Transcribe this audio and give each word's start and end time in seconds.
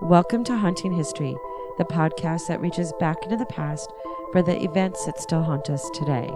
Welcome 0.00 0.42
to 0.44 0.56
Haunting 0.56 0.92
History, 0.92 1.36
the 1.76 1.84
podcast 1.84 2.46
that 2.48 2.60
reaches 2.60 2.92
back 2.98 3.22
into 3.24 3.36
the 3.36 3.46
past 3.46 3.92
for 4.32 4.42
the 4.42 4.62
events 4.62 5.04
that 5.04 5.20
still 5.20 5.42
haunt 5.42 5.68
us 5.68 5.88
today. 5.92 6.30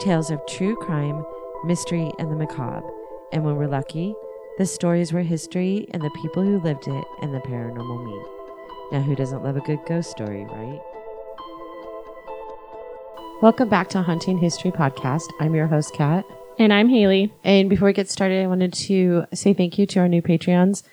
Tales 0.00 0.30
of 0.30 0.40
true 0.46 0.76
crime, 0.76 1.24
mystery, 1.64 2.12
and 2.18 2.30
the 2.30 2.36
macabre. 2.36 2.88
And 3.32 3.44
when 3.44 3.56
we're 3.56 3.66
lucky, 3.66 4.14
the 4.58 4.66
stories 4.66 5.12
where 5.12 5.24
history 5.24 5.88
and 5.90 6.02
the 6.02 6.10
people 6.22 6.44
who 6.44 6.60
lived 6.60 6.86
it 6.86 7.04
and 7.20 7.34
the 7.34 7.40
paranormal 7.40 8.04
meet. 8.04 8.26
Now, 8.92 9.02
who 9.02 9.16
doesn't 9.16 9.42
love 9.42 9.56
a 9.56 9.60
good 9.60 9.80
ghost 9.86 10.10
story, 10.10 10.44
right? 10.44 10.80
Welcome 13.42 13.68
back 13.68 13.88
to 13.88 14.02
Haunting 14.02 14.38
History 14.38 14.70
Podcast. 14.70 15.26
I'm 15.40 15.54
your 15.54 15.66
host, 15.66 15.92
Kat. 15.94 16.24
And 16.58 16.72
I'm 16.72 16.88
Haley. 16.88 17.32
And 17.42 17.68
before 17.68 17.86
we 17.86 17.92
get 17.92 18.08
started, 18.08 18.42
I 18.42 18.46
wanted 18.46 18.72
to 18.74 19.24
say 19.34 19.52
thank 19.52 19.78
you 19.78 19.86
to 19.86 19.98
our 20.00 20.08
new 20.08 20.22
Patreons 20.22 20.84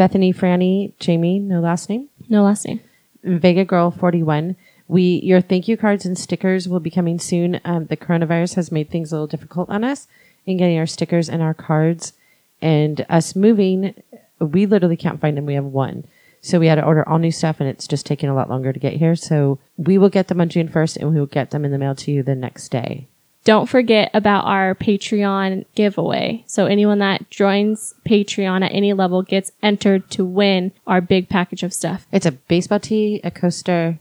Bethany, 0.00 0.32
Franny, 0.32 0.94
Jamie, 0.98 1.38
no 1.38 1.60
last 1.60 1.90
name, 1.90 2.08
No 2.30 2.42
last 2.42 2.66
name. 2.66 2.80
Vega 3.22 3.66
Girl 3.66 3.90
41. 3.90 4.56
We, 4.88 5.20
your 5.22 5.42
thank 5.42 5.68
you 5.68 5.76
cards 5.76 6.06
and 6.06 6.16
stickers 6.16 6.66
will 6.66 6.80
be 6.80 6.88
coming 6.88 7.18
soon. 7.18 7.60
Um, 7.66 7.84
the 7.84 7.98
coronavirus 7.98 8.54
has 8.54 8.72
made 8.72 8.88
things 8.88 9.12
a 9.12 9.16
little 9.16 9.26
difficult 9.26 9.68
on 9.68 9.84
us 9.84 10.08
in 10.46 10.56
getting 10.56 10.78
our 10.78 10.86
stickers 10.86 11.28
and 11.28 11.42
our 11.42 11.52
cards. 11.52 12.14
And 12.62 13.04
us 13.10 13.36
moving, 13.36 13.92
we 14.38 14.64
literally 14.64 14.96
can't 14.96 15.20
find 15.20 15.36
them. 15.36 15.44
We 15.44 15.52
have 15.52 15.66
one. 15.66 16.04
So 16.40 16.58
we 16.58 16.68
had 16.68 16.76
to 16.76 16.84
order 16.86 17.06
all 17.06 17.18
new 17.18 17.30
stuff 17.30 17.60
and 17.60 17.68
it's 17.68 17.86
just 17.86 18.06
taking 18.06 18.30
a 18.30 18.34
lot 18.34 18.48
longer 18.48 18.72
to 18.72 18.80
get 18.80 18.94
here. 18.94 19.16
So 19.16 19.58
we 19.76 19.98
will 19.98 20.08
get 20.08 20.28
them 20.28 20.40
on 20.40 20.48
June 20.48 20.70
1st 20.70 20.96
and 20.96 21.12
we 21.12 21.20
will 21.20 21.26
get 21.26 21.50
them 21.50 21.62
in 21.62 21.72
the 21.72 21.78
mail 21.78 21.94
to 21.96 22.10
you 22.10 22.22
the 22.22 22.34
next 22.34 22.70
day. 22.70 23.06
Don't 23.44 23.68
forget 23.68 24.10
about 24.12 24.44
our 24.44 24.74
Patreon 24.74 25.64
giveaway. 25.74 26.44
So 26.46 26.66
anyone 26.66 26.98
that 26.98 27.30
joins 27.30 27.94
Patreon 28.06 28.64
at 28.64 28.72
any 28.72 28.92
level 28.92 29.22
gets 29.22 29.50
entered 29.62 30.10
to 30.10 30.24
win 30.24 30.72
our 30.86 31.00
big 31.00 31.28
package 31.28 31.62
of 31.62 31.72
stuff. 31.72 32.06
It's 32.12 32.26
a 32.26 32.32
baseball 32.32 32.80
tee, 32.80 33.20
a 33.24 33.30
coaster, 33.30 33.98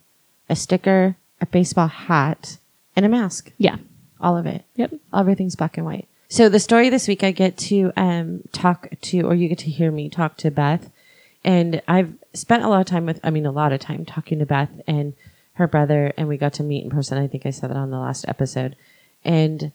a 0.50 0.56
sticker, 0.56 1.16
a 1.40 1.46
baseball 1.46 1.88
hat, 1.88 2.58
and 2.96 3.06
a 3.06 3.10
mask. 3.10 3.54
Yeah. 3.58 3.78
All 4.20 4.38
of 4.38 4.46
it. 4.46 4.66
Yep. 4.76 4.96
Everything's 5.14 5.56
black 5.56 5.78
and 5.78 5.86
white. 5.86 6.08
So 6.28 6.50
the 6.50 6.60
story 6.60 6.90
this 6.90 7.08
week, 7.08 7.24
I 7.24 7.32
get 7.32 7.58
to 7.58 7.94
um, 7.96 8.44
talk 8.52 8.90
to, 9.02 9.22
or 9.22 9.34
you 9.34 9.48
get 9.48 9.60
to 9.60 9.70
hear 9.70 9.90
me 9.90 10.10
talk 10.10 10.36
to 10.38 10.52
Beth. 10.52 10.92
And 11.44 11.82
I've 11.88 12.14
spent 12.34 12.64
a 12.64 12.68
lot 12.68 12.82
of 12.82 12.86
time 12.86 13.06
with, 13.06 13.20
I 13.24 13.30
mean, 13.30 13.46
a 13.46 13.52
lot 13.52 13.72
of 13.72 13.80
time 13.80 14.06
talking 14.06 14.40
to 14.40 14.46
Beth 14.46 14.70
and 14.86 15.14
her 15.54 15.68
brother, 15.68 16.14
and 16.18 16.28
we 16.28 16.38
got 16.38 16.54
to 16.54 16.64
meet 16.64 16.84
in 16.84 16.90
person. 16.90 17.18
I 17.18 17.28
think 17.28 17.46
I 17.46 17.50
said 17.50 17.70
that 17.70 17.78
on 17.78 17.90
the 17.90 17.98
last 17.98 18.26
episode. 18.28 18.76
And 19.24 19.72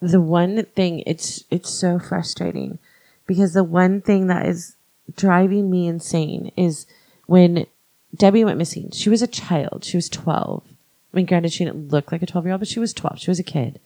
the 0.00 0.20
one 0.20 0.64
thing, 0.74 1.02
it's, 1.06 1.44
it's 1.50 1.70
so 1.70 1.98
frustrating 1.98 2.78
because 3.26 3.54
the 3.54 3.64
one 3.64 4.00
thing 4.00 4.26
that 4.26 4.46
is 4.46 4.76
driving 5.16 5.70
me 5.70 5.86
insane 5.86 6.52
is 6.56 6.86
when 7.26 7.66
Debbie 8.14 8.44
went 8.44 8.58
missing. 8.58 8.90
She 8.92 9.10
was 9.10 9.22
a 9.22 9.26
child. 9.26 9.84
She 9.84 9.96
was 9.96 10.08
12. 10.08 10.64
I 10.66 11.16
mean, 11.16 11.26
granted, 11.26 11.52
she 11.52 11.64
didn't 11.64 11.90
look 11.90 12.12
like 12.12 12.22
a 12.22 12.26
12 12.26 12.46
year 12.46 12.52
old, 12.52 12.60
but 12.60 12.68
she 12.68 12.80
was 12.80 12.92
12. 12.92 13.20
She 13.20 13.30
was 13.30 13.38
a 13.38 13.44
kid. 13.44 13.80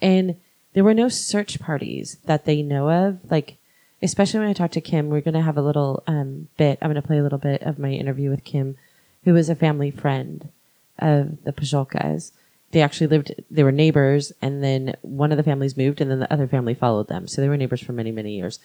And 0.00 0.36
there 0.74 0.84
were 0.84 0.94
no 0.94 1.08
search 1.08 1.58
parties 1.58 2.18
that 2.24 2.44
they 2.44 2.62
know 2.62 2.90
of. 2.90 3.18
Like, 3.30 3.56
especially 4.02 4.40
when 4.40 4.48
I 4.48 4.52
talked 4.52 4.74
to 4.74 4.80
Kim, 4.80 5.08
we're 5.08 5.22
going 5.22 5.34
to 5.34 5.42
have 5.42 5.56
a 5.56 5.62
little 5.62 6.02
um, 6.06 6.48
bit. 6.56 6.78
I'm 6.80 6.90
going 6.90 7.00
to 7.00 7.06
play 7.06 7.18
a 7.18 7.22
little 7.22 7.38
bit 7.38 7.62
of 7.62 7.78
my 7.78 7.90
interview 7.90 8.30
with 8.30 8.44
Kim, 8.44 8.76
who 9.24 9.32
was 9.32 9.48
a 9.48 9.54
family 9.54 9.90
friend 9.90 10.50
of 10.98 11.42
the 11.44 11.52
Pajolkas. 11.52 12.32
They 12.76 12.82
actually 12.82 13.06
lived, 13.06 13.34
they 13.50 13.62
were 13.62 13.72
neighbors, 13.72 14.34
and 14.42 14.62
then 14.62 14.98
one 15.00 15.32
of 15.32 15.38
the 15.38 15.42
families 15.42 15.78
moved, 15.78 16.02
and 16.02 16.10
then 16.10 16.18
the 16.18 16.30
other 16.30 16.46
family 16.46 16.74
followed 16.74 17.08
them. 17.08 17.26
So 17.26 17.40
they 17.40 17.48
were 17.48 17.56
neighbors 17.56 17.80
for 17.80 17.92
many, 17.92 18.12
many 18.12 18.36
years. 18.36 18.58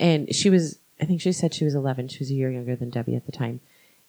And 0.00 0.34
she 0.34 0.48
was, 0.48 0.78
I 0.98 1.04
think 1.04 1.20
she 1.20 1.32
said 1.32 1.52
she 1.52 1.66
was 1.66 1.74
11. 1.74 2.08
She 2.08 2.20
was 2.20 2.30
a 2.30 2.34
year 2.34 2.50
younger 2.50 2.76
than 2.76 2.88
Debbie 2.88 3.14
at 3.14 3.26
the 3.26 3.30
time. 3.30 3.60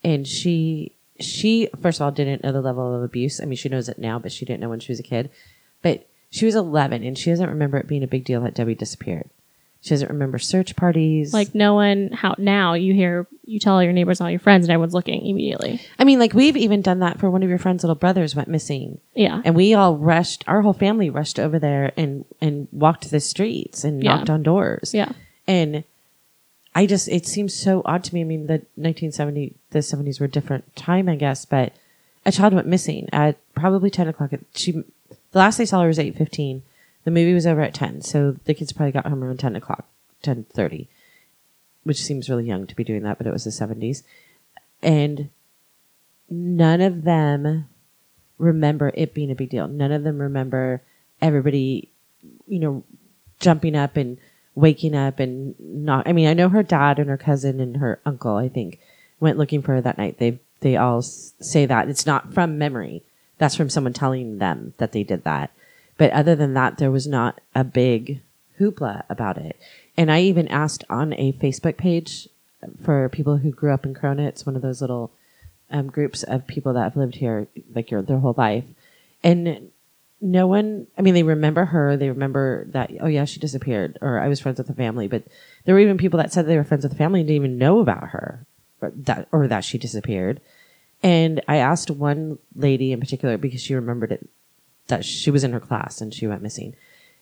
And 0.02 0.26
she, 0.26 0.96
she, 1.20 1.68
first 1.82 2.00
of 2.00 2.06
all, 2.06 2.12
didn't 2.12 2.42
know 2.42 2.54
the 2.54 2.62
level 2.62 2.96
of 2.96 3.04
abuse. 3.04 3.42
I 3.42 3.44
mean, 3.44 3.58
she 3.58 3.68
knows 3.68 3.90
it 3.90 4.00
now, 4.00 4.18
but 4.18 4.32
she 4.32 4.46
didn't 4.46 4.62
know 4.62 4.70
when 4.70 4.80
she 4.80 4.94
was 4.94 5.02
a 5.02 5.04
kid. 5.04 5.30
But 5.82 6.08
she 6.30 6.46
was 6.46 6.56
11 6.56 7.04
and 7.04 7.18
she 7.18 7.30
doesn't 7.30 7.50
remember 7.50 7.76
it 7.76 7.88
being 7.88 8.02
a 8.02 8.08
big 8.08 8.24
deal 8.24 8.40
that 8.44 8.56
Debbie 8.56 8.76
disappeared. 8.76 9.30
She 9.84 9.90
doesn't 9.90 10.08
remember 10.10 10.40
search 10.40 10.78
parties. 10.78 11.34
Like 11.34 11.54
no 11.54 11.74
one, 11.76 12.12
how 12.14 12.36
now 12.38 12.74
you 12.74 12.94
hear, 12.94 13.28
you 13.44 13.60
tell 13.60 13.76
all 13.76 13.84
your 13.84 13.92
neighbors, 13.92 14.22
and 14.22 14.26
all 14.26 14.32
your 14.32 14.40
friends, 14.40 14.64
and 14.66 14.72
everyone's 14.72 14.94
looking 14.94 15.26
immediately. 15.26 15.82
I 16.00 16.06
mean, 16.06 16.20
like 16.20 16.34
we've 16.34 16.56
even 16.56 16.82
done 16.82 17.00
that 17.00 17.20
for 17.20 17.30
one 17.30 17.44
of 17.44 17.50
your 17.50 17.58
friend's 17.58 17.84
little 17.84 17.96
brothers 17.96 18.34
went 18.34 18.48
missing. 18.48 19.02
Yeah. 19.14 19.42
And 19.44 19.56
we 19.56 19.74
all 19.74 19.98
rushed, 19.98 20.46
our 20.48 20.62
whole 20.62 20.72
family 20.72 21.10
rushed 21.10 21.38
over 21.38 21.60
there 21.60 21.92
and, 21.98 22.24
and 22.40 22.70
walked 22.72 23.12
the 23.12 23.20
streets 23.20 23.84
and 23.84 24.02
Yeah. 24.02 24.16
knocked 24.16 24.30
on 24.30 24.42
doors. 24.42 24.94
Yeah. 24.94 25.12
And 25.48 25.84
I 26.74 26.86
just, 26.86 27.10
it 27.10 27.26
seems 27.28 27.54
so 27.54 27.82
odd 27.84 28.06
to 28.06 28.14
me. 28.16 28.22
I 28.22 28.24
mean, 28.24 28.48
the 28.48 28.62
1970, 28.76 29.54
the 29.72 29.80
70s 29.80 30.22
were 30.22 30.28
a 30.28 30.30
different 30.30 30.76
time, 30.78 31.10
I 31.10 31.16
guess, 31.18 31.44
but 31.44 31.74
a 32.26 32.32
child 32.32 32.54
went 32.54 32.68
missing 32.68 33.10
at 33.12 33.36
probably 33.54 33.90
10 33.90 34.08
o'clock. 34.08 34.32
She, 34.56 34.72
the 34.72 34.86
last 35.34 35.58
they 35.58 35.66
saw 35.66 35.82
her 35.82 35.88
was 35.88 35.98
8.15. 36.00 36.62
The 37.04 37.12
movie 37.12 37.34
was 37.34 37.48
over 37.48 37.62
at 37.62 37.74
10. 37.74 38.02
So 38.02 38.38
the 38.46 38.54
kids 38.54 38.74
probably 38.74 38.92
got 38.92 39.08
home 39.08 39.24
around 39.24 39.40
10 39.40 39.56
o'clock, 39.56 39.86
10.30, 40.24 40.88
which 41.84 42.02
seems 42.02 42.30
really 42.30 42.46
young 42.46 42.68
to 42.68 42.76
be 42.76 42.84
doing 42.84 43.04
that, 43.04 43.18
but 43.18 43.28
it 43.28 43.34
was 43.34 43.44
the 43.44 43.50
70s. 43.50 44.04
And 44.82 45.30
none 46.30 46.82
of 46.82 47.04
them 47.04 47.68
remember 48.38 48.92
it 48.94 49.14
being 49.14 49.32
a 49.32 49.36
big 49.36 49.50
deal. 49.50 49.68
None 49.68 49.92
of 49.92 50.04
them 50.04 50.20
remember 50.20 50.82
everybody, 51.22 51.90
you 52.48 52.60
know, 52.60 52.84
jumping 53.40 53.76
up 53.76 53.98
and 53.98 54.18
waking 54.56 54.96
up 54.96 55.20
and 55.20 55.56
not. 55.60 56.08
I 56.08 56.14
mean, 56.14 56.28
I 56.28 56.34
know 56.34 56.50
her 56.50 56.64
dad 56.64 57.00
and 57.00 57.10
her 57.10 57.18
cousin 57.18 57.60
and 57.60 57.78
her 57.78 58.00
uncle. 58.06 58.36
I 58.36 58.50
think 58.50 58.80
went 59.20 59.38
looking 59.38 59.62
for 59.62 59.74
her 59.74 59.82
that 59.82 59.98
night. 59.98 60.20
They 60.20 60.40
they 60.60 60.78
all 60.78 61.02
say 61.02 61.66
that 61.66 61.90
it's 61.90 62.06
not 62.06 62.34
from 62.34 62.58
memory. 62.58 63.04
That's 63.38 63.56
from 63.56 63.70
someone 63.70 63.94
telling 63.94 64.38
them 64.38 64.74
that 64.78 64.92
they 64.92 65.04
did 65.04 65.24
that. 65.24 65.52
But 65.98 66.12
other 66.12 66.36
than 66.36 66.54
that, 66.54 66.78
there 66.78 66.92
was 66.92 67.08
not 67.08 67.40
a 67.54 67.64
big 67.64 68.22
hoopla 68.60 69.04
about 69.10 69.38
it. 69.38 69.58
And 69.98 70.12
I 70.12 70.22
even 70.22 70.48
asked 70.48 70.84
on 70.90 71.14
a 71.14 71.34
Facebook 71.34 71.78
page 71.78 72.28
for 72.84 73.10
people 73.10 73.38
who 73.38 73.52
grew 73.52 73.74
up 73.74 73.86
in 73.86 73.94
Corona. 73.94 74.28
It's 74.28 74.46
one 74.46 74.56
of 74.56 74.62
those 74.62 74.82
little 74.82 75.12
um, 75.70 75.88
groups 75.88 76.24
of 76.24 76.48
people 76.48 76.74
that 76.74 76.84
have 76.84 76.98
lived 76.98 77.16
here 77.16 77.48
like 77.74 77.92
your, 77.92 78.02
their 78.02 78.20
whole 78.20 78.36
life. 78.38 78.66
And 79.24 79.72
no 80.22 80.48
one, 80.48 80.88
I 80.98 81.02
mean, 81.02 81.14
they 81.14 81.24
remember 81.24 81.66
her. 81.66 81.98
They 81.98 82.10
remember 82.10 82.66
that, 82.70 82.92
oh 83.02 83.08
yeah, 83.08 83.26
she 83.26 83.40
disappeared 83.40 83.98
or 84.02 84.20
I 84.20 84.28
was 84.28 84.40
friends 84.40 84.58
with 84.58 84.68
the 84.68 84.74
family. 84.74 85.08
But 85.08 85.24
there 85.66 85.76
were 85.76 85.82
even 85.82 85.98
people 85.98 86.18
that 86.18 86.32
said 86.32 86.46
they 86.46 86.58
were 86.58 86.64
friends 86.64 86.84
with 86.84 86.94
the 86.94 86.98
family 86.98 87.20
and 87.20 87.28
didn't 87.28 87.44
even 87.44 87.58
know 87.58 87.80
about 87.80 88.10
her 88.10 88.46
or 88.82 88.92
that, 88.96 89.28
or 89.32 89.48
that 89.48 89.64
she 89.64 89.78
disappeared. 89.78 90.42
And 91.02 91.42
I 91.48 91.58
asked 91.58 91.92
one 91.92 92.40
lady 92.56 92.94
in 92.94 93.00
particular 93.00 93.38
because 93.38 93.62
she 93.62 93.76
remembered 93.76 94.14
it 94.14 94.30
that 94.88 95.06
she 95.06 95.32
was 95.32 95.44
in 95.44 95.54
her 95.54 95.60
class 95.60 96.02
and 96.02 96.14
she 96.14 96.28
went 96.28 96.42
missing. 96.42 96.76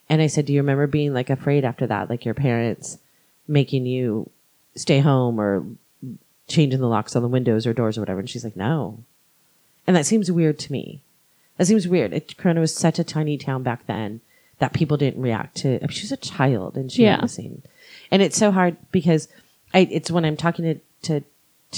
And 0.09 0.21
I 0.21 0.27
said, 0.27 0.45
Do 0.45 0.53
you 0.53 0.59
remember 0.61 0.87
being 0.87 1.13
like 1.13 1.29
afraid 1.29 1.63
after 1.63 1.87
that? 1.87 2.09
Like 2.09 2.25
your 2.25 2.33
parents 2.33 2.97
making 3.47 3.85
you 3.85 4.29
stay 4.75 4.99
home 4.99 5.39
or 5.39 5.65
changing 6.47 6.79
the 6.81 6.87
locks 6.87 7.15
on 7.15 7.21
the 7.21 7.27
windows 7.27 7.65
or 7.65 7.73
doors 7.73 7.97
or 7.97 8.01
whatever? 8.01 8.19
And 8.19 8.29
she's 8.29 8.43
like, 8.43 8.55
No. 8.55 9.03
And 9.87 9.95
that 9.95 10.05
seems 10.05 10.31
weird 10.31 10.59
to 10.59 10.71
me. 10.71 11.01
That 11.57 11.65
seems 11.65 11.87
weird. 11.87 12.13
It, 12.13 12.37
Corona 12.37 12.59
was 12.61 12.73
such 12.75 12.99
a 12.99 13.03
tiny 13.03 13.37
town 13.37 13.63
back 13.63 13.85
then 13.87 14.21
that 14.59 14.73
people 14.73 14.97
didn't 14.97 15.21
react 15.21 15.55
to. 15.57 15.75
I 15.77 15.79
mean, 15.81 15.87
she 15.89 16.03
was 16.03 16.11
a 16.11 16.17
child 16.17 16.75
and 16.77 16.91
she 16.91 17.03
Yeah. 17.03 17.11
went 17.13 17.23
missing. 17.23 17.61
And 18.11 18.21
it's 18.21 18.37
so 18.37 18.51
hard 18.51 18.77
because 18.91 19.27
I, 19.73 19.87
it's 19.91 20.11
when 20.11 20.25
I'm 20.25 20.37
talking 20.37 20.65
to, 20.65 20.79
to, 21.03 21.25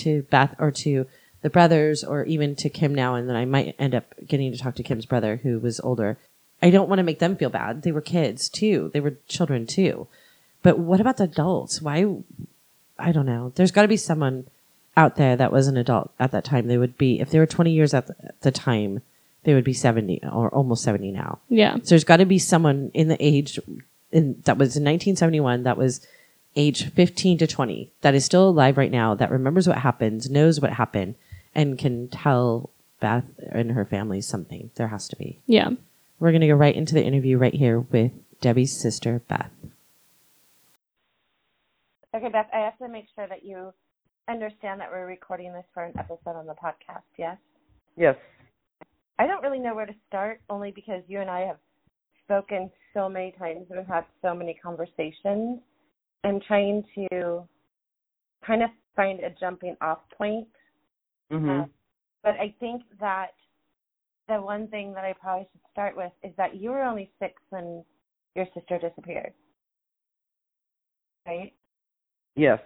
to 0.02 0.24
Beth 0.24 0.56
or 0.60 0.72
to 0.72 1.06
the 1.44 1.50
brothers 1.50 2.04
or 2.04 2.24
even 2.24 2.56
to 2.56 2.70
Kim 2.70 2.96
now, 2.96 3.14
and 3.14 3.30
then 3.30 3.36
I 3.36 3.46
might 3.46 3.76
end 3.78 3.94
up 3.94 4.06
getting 4.26 4.52
to 4.52 4.58
talk 4.58 4.76
to 4.76 4.84
Kim's 4.84 5.06
brother 5.06 5.42
who 5.44 5.60
was 5.60 5.80
older. 5.82 6.18
I 6.62 6.72
don't 6.72 6.90
want 6.90 7.00
to 7.00 7.04
make 7.04 7.20
them 7.20 7.36
feel 7.36 7.50
bad. 7.50 7.84
They 7.84 7.92
were 7.92 8.02
kids 8.02 8.50
too. 8.50 8.90
They 8.94 9.02
were 9.02 9.18
children 9.28 9.68
too. 9.68 10.08
But 10.64 10.80
what 10.80 11.02
about 11.02 11.18
the 11.18 11.26
adults? 11.26 11.82
Why? 11.82 12.06
I 12.98 13.12
don't 13.12 13.26
know. 13.26 13.52
There's 13.56 13.72
got 13.72 13.82
to 13.84 13.88
be 13.88 13.98
someone 13.98 14.48
out 14.96 15.18
there 15.18 15.36
that 15.36 15.52
was 15.52 15.68
an 15.68 15.78
adult 15.78 16.12
at 16.20 16.32
that 16.32 16.46
time. 16.46 16.68
They 16.68 16.78
would 16.78 16.98
be, 16.98 17.20
if 17.20 17.30
they 17.30 17.40
were 17.40 17.46
20 17.46 17.72
years 17.72 17.94
at 17.94 18.08
the, 18.08 18.16
at 18.24 18.42
the 18.42 18.52
time, 18.52 19.02
they 19.44 19.54
would 19.54 19.64
be 19.66 19.74
70 19.74 20.22
or 20.32 20.50
almost 20.50 20.84
70 20.84 21.12
now. 21.12 21.40
Yeah. 21.50 21.76
So 21.76 21.90
there's 21.90 22.06
got 22.06 22.18
to 22.18 22.26
be 22.26 22.40
someone 22.40 22.92
in 22.94 23.10
the 23.10 23.18
age 23.20 23.60
in 24.12 24.42
that 24.46 24.58
was 24.58 24.78
in 24.78 24.84
1971 24.84 25.64
that 25.64 25.76
was 25.76 26.06
age 26.56 26.92
15 26.92 27.40
to 27.40 27.48
20 27.48 27.90
that 28.02 28.14
is 28.14 28.24
still 28.24 28.48
alive 28.48 28.78
right 28.78 28.92
now 28.92 29.16
that 29.16 29.32
remembers 29.32 29.68
what 29.68 29.80
happened, 29.80 30.30
knows 30.32 30.62
what 30.62 30.72
happened, 30.74 31.16
and 31.56 31.78
can 31.78 32.08
tell 32.10 32.72
Beth 33.00 33.26
and 33.52 33.72
her 33.72 33.86
family 33.86 34.22
something. 34.22 34.72
There 34.76 34.88
has 34.88 35.08
to 35.10 35.16
be. 35.16 35.42
Yeah. 35.46 35.72
We're 36.20 36.32
going 36.32 36.42
to 36.42 36.48
go 36.48 36.54
right 36.54 36.76
into 36.76 36.94
the 36.94 37.04
interview 37.04 37.38
right 37.38 37.54
here 37.54 37.80
with 37.80 38.12
Debbie's 38.42 38.80
sister, 38.80 39.22
Beth. 39.28 39.52
Okay, 42.16 42.30
Beth, 42.30 42.48
I 42.54 42.60
have 42.60 42.78
to 42.78 42.88
make 42.88 43.08
sure 43.16 43.28
that 43.28 43.44
you 43.44 43.74
understand 44.30 44.80
that 44.80 44.90
we're 44.92 45.06
recording 45.06 45.52
this 45.52 45.66
for 45.74 45.84
an 45.84 45.94
episode 45.98 46.38
on 46.38 46.46
the 46.46 46.54
podcast, 46.54 47.04
yes? 47.18 47.38
Yes. 47.98 48.16
I 49.20 49.28
don't 49.28 49.44
really 49.44 49.60
know 49.60 49.76
where 49.76 49.86
to 49.86 49.96
start, 50.08 50.42
only 50.50 50.72
because 50.72 51.04
you 51.08 51.22
and 51.22 51.30
I 51.30 51.42
have 51.42 51.58
spoken 52.24 52.72
so 52.94 53.10
many 53.10 53.34
times 53.38 53.66
and 53.70 53.80
have 53.80 53.88
had 53.88 54.06
so 54.22 54.34
many 54.34 54.54
conversations. 54.64 55.60
I'm 56.24 56.40
trying 56.48 56.84
to 56.98 57.48
kind 58.46 58.64
of 58.64 58.70
find 58.96 59.20
a 59.20 59.30
jumping 59.40 59.76
off 59.82 60.00
point. 60.18 60.48
Mhm. 61.32 61.64
Uh, 61.64 61.68
but 62.22 62.40
I 62.40 62.54
think 62.60 62.84
that 63.00 63.32
the 64.28 64.42
one 64.42 64.68
thing 64.70 64.94
that 64.94 65.04
I 65.04 65.14
probably 65.14 65.48
should 65.52 65.62
start 65.72 65.96
with 65.96 66.12
is 66.24 66.36
that 66.38 66.56
you 66.56 66.72
were 66.72 66.84
only 66.84 67.12
six 67.20 67.42
when 67.50 67.84
your 68.36 68.46
sister 68.54 68.80
disappeared. 68.80 69.34
Right? 71.26 71.54
yes. 72.36 72.60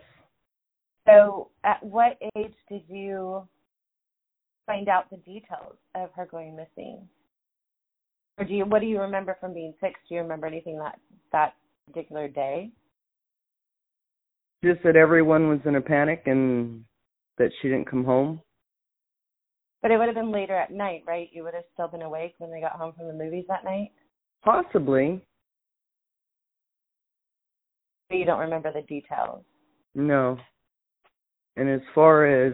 So 1.06 1.52
at 1.64 1.82
what 1.84 2.18
age 2.36 2.56
did 2.70 2.84
you 2.88 3.48
find 4.66 4.90
out 4.90 5.10
the 5.10 5.18
details 5.18 5.78
of 5.96 6.12
her 6.14 6.26
going 6.26 6.56
missing? 6.56 7.08
Or 8.38 8.46
do 8.46 8.54
you 8.54 8.66
what 8.66 8.82
do 8.82 8.88
you 8.88 9.00
remember 9.00 9.38
from 9.40 9.54
being 9.54 9.74
six? 9.80 10.00
Do 10.08 10.16
you 10.16 10.22
remember 10.22 10.46
anything 10.48 10.78
that 10.80 11.00
that 11.32 11.54
particular 11.88 12.28
day? 12.28 12.72
Just 14.64 14.84
that 14.84 14.96
everyone 14.96 15.50
was 15.50 15.60
in 15.66 15.76
a 15.76 15.82
panic 15.82 16.24
and 16.26 16.84
that 17.38 17.52
she 17.62 17.70
didn't 17.70 17.90
come 17.90 18.04
home. 18.04 18.42
But 19.82 19.92
it 19.92 19.98
would 19.98 20.08
have 20.08 20.16
been 20.16 20.32
later 20.32 20.56
at 20.56 20.72
night, 20.72 21.04
right? 21.06 21.30
You 21.32 21.44
would 21.44 21.54
have 21.54 21.64
still 21.74 21.88
been 21.88 22.02
awake 22.02 22.36
when 22.40 22.52
they 22.52 22.60
got 22.60 22.74
home 22.74 22.94
from 22.98 23.08
the 23.08 23.14
movies 23.14 23.46
that 23.48 23.64
night. 23.64 23.92
Possibly. 24.44 25.22
But 28.10 28.18
you 28.18 28.26
don't 28.26 28.40
remember 28.40 28.72
the 28.72 28.82
details. 28.82 29.44
No. 29.94 30.38
And 31.58 31.70
as 31.70 31.82
far 31.94 32.26
as 32.26 32.54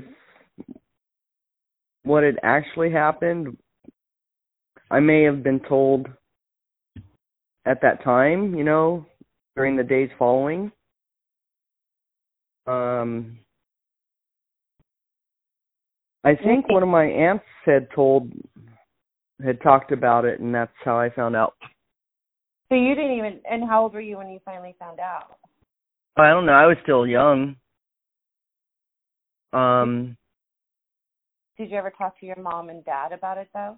what 2.04 2.24
had 2.24 2.40
actually 2.44 2.92
happened, 2.92 3.58
I 4.92 5.00
may 5.00 5.24
have 5.24 5.44
been 5.44 5.60
told 5.62 6.08
at 7.66 7.82
that 7.82 8.04
time, 8.04 8.56
you 8.56 8.64
know, 8.64 9.06
during 9.56 9.76
the 9.76 9.84
days 9.84 10.10
following. 10.18 10.72
Um 12.66 13.40
I 16.24 16.36
think 16.36 16.70
one 16.70 16.84
of 16.84 16.90
my 16.90 17.06
aunts 17.06 17.46
had 17.66 17.88
told 17.94 18.32
had 19.44 19.62
talked 19.62 19.92
about 19.92 20.26
it 20.26 20.40
and 20.40 20.54
that's 20.56 20.72
how 20.84 20.98
I 20.98 21.10
found 21.10 21.36
out. 21.36 21.56
So 22.70 22.76
you 22.76 22.96
didn't 22.96 23.18
even 23.18 23.40
and 23.50 23.68
how 23.68 23.84
old 23.84 23.94
were 23.94 24.02
you 24.02 24.18
when 24.18 24.30
you 24.30 24.40
finally 24.46 24.76
found 24.80 25.00
out? 25.00 25.38
I 26.16 26.30
don't 26.30 26.46
know, 26.46 26.54
I 26.54 26.66
was 26.66 26.78
still 26.84 27.06
young. 27.06 27.56
Um 29.52 30.18
Did 31.58 31.72
you 31.72 31.78
ever 31.78 31.92
talk 31.92 32.20
to 32.20 32.26
your 32.26 32.40
mom 32.40 32.70
and 32.70 32.86
dad 32.86 33.12
about 33.12 33.38
it 33.38 33.50
though? 33.54 33.78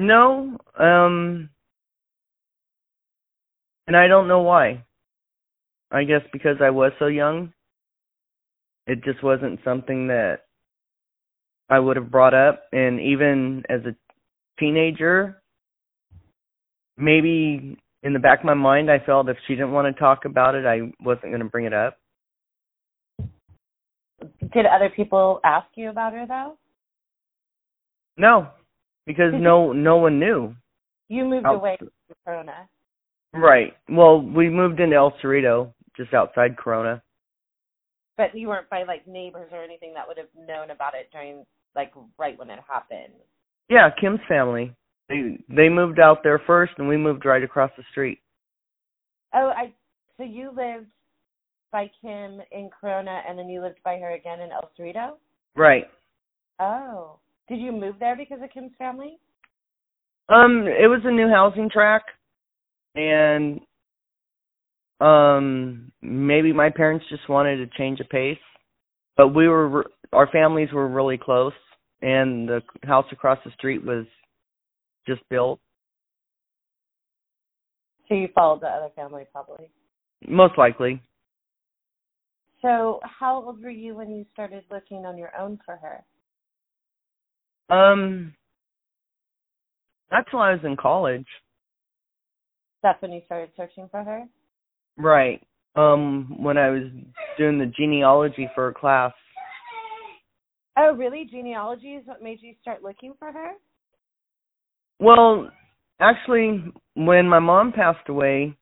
No, 0.00 0.56
um, 0.78 1.50
and 3.88 3.96
I 3.96 4.06
don't 4.06 4.28
know 4.28 4.42
why. 4.42 4.84
I 5.90 6.04
guess 6.04 6.20
because 6.32 6.58
I 6.62 6.70
was 6.70 6.92
so 7.00 7.06
young, 7.06 7.52
it 8.86 9.02
just 9.02 9.24
wasn't 9.24 9.58
something 9.64 10.06
that 10.06 10.42
I 11.70 11.78
would 11.78 11.96
have 11.96 12.10
brought 12.10 12.34
up. 12.34 12.64
And 12.72 13.00
even 13.00 13.64
as 13.68 13.80
a 13.84 13.94
teenager, 14.58 15.40
maybe 16.96 17.78
in 18.02 18.12
the 18.12 18.18
back 18.18 18.40
of 18.40 18.44
my 18.44 18.54
mind, 18.54 18.90
I 18.90 18.98
felt 19.04 19.28
if 19.28 19.36
she 19.46 19.54
didn't 19.54 19.72
want 19.72 19.94
to 19.94 20.00
talk 20.00 20.24
about 20.24 20.54
it, 20.54 20.66
I 20.66 20.92
wasn't 21.02 21.30
going 21.30 21.40
to 21.40 21.44
bring 21.44 21.66
it 21.66 21.74
up. 21.74 21.98
Did 24.52 24.66
other 24.66 24.90
people 24.94 25.40
ask 25.44 25.66
you 25.74 25.90
about 25.90 26.12
her 26.12 26.26
though? 26.26 26.56
No, 28.16 28.48
because 29.06 29.32
no 29.32 29.72
no 29.72 29.96
one 29.96 30.18
knew. 30.18 30.54
You 31.08 31.24
moved 31.24 31.46
Out- 31.46 31.56
away 31.56 31.76
from 31.78 31.90
Corona. 32.24 32.68
Right. 33.32 33.74
Well, 33.88 34.20
we 34.20 34.48
moved 34.48 34.80
into 34.80 34.96
El 34.96 35.12
Cerrito, 35.22 35.72
just 35.96 36.14
outside 36.14 36.56
Corona. 36.56 37.02
But 38.16 38.34
you 38.34 38.48
weren't 38.48 38.68
by 38.70 38.82
like 38.82 39.06
neighbors 39.06 39.50
or 39.52 39.62
anything 39.62 39.92
that 39.94 40.08
would 40.08 40.16
have 40.16 40.26
known 40.34 40.70
about 40.70 40.94
it 40.94 41.08
during 41.12 41.44
like 41.78 41.92
right 42.18 42.38
when 42.38 42.50
it 42.50 42.58
happened. 42.68 43.14
Yeah, 43.70 43.88
Kim's 44.00 44.20
family. 44.28 44.74
They 45.08 45.38
they 45.48 45.68
moved 45.70 45.98
out 45.98 46.18
there 46.22 46.42
first, 46.46 46.72
and 46.78 46.88
we 46.88 46.96
moved 46.96 47.24
right 47.24 47.42
across 47.42 47.70
the 47.76 47.84
street. 47.90 48.18
Oh, 49.32 49.52
I 49.56 49.72
so 50.18 50.24
you 50.24 50.50
lived 50.54 50.88
by 51.72 51.90
Kim 52.00 52.40
in 52.50 52.70
Corona 52.80 53.20
and 53.28 53.38
then 53.38 53.48
you 53.48 53.60
lived 53.60 53.78
by 53.84 53.98
her 53.98 54.12
again 54.12 54.40
in 54.40 54.50
El 54.50 54.70
Cerrito? 54.78 55.12
Right. 55.54 55.84
Oh. 56.58 57.18
Did 57.48 57.60
you 57.60 57.72
move 57.72 57.96
there 58.00 58.16
because 58.16 58.38
of 58.42 58.50
Kim's 58.50 58.72
family? 58.78 59.18
Um, 60.28 60.66
it 60.66 60.86
was 60.86 61.00
a 61.04 61.10
new 61.10 61.28
housing 61.28 61.70
track, 61.70 62.02
and 62.94 63.60
um, 65.00 65.90
maybe 66.02 66.52
my 66.52 66.68
parents 66.68 67.06
just 67.08 67.28
wanted 67.30 67.56
to 67.56 67.78
change 67.78 68.00
of 68.00 68.08
pace. 68.10 68.36
But 69.16 69.28
we 69.28 69.48
were 69.48 69.86
our 70.12 70.28
families 70.30 70.68
were 70.72 70.86
really 70.86 71.16
close, 71.16 71.54
and 72.02 72.48
the 72.48 72.62
house 72.84 73.06
across 73.12 73.38
the 73.44 73.50
street 73.52 73.84
was 73.84 74.06
just 75.06 75.20
built. 75.28 75.60
So 78.08 78.14
you 78.14 78.28
followed 78.34 78.62
the 78.62 78.68
other 78.68 78.90
family 78.96 79.24
probably. 79.32 79.70
Most 80.26 80.56
likely. 80.56 81.02
So 82.62 83.00
how 83.02 83.42
old 83.42 83.62
were 83.62 83.70
you 83.70 83.94
when 83.94 84.10
you 84.10 84.26
started 84.32 84.64
looking 84.70 85.06
on 85.06 85.16
your 85.16 85.30
own 85.38 85.58
for 85.64 85.76
her? 85.76 86.04
Um, 87.74 88.34
that's 90.10 90.32
when 90.32 90.42
I 90.42 90.52
was 90.52 90.60
in 90.64 90.76
college. 90.76 91.26
That's 92.82 93.00
when 93.02 93.12
you 93.12 93.20
started 93.26 93.50
searching 93.56 93.88
for 93.90 94.02
her? 94.02 94.24
Right. 94.96 95.42
Um, 95.76 96.36
when 96.38 96.56
I 96.56 96.70
was 96.70 96.84
doing 97.36 97.58
the 97.58 97.72
genealogy 97.76 98.48
for 98.54 98.68
a 98.68 98.74
class. 98.74 99.12
Oh, 100.80 100.94
really? 100.94 101.26
Genealogy 101.28 101.94
is 101.94 102.06
what 102.06 102.22
made 102.22 102.40
you 102.40 102.54
start 102.62 102.84
looking 102.84 103.14
for 103.18 103.32
her? 103.32 103.52
Well, 105.00 105.50
actually, 106.00 106.72
when 106.94 107.28
my 107.28 107.40
mom 107.40 107.72
passed 107.72 108.08
away 108.08 108.56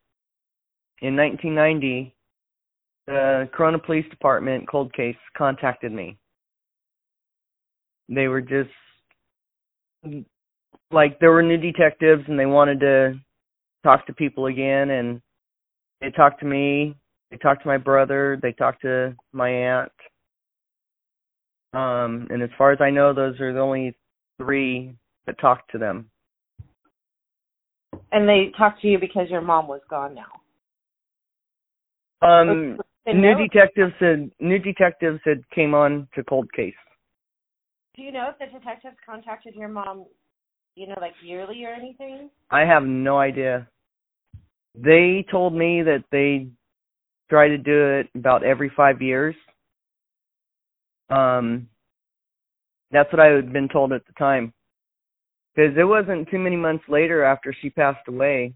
in 1.03 1.15
1990, 1.15 2.15
the 3.07 3.49
Corona 3.53 3.79
Police 3.79 4.09
Department 4.09 4.69
cold 4.69 4.95
case 4.95 5.17
contacted 5.37 5.93
me. 5.93 6.17
They 8.09 8.29
were 8.29 8.41
just 8.41 8.71
like 10.91 11.19
there 11.21 11.33
were 11.33 11.43
new 11.43 11.59
detectives 11.59 12.23
and 12.29 12.39
they 12.39 12.47
wanted 12.47 12.81
to 12.81 13.21
talk 13.85 14.07
to 14.07 14.15
people 14.15 14.47
again 14.47 14.91
and 14.91 15.21
they 16.01 16.11
talked 16.11 16.41
to 16.41 16.47
me, 16.47 16.95
they 17.31 17.37
talked 17.37 17.63
to 17.63 17.69
my 17.69 17.79
brother, 17.79 18.39
they 18.41 18.53
talked 18.53 18.83
to 18.83 19.15
my 19.33 19.51
aunt. 19.51 19.93
Um 21.77 22.27
and 22.31 22.43
as 22.43 22.49
far 22.57 22.73
as 22.73 22.81
I 22.81 22.91
know 22.91 23.13
those 23.13 23.39
are 23.39 23.53
the 23.53 23.61
only 23.61 23.95
three 24.39 24.97
that 25.27 25.39
talked 25.39 25.71
to 25.73 25.79
them. 25.79 26.11
And 28.13 28.27
they 28.27 28.51
talked 28.57 28.81
to 28.81 28.89
you 28.89 28.99
because 28.99 29.29
your 29.29 29.43
mom 29.43 29.69
was 29.69 29.83
gone 29.91 30.15
now. 30.15 30.33
Um 32.27 32.79
new 33.07 33.35
detectives 33.37 33.93
had 34.01 34.31
new 34.41 34.59
detectives 34.59 35.21
had 35.25 35.49
came 35.51 35.75
on 35.75 36.09
to 36.15 36.25
cold 36.25 36.51
case. 36.55 36.75
Do 37.95 38.03
you 38.03 38.13
know 38.13 38.31
if 38.31 38.39
the 38.39 38.59
detectives 38.59 38.97
contacted 39.05 39.55
your 39.55 39.69
mom, 39.69 40.07
you 40.77 40.87
know, 40.87 40.97
like 41.01 41.15
yearly 41.23 41.63
or 41.65 41.75
anything? 41.75 42.31
I 42.51 42.61
have 42.61 42.85
no 42.85 43.19
idea. 43.19 43.69
They 44.75 45.27
told 45.31 45.53
me 45.55 45.83
that 45.83 46.05
they 46.11 46.49
try 47.29 47.49
to 47.49 47.59
do 47.59 47.99
it 47.99 48.09
about 48.15 48.45
every 48.45 48.71
five 48.75 49.03
years. 49.03 49.35
Um, 51.11 51.69
that's 52.91 53.13
what 53.13 53.21
I 53.21 53.27
had 53.27 53.53
been 53.53 53.69
told 53.69 53.93
at 53.93 54.07
the 54.07 54.13
time. 54.15 54.53
Because 55.55 55.77
it 55.77 55.85
wasn't 55.85 56.29
too 56.29 56.39
many 56.39 56.57
months 56.57 56.85
later 56.89 57.25
after 57.25 57.53
she 57.53 57.71
passed 57.71 58.07
away, 58.09 58.55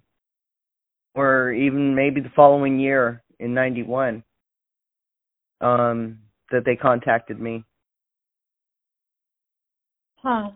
or 1.14 1.52
even 1.52 1.95
maybe 1.95 2.21
the 2.21 2.30
following 2.37 2.78
year 2.78 3.23
in 3.38 3.54
'91, 3.54 4.23
um, 5.61 6.19
that 6.50 6.64
they 6.64 6.76
contacted 6.76 7.40
me. 7.40 7.64
Huh. 10.23 10.50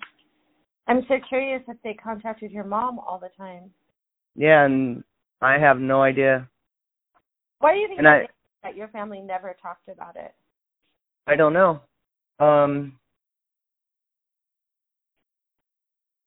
I'm 0.86 1.02
so 1.08 1.14
curious 1.28 1.62
if 1.66 1.78
they 1.82 1.94
contacted 1.94 2.50
your 2.50 2.64
mom 2.64 2.98
all 2.98 3.18
the 3.18 3.30
time. 3.38 3.70
Yeah, 4.34 4.64
and 4.64 5.02
I 5.40 5.58
have 5.58 5.78
no 5.78 6.02
idea. 6.02 6.48
Why 7.60 7.72
do 7.72 7.78
you 7.78 7.88
think 7.88 8.00
I- 8.06 8.28
that 8.62 8.76
your 8.76 8.88
family 8.88 9.20
never 9.20 9.54
talked 9.62 9.88
about 9.88 10.16
it? 10.16 10.34
I 11.26 11.36
don't 11.36 11.52
know. 11.52 11.80
Um, 12.38 12.98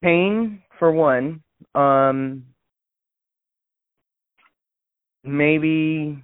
pain 0.02 0.64
for 0.80 0.92
one. 0.92 1.44
Um, 1.76 2.46
maybe 5.24 6.22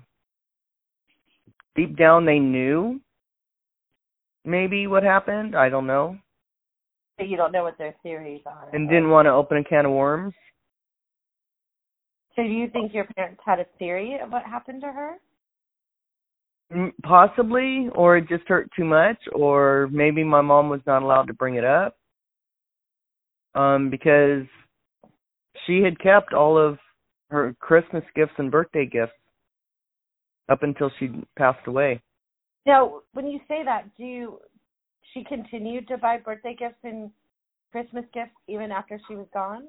deep 1.75 1.97
down 1.97 2.25
they 2.25 2.39
knew 2.39 2.99
maybe 4.45 4.87
what 4.87 5.03
happened. 5.03 5.55
I 5.55 5.69
don't 5.69 5.87
know, 5.87 6.17
you 7.19 7.37
don't 7.37 7.51
know 7.51 7.63
what 7.63 7.77
their 7.77 7.95
theories 8.03 8.41
are. 8.45 8.69
and 8.73 8.89
didn't 8.89 9.09
want 9.09 9.25
to 9.27 9.31
open 9.31 9.57
a 9.57 9.63
can 9.63 9.85
of 9.85 9.91
worms. 9.91 10.33
So 12.35 12.43
do 12.43 12.49
you 12.49 12.69
think 12.69 12.93
your 12.93 13.05
parents 13.15 13.41
had 13.45 13.59
a 13.59 13.65
theory 13.77 14.17
of 14.21 14.31
what 14.31 14.43
happened 14.43 14.81
to 14.81 14.87
her? 14.91 15.17
Possibly, 17.03 17.89
or 17.93 18.17
it 18.17 18.27
just 18.27 18.47
hurt 18.47 18.69
too 18.75 18.85
much, 18.85 19.17
or 19.33 19.89
maybe 19.91 20.23
my 20.23 20.41
mom 20.41 20.69
was 20.69 20.81
not 20.85 21.03
allowed 21.03 21.27
to 21.27 21.33
bring 21.33 21.55
it 21.55 21.65
up. 21.65 21.95
Um, 23.55 23.89
because 23.89 24.45
she 25.65 25.81
had 25.81 25.99
kept 25.99 26.33
all 26.33 26.57
of 26.57 26.79
her 27.29 27.55
Christmas 27.59 28.03
gifts 28.15 28.33
and 28.37 28.51
birthday 28.51 28.85
gifts 28.85 29.13
up 30.49 30.63
until 30.63 30.91
she 30.99 31.09
passed 31.37 31.67
away. 31.67 32.01
Now, 32.65 33.01
when 33.13 33.27
you 33.27 33.39
say 33.47 33.63
that, 33.63 33.85
do 33.97 34.03
you 34.03 34.39
she 35.13 35.23
continued 35.23 35.87
to 35.87 35.97
buy 35.97 36.17
birthday 36.17 36.55
gifts 36.57 36.79
and 36.83 37.11
Christmas 37.71 38.05
gifts 38.13 38.35
even 38.47 38.71
after 38.71 38.99
she 39.07 39.15
was 39.15 39.27
gone? 39.33 39.63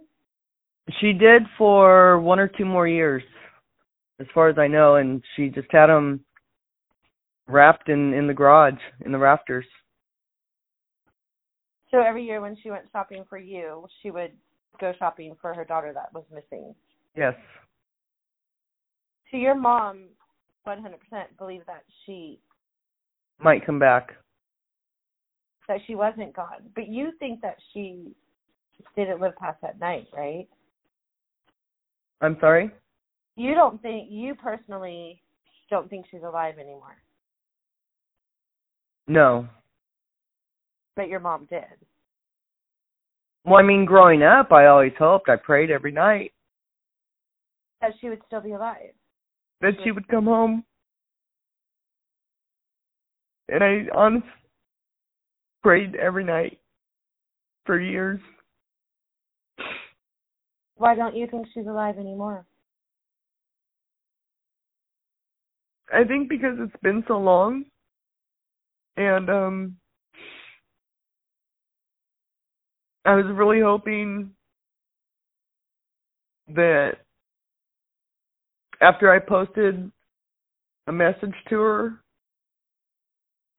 She 1.01 1.13
did 1.13 1.43
for 1.57 2.21
one 2.21 2.39
or 2.39 2.49
two 2.49 2.65
more 2.65 2.87
years, 2.87 3.23
as 4.21 4.27
far 4.35 4.49
as 4.49 4.59
I 4.59 4.69
know, 4.69 4.97
and 4.97 5.23
she 5.35 5.49
just 5.49 5.69
had 5.71 5.87
them 5.87 6.21
wrapped 7.47 7.89
in 7.89 8.13
in 8.15 8.27
the 8.27 8.35
garage 8.35 8.81
in 9.05 9.13
the 9.13 9.19
rafters. 9.19 9.67
So 11.91 12.01
every 12.01 12.25
year 12.25 12.41
when 12.41 12.57
she 12.63 12.71
went 12.71 12.87
shopping 12.93 13.25
for 13.29 13.39
you, 13.39 13.87
she 14.03 14.11
would 14.11 14.33
go 14.81 14.93
shopping 14.99 15.37
for 15.41 15.55
her 15.55 15.65
daughter 15.65 15.93
that 15.93 16.13
was 16.13 16.25
missing. 16.33 16.75
Yes. 17.17 17.35
So 19.31 19.37
your 19.37 19.55
mom 19.55 20.07
100% 20.67 20.81
believed 21.39 21.67
that 21.67 21.85
she 22.05 22.41
Might 23.39 23.65
come 23.65 23.79
back. 23.79 24.15
that 25.69 25.79
she 25.87 25.95
wasn't 25.95 26.35
gone, 26.35 26.69
but 26.75 26.89
you 26.89 27.13
think 27.19 27.41
that 27.43 27.57
she 27.73 28.15
didn't 28.97 29.21
live 29.21 29.37
past 29.37 29.61
that 29.63 29.79
night, 29.79 30.07
right? 30.17 30.47
I'm 32.21 32.37
sorry? 32.41 32.71
You 33.37 33.55
don't 33.55 33.81
think 33.83 34.09
you 34.11 34.35
personally 34.35 35.23
don't 35.71 35.89
think 35.89 36.07
she's 36.11 36.23
alive 36.23 36.55
anymore, 36.59 36.97
No. 39.07 39.47
but 40.97 41.09
your 41.09 41.21
mom 41.21 41.47
did. 41.51 41.65
Well, 43.45 43.57
I 43.57 43.63
mean, 43.63 43.85
growing 43.85 44.23
up, 44.23 44.53
I 44.53 44.67
always 44.67 44.93
hoped, 44.99 45.29
I 45.29 45.37
prayed 45.37 45.71
every 45.71 45.93
night 45.93 46.33
That 47.83 47.93
she 48.01 48.09
would 48.09 48.23
still 48.27 48.41
be 48.41 48.53
alive. 48.53 48.95
that 49.61 49.75
she 49.85 49.91
would 49.91 50.09
come 50.09 50.25
home. 50.25 50.65
And 53.49 53.63
I 53.63 53.87
honestly 53.95 54.29
prayed 55.63 55.95
every 55.97 56.25
night 56.25 56.59
for 57.67 57.79
years. 57.79 58.21
Why 60.77 60.95
don't 60.95 61.15
you 61.17 61.27
think 61.27 61.47
she's 61.53 61.67
alive 61.67 61.99
anymore? 61.99 62.47
I 65.93 66.05
think 66.05 66.29
because 66.29 66.57
it's 66.59 66.83
been 66.83 67.05
so 67.07 67.19
long 67.19 67.65
and 68.97 69.31
um 69.31 69.77
I 73.05 73.15
was 73.15 73.27
really 73.35 73.61
hoping 73.61 74.31
that 76.49 76.93
after 78.81 79.13
I 79.13 79.19
posted 79.19 79.91
a 80.87 80.93
message 80.93 81.35
to 81.51 81.61
her 81.61 81.93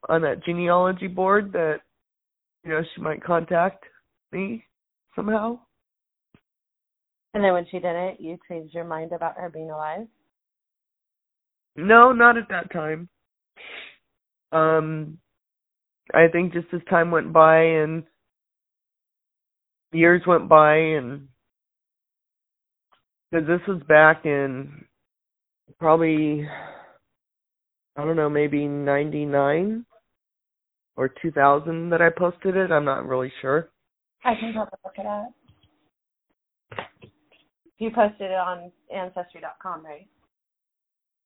on 0.10 0.22
that 0.22 0.44
genealogy 0.44 1.08
board 1.08 1.52
that 1.54 1.78
you 2.64 2.72
know 2.72 2.82
she 2.94 3.02
might 3.02 3.24
contact 3.24 3.84
me 4.32 4.64
somehow. 5.16 5.60
And 7.34 7.44
then 7.44 7.54
when 7.54 7.66
she 7.70 7.80
didn't, 7.80 8.22
you 8.22 8.38
changed 8.48 8.74
your 8.74 8.86
mind 8.86 9.12
about 9.12 9.36
her 9.36 9.50
being 9.50 9.70
alive? 9.70 10.08
No, 11.76 12.14
not 12.14 12.38
at 12.38 12.48
that 12.50 12.72
time. 12.72 13.10
Um, 14.54 15.18
I 16.14 16.28
think 16.32 16.54
just 16.54 16.68
as 16.74 16.82
time 16.90 17.12
went 17.12 17.34
by 17.34 17.62
and 17.62 18.04
years 19.92 20.22
went 20.28 20.48
by, 20.48 20.76
and 20.76 21.28
because 23.32 23.48
this 23.48 23.62
was 23.68 23.82
back 23.88 24.26
in 24.26 24.86
probably 25.80 26.48
I 27.98 28.04
don't 28.04 28.16
know, 28.16 28.30
maybe 28.30 28.68
'99 28.68 29.86
or 30.98 31.10
2000 31.22 31.90
that 31.90 32.02
I 32.02 32.10
posted 32.10 32.56
it. 32.56 32.72
I'm 32.72 32.86
not 32.86 33.08
really 33.08 33.32
sure. 33.42 33.70
I 34.24 34.34
can 34.40 34.54
have 34.54 34.68
a 34.68 34.78
look 34.84 34.98
it. 34.98 35.34
You 37.78 37.92
posted 37.94 38.32
it 38.32 38.34
on 38.34 38.72
Ancestry.com, 38.94 39.86
right? 39.86 40.08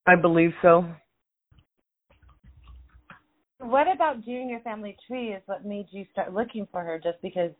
I 0.07 0.15
believe 0.15 0.51
so. 0.61 0.85
What 3.59 3.87
about 3.93 4.23
doing 4.23 4.49
your 4.49 4.61
family 4.61 4.95
tree 5.05 5.33
is 5.33 5.43
what 5.45 5.65
made 5.65 5.87
you 5.91 6.05
start 6.11 6.33
looking 6.33 6.65
for 6.71 6.81
her 6.81 6.97
just 6.97 7.21
because 7.21 7.51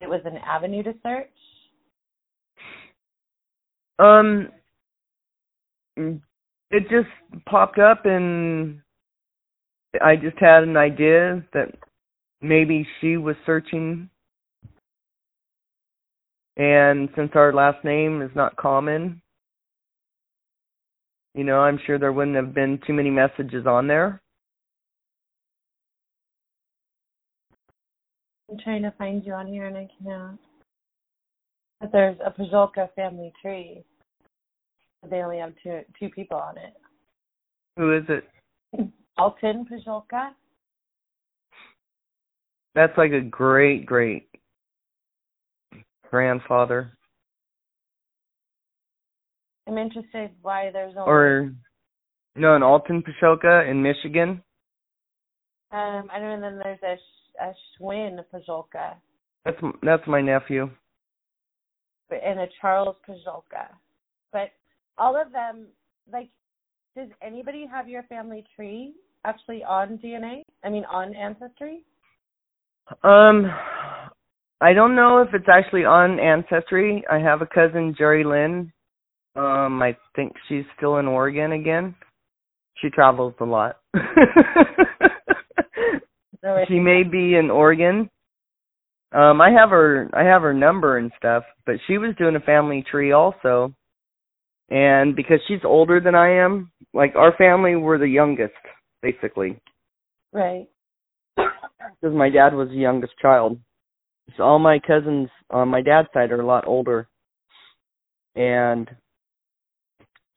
it 0.00 0.08
was 0.08 0.20
an 0.26 0.36
avenue 0.46 0.82
to 0.82 0.92
search? 1.02 1.30
Um, 3.98 4.48
it 6.70 6.82
just 6.82 7.08
popped 7.46 7.78
up, 7.78 8.04
and 8.04 8.80
I 10.02 10.16
just 10.16 10.38
had 10.38 10.64
an 10.64 10.76
idea 10.76 11.42
that 11.54 11.74
maybe 12.42 12.86
she 13.00 13.16
was 13.16 13.34
searching. 13.46 14.10
And 16.58 17.08
since 17.16 17.30
our 17.34 17.52
last 17.54 17.82
name 17.84 18.20
is 18.20 18.30
not 18.34 18.56
common, 18.56 19.22
you 21.34 21.44
know, 21.44 21.60
I'm 21.60 21.80
sure 21.86 21.98
there 21.98 22.12
wouldn't 22.12 22.36
have 22.36 22.54
been 22.54 22.78
too 22.86 22.92
many 22.92 23.10
messages 23.10 23.66
on 23.66 23.86
there. 23.86 24.20
I'm 28.50 28.58
trying 28.58 28.82
to 28.82 28.92
find 28.92 29.24
you 29.24 29.32
on 29.32 29.46
here 29.46 29.66
and 29.66 29.76
I 29.76 29.88
cannot. 29.98 30.38
But 31.80 31.92
there's 31.92 32.16
a 32.24 32.30
Pajolka 32.30 32.92
family 32.94 33.32
tree. 33.40 33.84
But 35.02 35.10
they 35.10 35.18
only 35.18 35.38
have 35.38 35.52
two 35.62 35.80
two 35.98 36.08
people 36.08 36.38
on 36.38 36.58
it. 36.58 36.74
Who 37.76 37.96
is 37.96 38.04
it? 38.08 38.28
Alton 39.18 39.66
Pajolka. 39.70 40.30
That's 42.74 42.96
like 42.96 43.12
a 43.12 43.20
great, 43.20 43.86
great 43.86 44.28
grandfather. 46.10 46.92
I'm 49.66 49.78
interested 49.78 50.30
why 50.42 50.70
there's 50.72 50.94
only 50.96 51.10
Or, 51.10 51.52
no, 52.36 52.56
an 52.56 52.62
Alton 52.62 53.02
Pashoka 53.02 53.68
in 53.70 53.82
Michigan. 53.82 54.42
um 55.72 56.08
I 56.12 56.18
don't 56.18 56.40
know. 56.40 56.50
Then 56.50 56.60
there's 56.62 56.82
a 56.82 56.96
Sh- 57.38 57.42
a 57.42 57.82
Schwinn 57.82 58.18
Pajolka 58.32 58.94
That's 59.44 59.58
that's 59.82 60.06
my 60.06 60.20
nephew. 60.20 60.70
but- 62.08 62.22
and 62.24 62.40
a 62.40 62.46
Charles 62.60 62.96
Pajolka. 63.08 63.68
But 64.32 64.50
all 64.98 65.20
of 65.20 65.32
them, 65.32 65.66
like, 66.12 66.28
does 66.96 67.08
anybody 67.22 67.66
have 67.66 67.88
your 67.88 68.02
family 68.04 68.44
tree 68.54 68.94
actually 69.24 69.62
on 69.64 69.98
DNA? 69.98 70.42
I 70.64 70.70
mean, 70.70 70.84
on 70.86 71.14
Ancestry? 71.14 71.84
Um, 73.02 73.46
I 74.60 74.72
don't 74.72 74.94
know 74.96 75.18
if 75.22 75.32
it's 75.34 75.48
actually 75.52 75.84
on 75.84 76.18
Ancestry. 76.18 77.04
I 77.10 77.18
have 77.18 77.42
a 77.42 77.46
cousin, 77.46 77.94
Jerry 77.96 78.24
Lynn. 78.24 78.72
Um, 79.36 79.80
I 79.82 79.96
think 80.16 80.32
she's 80.48 80.64
still 80.76 80.96
in 80.96 81.06
Oregon 81.06 81.52
again. 81.52 81.94
She 82.78 82.90
travels 82.90 83.34
a 83.40 83.44
lot. 83.44 83.78
She 86.68 86.78
may 86.78 87.02
be 87.02 87.36
in 87.36 87.50
Oregon. 87.50 88.10
Um, 89.12 89.40
I 89.40 89.50
have 89.50 89.70
her 89.70 90.08
I 90.12 90.22
have 90.22 90.42
her 90.42 90.52
number 90.52 90.98
and 90.98 91.10
stuff, 91.16 91.44
but 91.64 91.76
she 91.86 91.96
was 91.98 92.14
doing 92.18 92.36
a 92.36 92.40
family 92.40 92.84
tree 92.90 93.12
also. 93.12 93.74
And 94.70 95.16
because 95.16 95.40
she's 95.48 95.64
older 95.64 95.98
than 95.98 96.14
I 96.14 96.44
am, 96.44 96.70
like 96.92 97.14
our 97.16 97.34
family 97.36 97.74
were 97.76 97.96
the 97.96 98.08
youngest, 98.08 98.52
basically. 99.02 99.58
Right. 100.32 100.66
because 101.36 102.14
my 102.14 102.28
dad 102.28 102.54
was 102.54 102.68
the 102.68 102.74
youngest 102.74 103.14
child. 103.20 103.58
So 104.36 104.42
all 104.42 104.58
my 104.58 104.78
cousins 104.78 105.30
on 105.50 105.68
my 105.68 105.80
dad's 105.80 106.08
side 106.12 106.30
are 106.32 106.40
a 106.40 106.46
lot 106.46 106.66
older. 106.66 107.08
And 108.36 108.90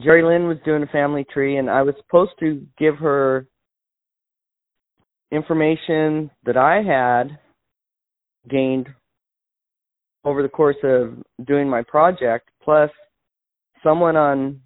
Jerry 0.01 0.23
Lynn 0.23 0.47
was 0.47 0.57
doing 0.65 0.81
a 0.81 0.87
family 0.87 1.25
tree, 1.31 1.57
and 1.57 1.69
I 1.69 1.81
was 1.81 1.93
supposed 1.97 2.31
to 2.39 2.65
give 2.79 2.95
her 2.97 3.47
information 5.31 6.29
that 6.45 6.57
I 6.57 6.81
had 6.81 7.37
gained 8.49 8.87
over 10.23 10.43
the 10.43 10.49
course 10.49 10.77
of 10.83 11.15
doing 11.45 11.69
my 11.69 11.83
project, 11.83 12.49
plus 12.63 12.89
someone 13.83 14.15
on 14.15 14.61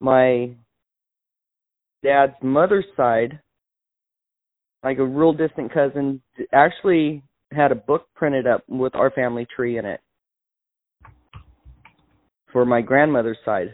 my 0.00 0.50
dad's 2.02 2.34
mother's 2.42 2.84
side 2.96 3.40
like 4.82 4.98
a 4.98 5.04
real 5.04 5.32
distant 5.32 5.72
cousin 5.72 6.22
actually 6.52 7.22
had 7.50 7.72
a 7.72 7.74
book 7.74 8.06
printed 8.14 8.46
up 8.46 8.62
with 8.68 8.94
our 8.94 9.10
family 9.10 9.46
tree 9.56 9.78
in 9.78 9.84
it 9.84 10.00
for 12.52 12.64
my 12.64 12.80
grandmother's 12.80 13.38
side 13.44 13.72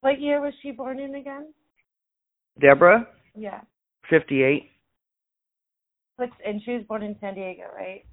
What 0.00 0.20
year 0.20 0.40
was 0.40 0.52
she 0.62 0.70
born 0.70 0.98
in 0.98 1.14
again? 1.14 1.52
Deborah, 2.60 3.06
Yeah. 3.36 3.60
58. 4.10 4.70
What's 6.16 6.32
and 6.46 6.60
she 6.64 6.72
was 6.72 6.82
born 6.88 7.02
in 7.02 7.16
San 7.20 7.34
Diego, 7.34 7.64
right? 7.74 8.04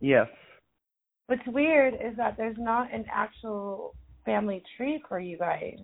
Yes. 0.00 0.28
What's 1.26 1.46
weird 1.46 1.94
is 1.94 2.16
that 2.16 2.36
there's 2.36 2.56
not 2.58 2.92
an 2.92 3.04
actual 3.12 3.94
family 4.24 4.62
tree 4.76 5.02
for 5.08 5.18
you 5.18 5.38
guys 5.38 5.78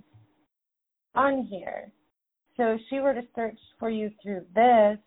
on 1.14 1.46
here. 1.50 1.90
So 2.56 2.74
if 2.74 2.80
she 2.90 3.00
were 3.00 3.14
to 3.14 3.22
search 3.34 3.58
for 3.78 3.88
you 3.88 4.10
through 4.22 4.44
this 4.54 4.98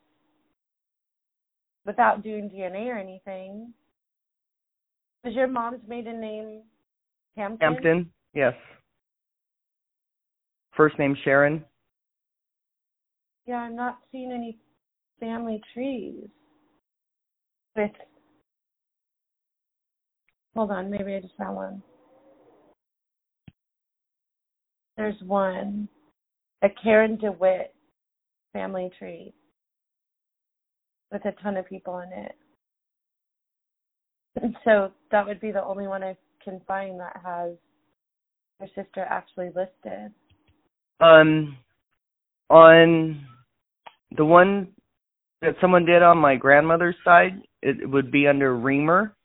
without 1.86 2.24
doing 2.24 2.50
DNA 2.50 2.88
or 2.88 2.98
anything, 2.98 3.72
is 5.24 5.36
your 5.36 5.48
mom's 5.48 5.82
maiden 5.88 6.20
name 6.20 6.64
Hampton? 7.38 7.74
Hampton. 7.74 8.12
Yes. 8.34 8.54
First 10.76 10.98
name 11.00 11.16
Sharon. 11.24 11.64
Yeah, 13.46 13.58
I'm 13.58 13.76
not 13.76 14.00
seeing 14.12 14.32
any 14.32 14.58
family 15.20 15.62
trees 15.74 16.28
with. 17.76 17.92
Hold 20.56 20.72
on, 20.72 20.90
maybe 20.90 21.16
I 21.16 21.20
just 21.20 21.36
found 21.38 21.56
one. 21.56 21.84
There's 24.98 25.22
one, 25.22 25.90
a 26.64 26.70
Karen 26.82 27.18
DeWitt 27.18 27.74
family 28.54 28.90
tree 28.98 29.34
with 31.12 31.26
a 31.26 31.34
ton 31.44 31.58
of 31.58 31.68
people 31.68 32.00
in 32.00 32.12
it. 32.18 32.36
And 34.42 34.56
so 34.64 34.92
that 35.12 35.26
would 35.26 35.42
be 35.42 35.52
the 35.52 35.64
only 35.64 35.88
one 35.88 36.04
I 36.04 36.16
can 36.44 36.62
find 36.68 37.00
that 37.00 37.20
has 37.24 37.52
her 38.60 38.68
sister 38.68 39.06
actually 39.10 39.48
listed. 39.48 40.12
Um, 41.02 41.58
on 42.50 43.26
the 44.18 44.26
one 44.26 44.70
that 45.42 45.56
someone 45.62 45.86
did 45.86 46.02
on 46.02 46.18
my 46.18 46.36
grandmother's 46.36 46.96
side, 47.04 47.42
it 47.62 47.90
would 47.90 48.12
be 48.12 48.28
under 48.28 48.56
Reamer. 48.56 49.16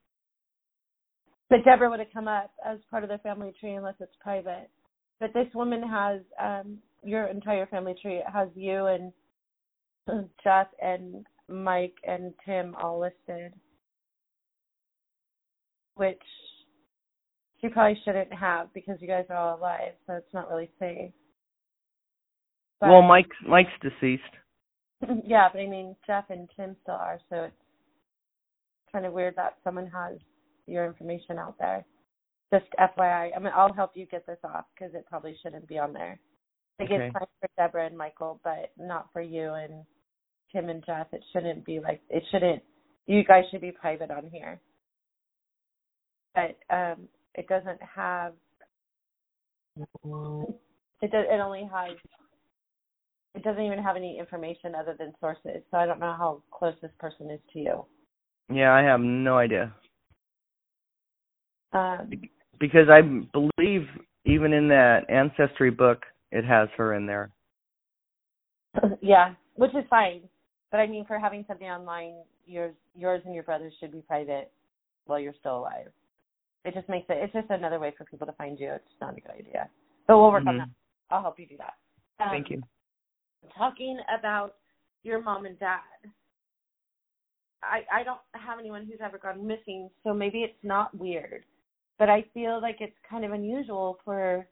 But 1.49 1.65
Deborah 1.65 1.91
would 1.91 1.99
have 1.99 2.13
come 2.13 2.29
up 2.29 2.53
as 2.65 2.79
part 2.91 3.03
of 3.03 3.11
the 3.11 3.19
family 3.19 3.53
tree 3.59 3.75
unless 3.75 3.97
it's 4.01 4.15
private. 4.21 4.71
But 5.19 5.35
this 5.35 5.49
woman 5.55 5.83
has 5.83 6.21
um 6.41 6.79
your 7.03 7.27
entire 7.27 7.67
family 7.67 7.95
tree. 8.01 8.17
It 8.17 8.31
has 8.33 8.49
you 8.55 8.87
and 8.87 9.13
Jeff 10.45 10.69
and 10.81 11.27
Mike 11.49 11.95
and 12.07 12.33
Tim 12.47 12.75
all 12.81 13.01
listed. 13.01 13.53
Which 15.97 16.23
she 17.61 17.69
probably 17.69 18.01
shouldn't 18.05 18.33
have 18.33 18.73
because 18.73 18.97
you 19.01 19.09
guys 19.09 19.27
are 19.29 19.37
all 19.37 19.59
alive, 19.59 19.93
so 20.07 20.15
it's 20.15 20.33
not 20.33 20.49
really 20.49 20.71
safe. 20.79 21.13
But, 22.81 22.91
well, 22.91 23.03
Mike's 23.03 23.37
Mike's 23.47 23.71
deceased. 23.83 24.23
yeah, 25.27 25.49
but 25.53 25.61
I 25.61 25.67
mean 25.67 25.97
Jeff 26.07 26.25
and 26.31 26.49
Tim 26.57 26.77
still 26.83 26.95
are, 26.95 27.19
so 27.31 27.37
it's 27.45 27.55
kind 28.93 29.07
of 29.07 29.13
weird 29.13 29.37
that 29.37 29.57
someone 29.65 29.87
has 29.89 30.19
your 30.67 30.87
information 30.87 31.39
out 31.39 31.57
there. 31.59 31.85
Just 32.53 32.67
FYI, 32.79 33.31
I 33.37 33.39
mean, 33.39 33.53
I'll 33.55 33.73
help 33.73 33.93
you 33.95 34.07
get 34.07 34.27
this 34.27 34.39
off 34.45 34.65
because 34.75 34.95
it 34.95 35.07
probably 35.09 35.37
shouldn't 35.43 35.69
be 35.69 35.79
on 35.79 35.93
there. 35.93 36.19
Like 36.79 36.91
Okay. 36.91 37.07
it's 37.07 37.13
fine 37.15 37.27
for 37.41 37.49
Deborah 37.57 37.87
and 37.87 37.97
Michael, 37.97 38.41
but 38.45 38.73
not 38.79 39.09
for 39.13 39.23
you 39.23 39.53
and 39.55 39.85
Tim 40.53 40.69
and 40.69 40.85
Jeff. 40.85 41.09
It 41.13 41.23
shouldn't 41.33 41.65
be 41.65 41.81
like 41.81 42.01
it 42.11 42.25
shouldn't. 42.31 42.63
You 43.07 43.25
guys 43.25 43.45
should 43.51 43.61
be 43.61 43.73
private 43.73 44.11
on 44.11 44.29
here. 44.33 44.61
But 46.35 46.59
um, 46.75 47.09
it 47.35 47.49
doesn't 47.49 47.81
have. 47.95 48.35
It 51.03 51.11
does. 51.11 51.27
It 51.31 51.41
only 51.41 51.69
has. 51.73 51.97
It 53.35 53.43
doesn't 53.45 53.63
even 53.63 53.79
have 53.83 53.97
any 53.97 54.19
information 54.19 54.75
other 54.75 54.95
than 54.99 55.15
sources. 55.21 55.63
So 55.71 55.77
I 55.79 55.87
don't 55.87 56.01
know 56.01 56.15
how 56.19 56.43
close 56.51 56.75
this 56.83 56.91
person 56.99 57.31
is 57.31 57.41
to 57.53 57.59
you. 57.59 57.85
Yeah, 58.53 58.73
I 58.73 58.83
have 58.83 59.01
no 59.01 59.39
idea 59.39 59.73
Um, 61.73 62.11
because 62.59 62.89
I 62.89 63.01
believe 63.01 63.87
even 64.25 64.53
in 64.53 64.69
that 64.69 65.09
ancestry 65.09 65.71
book, 65.71 66.05
it 66.33 66.45
has 66.45 66.69
her 66.77 66.95
in 66.95 67.07
there. 67.07 67.31
yeah, 69.01 69.35
which 69.55 69.75
is 69.75 69.85
fine. 69.89 70.23
But 70.73 70.79
I 70.79 70.87
mean, 70.87 71.05
for 71.05 71.19
having 71.19 71.45
something 71.47 71.69
online, 71.69 72.15
yours, 72.47 72.75
yours 72.97 73.23
and 73.25 73.35
your 73.35 73.45
brother's 73.45 73.73
should 73.81 73.93
be 73.93 74.03
private 74.03 74.51
while 75.07 75.21
you're 75.21 75.35
still 75.39 75.59
alive. 75.59 75.91
It 76.65 76.75
just 76.75 76.89
makes 76.89 77.07
it. 77.09 77.19
It's 77.23 77.33
just 77.33 77.51
another 77.51 77.79
way 77.79 77.95
for 77.97 78.05
people 78.05 78.27
to 78.27 78.33
find 78.35 78.59
you. 78.59 78.73
It's 78.73 78.85
not 79.01 79.17
a 79.17 79.21
good 79.21 79.31
idea. 79.31 79.69
But 80.07 80.19
we'll 80.19 80.31
work 80.33 80.47
on 80.47 80.55
Mhm. 80.55 80.59
that. 80.59 80.69
I'll 81.11 81.23
help 81.23 81.39
you 81.39 81.47
do 81.47 81.57
that. 81.57 81.75
Um, 82.19 82.31
Thank 82.31 82.51
you. 82.51 82.63
Talking 83.57 83.99
about 84.17 84.57
your 85.03 85.23
mom 85.23 85.47
and 85.47 85.59
dad. 85.59 85.81
I 87.63 87.83
I 87.93 88.03
don't 88.03 88.21
have 88.33 88.59
anyone 88.59 88.87
who's 88.87 89.01
ever 89.03 89.19
gone 89.19 89.47
missing, 89.47 89.91
so 90.05 90.15
maybe 90.15 90.39
it's 90.39 90.63
not 90.63 90.97
weird. 90.97 91.45
But 91.99 92.09
I 92.09 92.25
feel 92.33 92.61
like 92.61 92.77
it's 92.81 92.97
kind 93.09 93.25
of 93.25 93.33
unusual 93.33 93.99
for 94.05 94.47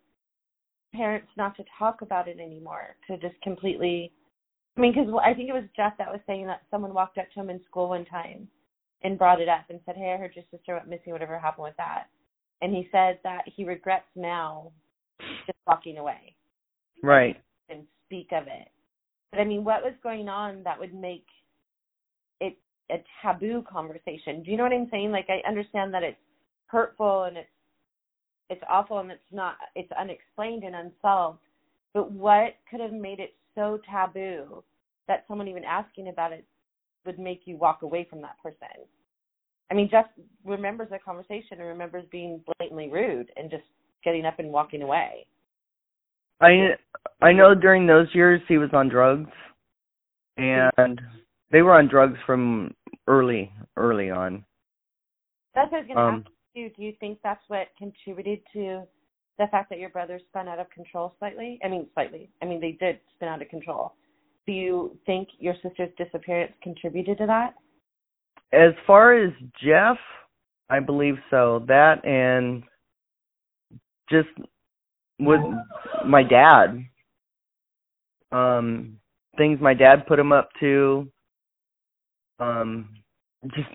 parents 0.95 1.29
not 1.37 1.57
to 1.57 1.65
talk 1.79 2.03
about 2.03 2.29
it 2.29 2.39
anymore, 2.39 2.97
to 3.07 3.17
just 3.19 3.41
completely 3.43 4.13
I 4.77 4.81
mean, 4.81 4.93
because 4.95 5.13
I 5.25 5.35
think 5.35 5.49
it 5.49 5.53
was 5.55 5.65
Jeff 5.75 5.99
that 5.99 6.11
was 6.11 6.21
saying 6.27 6.47
that 6.47 6.63
someone 6.71 6.95
walked 6.95 7.19
up 7.19 7.27
to 7.35 7.41
him 7.41 7.51
in 7.51 7.61
school 7.65 7.89
one 7.89 8.05
time 8.05 8.47
and 9.03 9.19
brought 9.19 9.41
it 9.41 9.49
up 9.49 9.65
and 9.71 9.81
said, 9.85 9.97
"Hey, 9.97 10.13
I 10.13 10.17
heard 10.17 10.37
your 10.37 10.45
sister 10.53 10.75
went 10.75 10.89
missing. 10.89 11.13
Whatever 11.13 11.39
happened 11.39 11.65
with 11.65 11.77
that?" 11.79 12.05
And 12.63 12.75
he 12.75 12.89
said 12.93 13.19
that 13.25 13.43
he 13.47 13.65
regrets 13.65 14.09
now 14.15 14.71
just 15.47 15.59
walking 15.67 15.99
away 15.99 16.35
Right. 17.03 17.41
and 17.69 17.87
speak 18.07 18.33
of 18.33 18.47
it. 18.47 18.71
But 19.31 19.41
I 19.41 19.45
mean, 19.45 19.65
what 19.65 19.83
was 19.83 19.95
going 20.03 20.29
on 20.29 20.63
that 20.65 20.79
would 20.79 20.95
make 20.95 21.27
it 22.41 22.57
a 22.91 23.03
taboo 23.23 23.63
conversation? 23.71 24.43
Do 24.43 24.51
you 24.51 24.57
know 24.57 24.63
what 24.63 24.73
I'm 24.73 24.89
saying? 24.91 25.11
Like, 25.11 25.29
I 25.29 25.47
understand 25.47 25.93
that 25.95 26.03
it's 26.03 26.19
hurtful 26.67 27.25
and 27.25 27.37
it's 27.37 27.49
it's 28.51 28.63
awful 28.69 28.99
and 28.99 29.11
it's 29.11 29.21
not 29.31 29.57
it's 29.75 29.93
unexplained 29.93 30.65
and 30.65 30.75
unsolved. 30.75 31.41
But 31.93 32.11
what 32.13 32.57
could 32.71 32.81
have 32.81 32.93
made 32.93 33.21
it 33.21 33.35
so 33.55 33.79
taboo 33.91 34.63
that 35.07 35.25
someone 35.29 35.49
even 35.49 35.65
asking 35.65 36.09
about 36.09 36.33
it 36.33 36.45
would 37.05 37.19
make 37.19 37.43
you 37.45 37.57
walk 37.57 37.83
away 37.83 38.07
from 38.09 38.23
that 38.23 38.37
person? 38.43 38.87
I 39.71 39.75
mean, 39.75 39.89
Jeff 39.91 40.07
remembers 40.45 40.89
the 40.91 40.99
conversation 40.99 41.59
and 41.59 41.69
remembers 41.69 42.05
being 42.11 42.41
blatantly 42.59 42.89
rude 42.89 43.31
and 43.37 43.51
just 43.51 43.65
getting 44.03 44.25
up 44.25 44.39
and 44.39 44.51
walking 44.51 44.83
away. 44.83 45.27
I 46.41 46.77
I 47.21 47.33
know 47.33 47.55
during 47.55 47.87
those 47.87 48.09
years 48.15 48.41
he 48.49 48.59
was 48.59 48.71
on 48.73 48.89
drugs, 48.89 49.31
and 50.37 51.01
they 51.51 51.63
were 51.63 51.75
on 51.75 51.89
drugs 51.89 52.19
from 52.27 52.75
early 53.07 53.53
early 53.77 54.11
on. 54.11 54.45
That's 55.55 55.73
what 55.73 55.79
I 55.79 55.81
was 55.81 55.87
going 55.89 55.97
to 55.97 56.03
Um, 56.03 56.25
ask 56.27 56.33
you. 56.55 56.71
Do 56.71 56.83
you 56.83 56.93
think 57.01 57.19
that's 57.23 57.43
what 57.49 57.69
contributed 57.77 58.41
to 58.53 58.83
the 59.39 59.47
fact 59.51 59.71
that 59.71 59.79
your 59.79 59.91
brother 59.91 60.21
spun 60.29 60.49
out 60.49 60.59
of 60.59 60.71
control 60.71 61.15
slightly? 61.19 61.59
I 61.65 61.69
mean, 61.69 61.89
slightly. 61.95 62.31
I 62.43 62.45
mean, 62.45 62.61
they 62.61 62.73
did 62.73 63.01
spin 63.15 63.29
out 63.29 63.43
of 63.43 63.49
control. 63.49 63.95
Do 64.47 64.53
you 64.53 64.97
think 65.07 65.29
your 65.39 65.55
sister's 65.63 65.91
disappearance 65.97 66.53
contributed 66.63 67.19
to 67.19 67.27
that? 67.27 67.55
As 68.53 68.73
far 68.87 69.13
as 69.15 69.33
Jeff, 69.63 69.99
I 70.71 70.81
believe 70.81 71.17
so. 71.31 71.65
That 71.67 72.05
and 72.05 72.63
just 74.11 74.29
with 75.19 75.41
my 76.07 76.23
dad, 76.23 76.85
um, 78.33 78.99
things 79.37 79.59
my 79.61 79.75
dad 79.75 80.07
put 80.07 80.19
him 80.19 80.33
up 80.33 80.51
to, 80.61 81.09
um, 82.41 82.89
just 83.55 83.69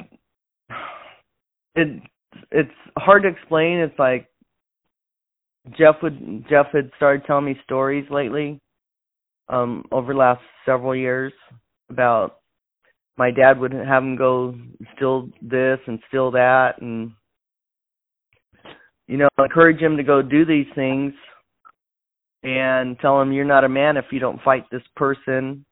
it 1.75 2.01
it's 2.51 2.69
hard 2.97 3.23
to 3.23 3.29
explain. 3.29 3.79
It's 3.79 3.97
like 3.99 4.27
Jeff 5.77 5.95
would 6.01 6.45
Jeff 6.49 6.67
had 6.71 6.91
started 6.97 7.25
telling 7.25 7.45
me 7.45 7.59
stories 7.63 8.05
lately, 8.09 8.59
um, 9.49 9.83
over 9.91 10.13
the 10.13 10.19
last 10.19 10.41
several 10.65 10.95
years 10.95 11.33
about 11.89 12.37
my 13.17 13.31
dad 13.31 13.59
would 13.59 13.73
have 13.73 14.03
him 14.03 14.15
go 14.15 14.55
steal 14.95 15.29
this 15.41 15.79
and 15.87 15.99
steal 16.07 16.31
that 16.31 16.81
and 16.81 17.11
you 19.07 19.17
know 19.17 19.27
encourage 19.37 19.79
him 19.79 19.97
to 19.97 20.03
go 20.03 20.21
do 20.21 20.45
these 20.45 20.65
things 20.75 21.13
and 22.43 22.99
tell 22.99 23.21
him 23.21 23.31
you're 23.31 23.45
not 23.45 23.63
a 23.63 23.69
man 23.69 23.97
if 23.97 24.05
you 24.11 24.19
don't 24.19 24.41
fight 24.41 24.65
this 24.69 24.83
person 24.95 25.65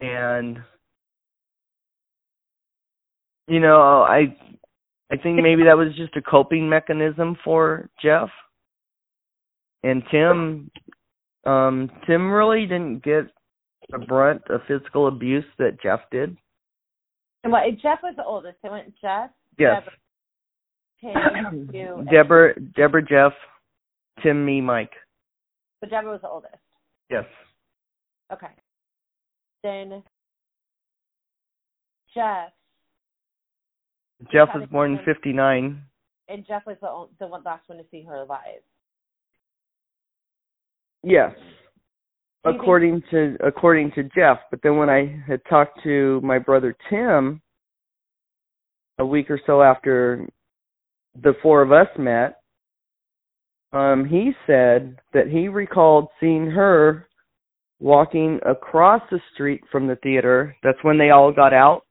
and 0.00 0.58
you 3.46 3.60
know 3.60 4.02
i 4.02 4.34
i 5.10 5.16
think 5.16 5.40
maybe 5.42 5.64
that 5.64 5.76
was 5.76 5.94
just 5.96 6.16
a 6.16 6.22
coping 6.22 6.68
mechanism 6.68 7.36
for 7.44 7.88
jeff 8.02 8.28
and 9.82 10.02
tim 10.10 10.70
um 11.44 11.90
tim 12.06 12.30
really 12.30 12.62
didn't 12.62 13.04
get 13.04 13.24
the 13.90 13.98
brunt 13.98 14.42
of 14.48 14.60
physical 14.66 15.08
abuse 15.08 15.44
that 15.58 15.80
jeff 15.82 16.00
did 16.10 16.36
And 17.44 17.52
what? 17.52 17.62
Jeff 17.80 18.00
was 18.02 18.14
the 18.16 18.24
oldest. 18.24 18.56
It 18.64 18.72
went 18.72 18.92
Jeff, 19.00 19.30
yes 19.56 19.82
Deborah, 21.00 21.64
Tim, 21.70 22.06
deborah 22.10 22.60
deborah 22.74 23.06
jeff 23.06 23.32
tim 24.22 24.44
me 24.44 24.60
mike 24.60 24.92
but 25.80 25.90
Deborah 25.90 26.12
was 26.12 26.20
the 26.22 26.28
oldest. 26.28 26.54
yes 27.10 27.24
Okay. 28.32 28.48
Then 29.62 30.02
Jeff 32.14 32.50
Jeff 34.32 34.48
was 34.54 34.66
born 34.70 34.92
in 34.98 35.04
'59. 35.04 35.80
and 36.28 36.46
Jeff 36.46 36.62
was 36.66 36.76
the 36.80 37.06
the 37.20 37.28
one 37.28 37.42
last 37.44 37.68
one 37.68 37.78
to 37.78 37.84
see 37.90 38.02
her 38.02 38.16
alive. 38.16 38.62
Yes. 41.02 41.32
Think- 42.44 42.56
According 42.60 43.02
to 43.10 43.36
according 43.44 43.92
to 43.92 44.04
Jeff, 44.04 44.38
but 44.50 44.60
then 44.62 44.76
when 44.76 44.88
I 44.90 45.22
had 45.26 45.40
talked 45.48 45.82
to 45.84 46.20
my 46.22 46.38
brother 46.38 46.76
Tim 46.88 47.40
a 48.98 49.06
week 49.06 49.30
or 49.30 49.40
so 49.46 49.62
after 49.62 50.26
the 51.22 51.34
four 51.42 51.62
of 51.62 51.70
us 51.72 51.88
met, 51.98 52.40
um 53.76 54.04
he 54.04 54.32
said 54.46 54.98
that 55.12 55.28
he 55.28 55.48
recalled 55.48 56.08
seeing 56.20 56.50
her 56.50 57.08
walking 57.78 58.40
across 58.46 59.02
the 59.10 59.20
street 59.34 59.62
from 59.70 59.86
the 59.86 59.96
theater. 59.96 60.56
That's 60.62 60.82
when 60.82 60.98
they 60.98 61.10
all 61.10 61.32
got 61.32 61.52
out 61.52 61.82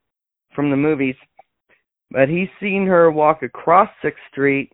from 0.56 0.72
the 0.72 0.78
movies. 0.78 1.16
But 2.12 2.30
he's 2.30 2.48
seen 2.60 2.88
her 2.88 3.12
walk 3.12 3.44
across 3.44 3.90
6th 4.04 4.14
Street 4.32 4.72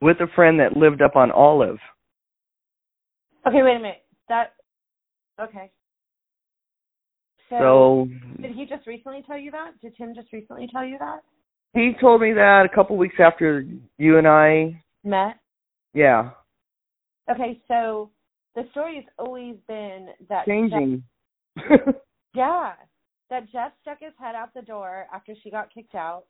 with 0.00 0.18
a 0.20 0.26
friend 0.34 0.60
that 0.60 0.76
lived 0.76 1.02
up 1.02 1.16
on 1.16 1.30
Olive. 1.30 1.78
Okay, 3.46 3.62
wait 3.62 3.76
a 3.76 3.78
minute. 3.78 4.02
That 4.28 4.54
okay. 5.40 5.70
So, 7.48 7.56
So 7.58 8.42
did 8.42 8.56
he 8.56 8.66
just 8.66 8.86
recently 8.86 9.22
tell 9.26 9.38
you 9.38 9.50
that? 9.52 9.72
Did 9.80 9.94
Tim 9.96 10.14
just 10.14 10.32
recently 10.32 10.68
tell 10.72 10.84
you 10.84 10.96
that? 10.98 11.20
he 11.74 11.92
told 12.00 12.22
me 12.22 12.32
that 12.32 12.64
a 12.64 12.74
couple 12.74 12.96
weeks 12.96 13.16
after 13.18 13.64
you 13.98 14.18
and 14.18 14.26
I, 14.26 14.82
Met? 15.04 15.36
Yeah, 15.96 16.30
Okay, 17.30 17.60
so 17.66 18.10
the 18.54 18.62
story 18.70 18.96
has 18.96 19.04
always 19.18 19.56
been 19.66 20.08
that 20.28 20.46
changing. 20.46 21.02
Jeff, 21.58 21.94
yeah, 22.34 22.72
that 23.30 23.50
Jeff 23.50 23.72
stuck 23.82 23.98
his 24.00 24.12
head 24.18 24.34
out 24.34 24.54
the 24.54 24.62
door 24.62 25.06
after 25.12 25.34
she 25.42 25.50
got 25.50 25.72
kicked 25.74 25.94
out. 25.94 26.24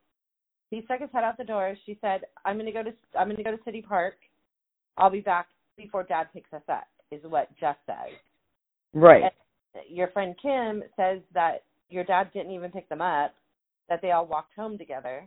He 0.70 0.82
stuck 0.84 1.00
his 1.00 1.10
head 1.12 1.22
out 1.22 1.36
the 1.36 1.44
door. 1.44 1.76
She 1.84 1.98
said, 2.00 2.22
"I'm 2.44 2.56
gonna 2.56 2.72
go 2.72 2.82
to 2.82 2.92
I'm 3.18 3.28
gonna 3.28 3.42
go 3.42 3.50
to 3.50 3.62
City 3.64 3.82
Park. 3.82 4.14
I'll 4.96 5.10
be 5.10 5.20
back 5.20 5.48
before 5.76 6.02
Dad 6.02 6.28
picks 6.32 6.52
us 6.52 6.62
up." 6.68 6.86
Is 7.12 7.20
what 7.24 7.54
Jeff 7.60 7.76
says. 7.86 8.16
right. 8.92 9.32
Your 9.88 10.08
friend 10.08 10.34
Kim 10.40 10.82
says 10.96 11.20
that 11.34 11.62
your 11.88 12.02
dad 12.02 12.30
didn't 12.32 12.50
even 12.50 12.72
pick 12.72 12.88
them 12.88 13.02
up. 13.02 13.34
That 13.88 14.02
they 14.02 14.10
all 14.10 14.26
walked 14.26 14.54
home 14.56 14.76
together, 14.78 15.24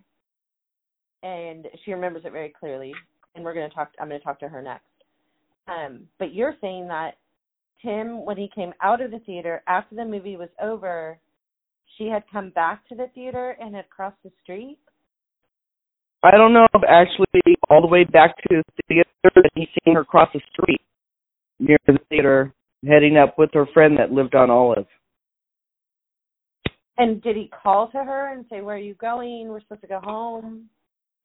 and 1.23 1.67
she 1.85 1.93
remembers 1.93 2.23
it 2.25 2.33
very 2.33 2.49
clearly. 2.49 2.93
And 3.35 3.43
we're 3.43 3.53
gonna 3.53 3.69
talk. 3.69 3.91
I'm 3.99 4.07
gonna 4.07 4.19
talk 4.19 4.39
to 4.39 4.49
her 4.49 4.61
next. 4.61 4.85
Um, 5.67 6.07
but 6.17 6.33
you're 6.33 6.55
saying 6.61 6.87
that 6.87 7.17
Tim, 7.81 8.25
when 8.25 8.37
he 8.37 8.49
came 8.53 8.73
out 8.81 9.01
of 9.01 9.11
the 9.11 9.19
theater 9.19 9.61
after 9.67 9.95
the 9.95 10.05
movie 10.05 10.35
was 10.35 10.49
over, 10.61 11.17
she 11.97 12.07
had 12.07 12.23
come 12.31 12.49
back 12.51 12.87
to 12.89 12.95
the 12.95 13.07
theater 13.13 13.55
and 13.59 13.75
had 13.75 13.89
crossed 13.89 14.21
the 14.23 14.31
street. 14.43 14.79
I 16.23 16.31
don't 16.31 16.53
know 16.53 16.67
if 16.73 16.81
actually 16.87 17.55
all 17.69 17.81
the 17.81 17.87
way 17.87 18.03
back 18.03 18.35
to 18.37 18.43
the 18.49 18.63
theater 18.87 19.09
that 19.23 19.49
he's 19.55 19.69
seen 19.85 19.95
her 19.95 20.03
cross 20.03 20.29
the 20.33 20.41
street 20.51 20.81
near 21.59 21.77
the 21.87 21.97
theater, 22.09 22.53
heading 22.85 23.17
up 23.17 23.37
with 23.37 23.51
her 23.53 23.65
friend 23.73 23.97
that 23.97 24.11
lived 24.11 24.35
on 24.35 24.49
Olive. 24.49 24.87
And 26.97 27.21
did 27.21 27.37
he 27.37 27.49
call 27.63 27.89
to 27.91 28.03
her 28.03 28.33
and 28.33 28.45
say, 28.49 28.59
"Where 28.59 28.75
are 28.75 28.79
you 28.79 28.95
going? 28.95 29.47
We're 29.47 29.61
supposed 29.61 29.81
to 29.81 29.87
go 29.87 30.01
home." 30.01 30.69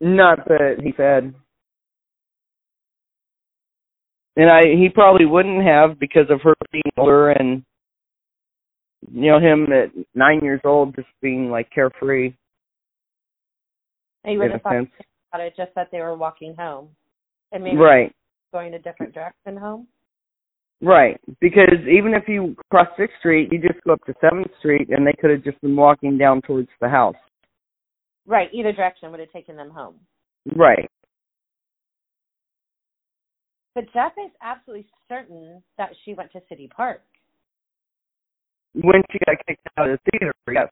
Not 0.00 0.44
that 0.46 0.80
he 0.80 0.92
said. 0.96 1.34
And 4.37 4.51
I 4.51 4.62
he 4.62 4.88
probably 4.92 5.27
wouldn't 5.27 5.64
have 5.64 5.99
because 5.99 6.29
of 6.31 6.40
her 6.42 6.55
being 6.73 6.83
older 6.97 7.31
and 7.31 7.64
you 9.12 9.31
know, 9.31 9.38
him 9.38 9.70
at 9.73 9.90
nine 10.14 10.40
years 10.42 10.61
old 10.64 10.97
just 10.97 11.09
being 11.20 11.51
like 11.51 11.70
carefree 11.70 12.33
And 14.25 14.33
you 14.33 14.38
would 14.38 14.51
have 14.51 14.62
thought 14.62 14.73
sense. 14.73 14.90
about 15.33 15.44
it 15.44 15.55
just 15.57 15.75
that 15.75 15.90
they 15.92 16.01
were 16.01 16.16
walking 16.16 16.55
home, 16.55 16.88
and 17.53 17.62
maybe 17.62 17.77
Right. 17.77 18.12
going 18.53 18.73
a 18.75 18.79
different 18.79 19.12
direction 19.12 19.57
home. 19.57 19.87
Right. 20.81 21.20
Because 21.40 21.79
even 21.88 22.14
if 22.14 22.29
you 22.29 22.57
cross 22.70 22.88
Sixth 22.97 23.16
Street, 23.18 23.53
you 23.53 23.59
just 23.59 23.83
go 23.85 23.92
up 23.92 24.05
to 24.07 24.14
Seventh 24.20 24.51
Street 24.59 24.88
and 24.90 25.07
they 25.07 25.12
could 25.20 25.31
have 25.31 25.44
just 25.44 25.61
been 25.61 25.77
walking 25.77 26.16
down 26.18 26.40
towards 26.42 26.68
the 26.81 26.88
house. 26.88 27.16
Right, 28.27 28.49
either 28.53 28.73
direction 28.73 29.11
would 29.11 29.20
have 29.20 29.31
taken 29.33 29.55
them 29.57 29.70
home. 29.70 29.97
Right. 30.57 30.90
But 33.74 33.92
Jeff 33.92 34.12
is 34.24 34.30
absolutely 34.42 34.87
certain 35.08 35.62
that 35.78 35.90
she 36.04 36.14
went 36.14 36.30
to 36.32 36.40
City 36.48 36.68
Park. 36.74 37.02
When 38.74 39.02
she 39.10 39.18
got 39.26 39.37
kicked 39.46 39.66
out 39.76 39.90
of 39.90 39.98
the 40.04 40.10
theater, 40.10 40.32
yes. 40.52 40.68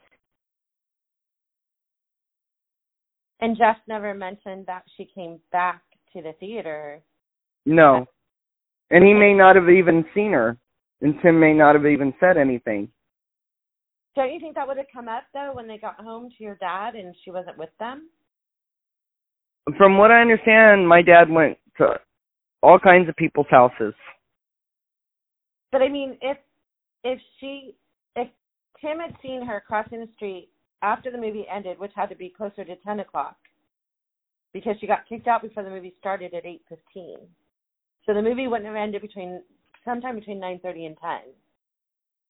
And 3.41 3.57
Jeff 3.57 3.77
never 3.89 4.15
mentioned 4.15 4.67
that 4.67 4.85
she 4.97 5.09
came 5.13 5.41
back 5.51 5.83
to 6.13 6.23
the 6.23 6.33
theater. 6.39 7.01
No. 7.67 8.07
And 8.91 9.05
he 9.05 9.15
may 9.15 9.35
not 9.35 9.57
have 9.57 9.69
even 9.69 10.05
seen 10.15 10.33
her. 10.33 10.57
And 11.01 11.15
Tim 11.23 11.41
may 11.41 11.53
not 11.53 11.75
have 11.75 11.87
even 11.87 12.15
said 12.21 12.37
anything. 12.37 12.89
Don't 14.15 14.33
you 14.33 14.39
think 14.39 14.55
that 14.55 14.69
would 14.69 14.77
have 14.77 14.87
come 14.93 15.09
up 15.09 15.25
though 15.33 15.53
when 15.55 15.67
they 15.67 15.79
got 15.79 15.99
home 15.99 16.29
to 16.37 16.45
your 16.45 16.57
dad 16.57 16.95
and 16.95 17.15
she 17.25 17.31
wasn't 17.31 17.59
with 17.59 17.71
them? 17.81 18.09
From 19.77 19.97
what 19.97 20.11
I 20.11 20.21
understand, 20.21 20.87
my 20.87 21.03
dad 21.03 21.31
went 21.31 21.57
to 21.79 21.99
all 22.63 22.79
kinds 22.79 23.09
of 23.09 23.17
people's 23.17 23.47
houses. 23.51 23.95
But 25.71 25.83
I 25.83 25.89
mean, 25.89 26.19
if 26.21 26.37
if 27.05 27.19
she 27.41 27.75
if 28.17 28.29
Tim 28.81 28.99
had 28.99 29.17
seen 29.23 29.45
her 29.45 29.63
crossing 29.67 30.01
the 30.01 30.09
street 30.15 30.49
after 30.83 31.11
the 31.11 31.19
movie 31.19 31.47
ended, 31.53 31.79
which 31.79 31.93
had 31.95 32.09
to 32.11 32.17
be 32.17 32.33
closer 32.37 32.65
to 32.65 32.77
ten 32.77 33.01
o'clock, 33.01 33.37
because 34.53 34.77
she 34.81 34.87
got 34.87 35.09
kicked 35.09 35.29
out 35.29 35.43
before 35.43 35.63
the 35.63 35.71
movie 35.71 35.95
started 35.99 36.35
at 36.35 36.47
eight 36.47 36.63
fifteen, 36.69 37.19
so 38.07 38.15
the 38.15 38.23
movie 38.23 38.49
wouldn't 38.49 38.67
have 38.67 38.77
ended 38.77 39.03
between 39.03 39.43
sometime 39.85 40.15
between 40.15 40.39
nine 40.39 40.61
thirty 40.63 40.87
and 40.87 40.97
ten. 40.99 41.33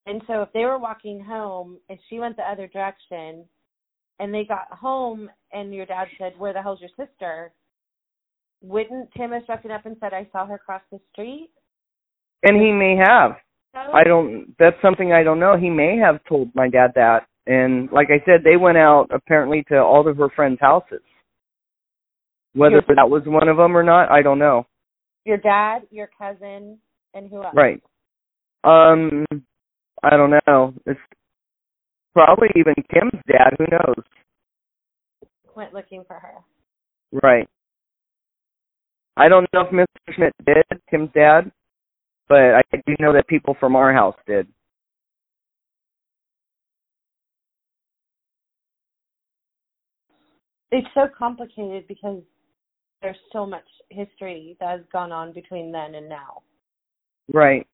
And 0.06 0.22
so 0.26 0.42
if 0.42 0.52
they 0.52 0.64
were 0.64 0.78
walking 0.78 1.22
home 1.22 1.78
and 1.88 1.98
she 2.08 2.18
went 2.18 2.36
the 2.36 2.42
other 2.42 2.66
direction, 2.66 3.44
and 4.18 4.32
they 4.32 4.44
got 4.44 4.66
home 4.70 5.30
and 5.52 5.74
your 5.74 5.86
dad 5.86 6.08
said, 6.18 6.38
"Where 6.38 6.52
the 6.52 6.62
hell's 6.62 6.80
your 6.80 6.90
sister?" 6.96 7.52
Wouldn't 8.62 9.10
Tim 9.16 9.32
have 9.32 9.42
struck 9.42 9.64
it 9.64 9.70
up 9.70 9.86
and 9.86 9.96
said, 10.00 10.12
"I 10.14 10.26
saw 10.32 10.46
her 10.46 10.58
cross 10.58 10.82
the 10.90 11.00
street"? 11.12 11.50
And 12.42 12.60
he 12.60 12.72
may 12.72 12.96
have. 12.96 13.36
I 13.74 14.04
don't 14.04 14.54
that's 14.58 14.76
something 14.82 15.12
I 15.12 15.22
don't 15.22 15.40
know. 15.40 15.56
He 15.56 15.70
may 15.70 15.96
have 15.96 16.22
told 16.24 16.54
my 16.54 16.68
dad 16.68 16.92
that. 16.94 17.26
And 17.46 17.90
like 17.90 18.08
I 18.10 18.22
said, 18.24 18.44
they 18.44 18.56
went 18.56 18.78
out 18.78 19.08
apparently 19.10 19.64
to 19.68 19.78
all 19.78 20.06
of 20.06 20.16
her 20.16 20.28
friends' 20.28 20.60
houses. 20.60 21.02
Whether 22.54 22.82
Your- 22.86 22.96
that 22.96 23.08
was 23.10 23.22
one 23.26 23.48
of 23.48 23.56
them 23.56 23.76
or 23.76 23.82
not, 23.82 24.10
I 24.10 24.22
don't 24.22 24.38
know. 24.38 24.66
your 25.24 25.38
dad, 25.38 25.86
your 25.90 26.08
cousin, 26.18 26.78
and 27.14 27.30
who 27.30 27.42
else? 27.42 27.54
Right. 27.54 27.82
Um 28.64 29.24
I 30.02 30.16
don't 30.16 30.34
know. 30.46 30.74
It's 30.86 31.00
probably 32.12 32.48
even 32.56 32.74
Kim's 32.92 33.22
dad, 33.26 33.54
who 33.58 33.64
knows? 33.70 34.04
Went 35.56 35.72
looking 35.72 36.04
for 36.04 36.14
her. 36.14 36.34
Right. 37.22 37.48
I 39.16 39.28
don't 39.28 39.46
know 39.52 39.62
if 39.62 39.70
Mr. 39.70 40.14
Schmidt 40.14 40.32
did, 40.46 40.64
Tim's 40.90 41.10
dad, 41.14 41.50
but 42.28 42.54
I 42.54 42.62
do 42.86 42.94
know 42.98 43.12
that 43.12 43.28
people 43.28 43.56
from 43.60 43.76
our 43.76 43.92
house 43.92 44.16
did. 44.26 44.46
It's 50.70 50.88
so 50.94 51.06
complicated 51.16 51.86
because 51.86 52.22
there's 53.02 53.16
so 53.32 53.44
much 53.44 53.66
history 53.90 54.56
that 54.60 54.70
has 54.70 54.80
gone 54.90 55.12
on 55.12 55.32
between 55.32 55.70
then 55.70 55.94
and 55.94 56.08
now. 56.08 56.42
Right. 57.30 57.66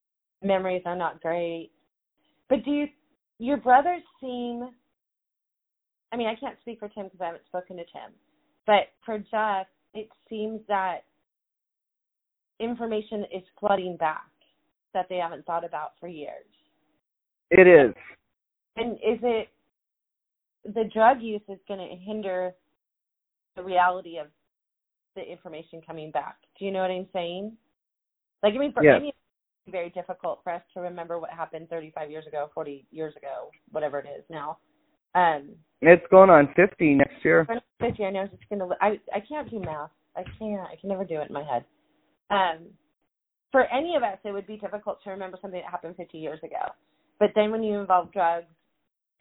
Memories 0.43 0.83
are 0.85 0.97
not 0.97 1.21
great. 1.23 1.71
But 2.49 2.65
do 2.65 2.73
you, 2.73 2.87
your 3.39 3.59
brothers 3.59 4.03
seem, 4.21 4.69
I 6.11 6.17
mean, 6.17 6.27
I 6.27 6.35
can't 6.35 6.59
speak 6.63 6.81
for 6.81 6.89
Tim 6.89 7.05
because 7.05 7.21
I 7.21 7.27
haven't 7.27 7.47
spoken 7.47 7.77
to 7.77 7.85
Tim, 7.85 8.13
but 8.67 8.89
for 9.05 9.19
Jeff, 9.19 9.69
it 9.95 10.09
seems 10.29 10.61
that 10.67 11.05
information 12.61 13.25
is 13.33 13.43
flooding 13.59 13.97
back 13.97 14.27
that 14.95 15.07
they 15.09 15.17
haven't 15.17 15.45
thought 15.47 15.65
about 15.65 15.93
for 16.01 16.09
years. 16.09 16.47
It 17.51 17.67
is. 17.67 17.95
And 18.77 18.93
is 18.95 19.19
it 19.23 19.49
the 20.65 20.85
drug 20.93 21.21
use 21.21 21.43
is 21.49 21.59
going 21.67 21.81
to 21.81 21.97
hinder 21.97 22.53
the 23.57 23.63
reality 23.63 24.19
of 24.19 24.27
the 25.17 25.23
information 25.23 25.81
coming 25.87 26.11
back? 26.11 26.37
Do 26.59 26.65
you 26.65 26.71
know 26.71 26.81
what 26.81 26.91
I'm 26.91 27.09
saying? 27.13 27.57
Like, 28.43 28.55
I 28.55 28.59
mean, 28.59 28.73
for 28.73 28.85
Yes. 28.85 28.97
any, 28.97 29.09
it's 29.09 29.73
very 29.73 29.91
difficult 29.91 30.41
for 30.45 30.53
us 30.53 30.63
to 30.75 30.81
remember 30.81 31.19
what 31.19 31.31
happened 31.31 31.69
35 31.69 32.11
years 32.11 32.27
ago, 32.27 32.51
40 32.55 32.87
years 32.91 33.15
ago, 33.17 33.51
whatever 33.73 33.99
it 33.99 34.07
is 34.07 34.25
now. 34.31 34.59
Um, 35.15 35.51
It's 35.81 36.07
going 36.11 36.31
on 36.31 36.53
50 36.55 36.95
next 36.95 37.25
year. 37.25 37.45
for 37.47 37.61
this 37.81 37.99
year, 37.99 38.09
I 38.09 38.11
know 38.13 38.23
it's 38.23 38.45
going 38.49 38.61
to. 38.61 38.77
I 38.81 39.01
I 39.13 39.21
can't 39.21 39.51
do 39.51 39.59
math. 39.59 39.91
I 40.17 40.25
can't. 40.39 40.61
I 40.71 40.77
can 40.77 40.89
never 40.89 41.05
do 41.05 41.21
it 41.21 41.29
in 41.29 41.33
my 41.33 41.43
head. 41.43 41.65
Um, 42.31 42.67
for 43.51 43.65
any 43.73 43.97
of 43.97 44.03
us, 44.03 44.19
it 44.25 44.33
would 44.33 44.47
be 44.47 44.57
difficult 44.57 45.03
to 45.05 45.11
remember 45.11 45.39
something 45.41 45.61
that 45.61 45.71
happened 45.71 45.97
50 45.97 46.19
years 46.19 46.41
ago. 46.43 46.73
But 47.19 47.31
then 47.35 47.51
when 47.51 47.63
you 47.63 47.79
involve 47.81 48.13
drugs 48.13 48.47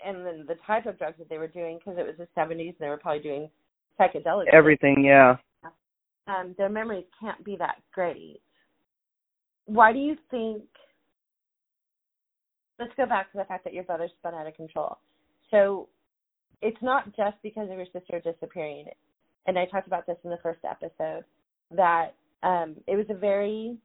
and 0.05 0.25
then 0.25 0.45
the 0.47 0.55
type 0.65 0.85
of 0.85 0.97
drugs 0.97 1.17
that 1.17 1.29
they 1.29 1.37
were 1.37 1.47
doing, 1.47 1.79
because 1.79 1.97
it 1.97 2.05
was 2.05 2.15
the 2.17 2.27
70s 2.39 2.59
and 2.59 2.75
they 2.79 2.89
were 2.89 2.97
probably 2.97 3.23
doing 3.23 3.49
psychedelic. 3.99 4.45
Everything, 4.53 5.03
yeah. 5.03 5.37
Um, 6.27 6.53
their 6.57 6.69
memories 6.69 7.05
can't 7.19 7.43
be 7.43 7.55
that 7.57 7.77
great. 7.93 8.41
Why 9.65 9.93
do 9.93 9.99
you 9.99 10.17
think? 10.29 10.63
Let's 12.79 12.91
go 12.95 13.05
back 13.05 13.31
to 13.31 13.37
the 13.37 13.45
fact 13.45 13.63
that 13.63 13.73
your 13.73 13.83
brother 13.83 14.09
spun 14.19 14.35
out 14.35 14.45
of 14.45 14.55
control. 14.55 14.97
So 15.49 15.87
it's 16.61 16.81
not 16.81 17.15
just 17.15 17.37
because 17.41 17.69
of 17.69 17.77
your 17.77 17.87
sister 17.93 18.19
disappearing. 18.19 18.85
And 19.47 19.57
I 19.57 19.65
talked 19.65 19.87
about 19.87 20.05
this 20.05 20.17
in 20.23 20.29
the 20.29 20.37
first 20.43 20.59
episode 20.69 21.23
that 21.71 22.13
um, 22.47 22.75
it 22.87 22.95
was 22.95 23.05
a 23.09 23.13
very 23.13 23.77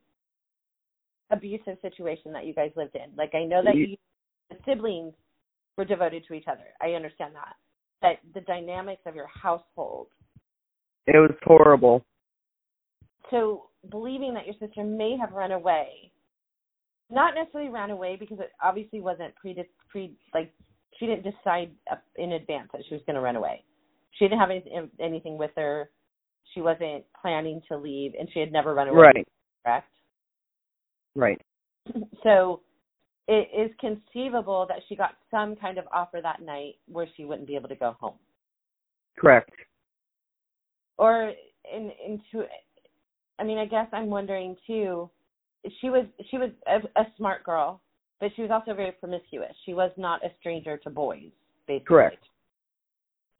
abusive 1.30 1.78
situation 1.82 2.32
that 2.32 2.46
you 2.46 2.54
guys 2.54 2.70
lived 2.76 2.94
in. 2.94 3.14
Like 3.16 3.34
I 3.34 3.44
know 3.44 3.62
that 3.64 3.74
you, 3.74 3.96
the 4.50 4.56
siblings 4.64 5.14
were 5.76 5.84
devoted 5.84 6.24
to 6.28 6.34
each 6.34 6.44
other. 6.46 6.66
I 6.80 6.90
understand 6.90 7.34
that. 7.34 7.56
But 8.00 8.18
the 8.34 8.44
dynamics 8.46 9.02
of 9.06 9.14
your 9.16 9.26
household. 9.26 10.08
It 11.06 11.16
was 11.16 11.32
horrible. 11.42 12.04
So 13.30 13.64
believing 13.90 14.34
that 14.34 14.46
your 14.46 14.54
sister 14.60 14.84
may 14.84 15.16
have 15.18 15.32
run 15.32 15.52
away, 15.52 16.12
not 17.10 17.34
necessarily 17.34 17.70
ran 17.70 17.90
away 17.90 18.16
because 18.16 18.38
it 18.38 18.52
obviously 18.62 19.00
wasn't 19.00 19.34
pre 19.34 19.56
pre 19.90 20.14
like 20.32 20.52
she 20.98 21.06
didn't 21.06 21.24
decide 21.24 21.70
in 22.16 22.32
advance 22.32 22.68
that 22.72 22.82
she 22.88 22.94
was 22.94 23.02
going 23.06 23.16
to 23.16 23.22
run 23.22 23.36
away. 23.36 23.64
She 24.12 24.26
didn't 24.26 24.38
have 24.38 24.50
anything, 24.50 24.90
anything 25.00 25.38
with 25.38 25.50
her. 25.56 25.90
She 26.54 26.60
wasn't 26.60 27.04
planning 27.20 27.60
to 27.68 27.76
leave, 27.76 28.12
and 28.18 28.28
she 28.32 28.40
had 28.40 28.52
never 28.52 28.74
run 28.74 28.88
away. 28.88 28.98
Right. 28.98 29.28
Correct. 29.64 29.88
Right. 31.14 31.40
So 32.22 32.60
it 33.28 33.48
is 33.56 33.70
conceivable 33.80 34.66
that 34.68 34.78
she 34.88 34.96
got 34.96 35.12
some 35.30 35.56
kind 35.56 35.78
of 35.78 35.84
offer 35.92 36.20
that 36.22 36.42
night 36.42 36.74
where 36.86 37.06
she 37.16 37.24
wouldn't 37.24 37.46
be 37.46 37.56
able 37.56 37.68
to 37.68 37.74
go 37.74 37.96
home. 38.00 38.14
Correct. 39.18 39.50
Or 40.98 41.32
in 41.72 41.90
into 42.06 42.46
I 43.38 43.44
mean, 43.44 43.58
I 43.58 43.66
guess 43.66 43.86
I'm 43.92 44.08
wondering 44.08 44.56
too. 44.66 45.10
She 45.80 45.90
was 45.90 46.06
she 46.30 46.38
was 46.38 46.50
a, 46.66 47.00
a 47.00 47.04
smart 47.16 47.44
girl, 47.44 47.80
but 48.20 48.30
she 48.36 48.42
was 48.42 48.50
also 48.50 48.74
very 48.74 48.92
promiscuous. 48.92 49.52
She 49.64 49.74
was 49.74 49.90
not 49.96 50.24
a 50.24 50.28
stranger 50.40 50.76
to 50.78 50.90
boys, 50.90 51.30
basically. 51.66 51.86
Correct. 51.86 52.24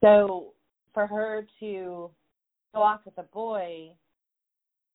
So 0.03 0.53
for 0.94 1.07
her 1.07 1.46
to 1.61 2.11
go 2.74 2.82
off 2.82 3.00
with 3.04 3.16
a 3.18 3.22
boy 3.22 3.90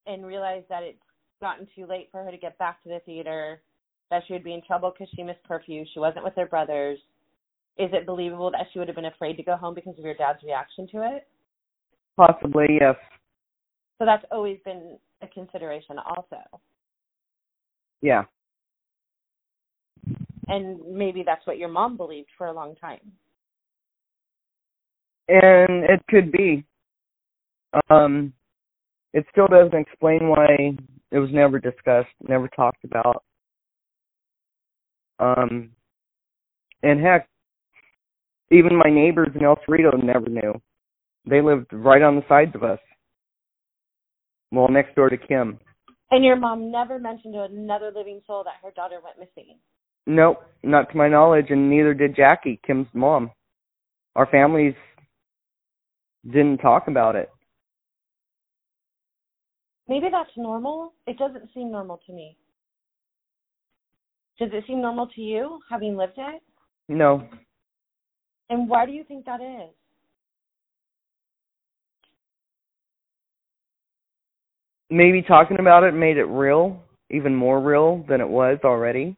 and 0.06 0.26
realize 0.26 0.64
that 0.70 0.84
it's 0.84 0.98
gotten 1.42 1.68
too 1.76 1.86
late 1.86 2.10
for 2.12 2.24
her 2.24 2.32
to 2.32 2.38
get 2.38 2.58
back 2.58 2.82
to 2.84 2.90
the 2.90 3.00
theater, 3.06 3.62
that 4.10 4.24
she 4.28 4.34
would 4.34 4.44
be 4.44 4.54
in 4.54 4.62
trouble 4.66 4.92
because 4.92 5.12
she 5.16 5.24
missed 5.24 5.40
curfew, 5.48 5.84
she 5.94 6.00
wasn't 6.00 6.24
with 6.24 6.34
her 6.36 6.46
brothers. 6.46 6.98
Is 7.78 7.90
it 7.94 8.08
believable 8.08 8.50
that 8.52 8.68
she 8.72 8.80
would 8.80 8.88
have 8.88 8.96
been 8.96 9.06
afraid 9.06 9.36
to 9.38 9.44
go 9.44 9.56
home 9.56 9.76
because 9.76 9.98
of 10.00 10.06
your 10.06 10.16
dad's 10.16 10.42
reaction 10.44 10.88
to 10.94 11.16
it? 11.16 11.28
Possibly, 12.16 12.66
yes. 12.82 12.96
So 14.00 14.06
that's 14.06 14.26
always 14.32 14.58
been 14.66 14.98
a 15.22 15.28
consideration, 15.28 15.98
also. 16.00 16.42
Yeah. 18.02 18.24
And 20.48 20.80
maybe 20.88 21.24
that's 21.24 21.46
what 21.46 21.58
your 21.58 21.70
mom 21.70 21.98
believed 21.98 22.30
for 22.38 22.48
a 22.48 22.54
long 22.54 22.76
time. 22.76 23.02
And 25.28 25.84
it 25.84 26.02
could 26.10 26.32
be. 26.32 26.64
Um, 27.90 28.34
it 29.14 29.26
still 29.32 29.48
doesn't 29.48 29.78
explain 29.78 30.30
why 30.30 30.76
it 31.12 31.20
was 31.20 31.30
never 31.32 31.60
discussed, 31.60 32.10
never 32.28 32.48
talked 32.50 32.84
about. 32.84 33.24
Um, 35.20 35.72
and 36.84 37.02
heck, 37.02 37.28
even 38.52 38.76
my 38.76 38.90
neighbors 38.90 39.30
in 39.36 39.44
El 39.44 39.58
Cerrito 39.68 40.02
never 40.02 40.30
knew. 40.30 40.54
They 41.26 41.42
lived 41.42 41.68
right 41.72 42.02
on 42.02 42.16
the 42.16 42.26
sides 42.30 42.56
of 42.56 42.64
us. 42.64 42.80
Well, 44.52 44.70
next 44.70 44.96
door 44.96 45.10
to 45.10 45.18
Kim. 45.18 45.60
And 46.12 46.24
your 46.24 46.38
mom 46.38 46.72
never 46.72 47.00
mentioned 47.00 47.34
to 47.34 47.44
another 47.44 47.92
living 47.94 48.22
soul 48.26 48.44
that 48.46 48.54
her 48.64 48.72
daughter 48.72 49.00
went 49.04 49.20
missing. 49.20 49.58
Nope, 50.06 50.42
not 50.64 50.90
to 50.92 50.98
my 50.98 51.10
knowledge, 51.10 51.48
and 51.50 51.70
neither 51.70 51.94
did 51.94 52.16
Jackie, 52.16 52.62
Kim's 52.66 52.88
mom. 52.94 53.32
Our 54.16 54.26
families 54.28 54.74
didn't 56.26 56.60
talk 56.60 56.88
about 56.88 57.18
it. 57.18 57.30
Maybe 59.88 60.08
that's 60.12 60.30
normal. 60.36 60.94
It 61.06 61.18
doesn't 61.18 61.50
seem 61.54 61.72
normal 61.72 62.00
to 62.06 62.14
me. 62.14 62.38
Does 64.40 64.50
it 64.54 64.64
seem 64.68 64.82
normal 64.82 65.08
to 65.16 65.22
you, 65.22 65.60
having 65.70 65.96
lived 65.96 66.18
it? 66.18 66.42
No. 66.90 67.28
And 68.50 68.70
why 68.70 68.86
do 68.86 68.92
you 68.92 69.04
think 69.04 69.26
that 69.26 69.42
is? 69.42 69.74
Maybe 74.90 75.22
talking 75.22 75.60
about 75.60 75.84
it 75.84 75.94
made 75.94 76.18
it 76.18 76.26
real, 76.26 76.82
even 77.10 77.36
more 77.36 77.60
real 77.60 78.06
than 78.08 78.22
it 78.22 78.28
was 78.28 78.58
already. 78.64 79.18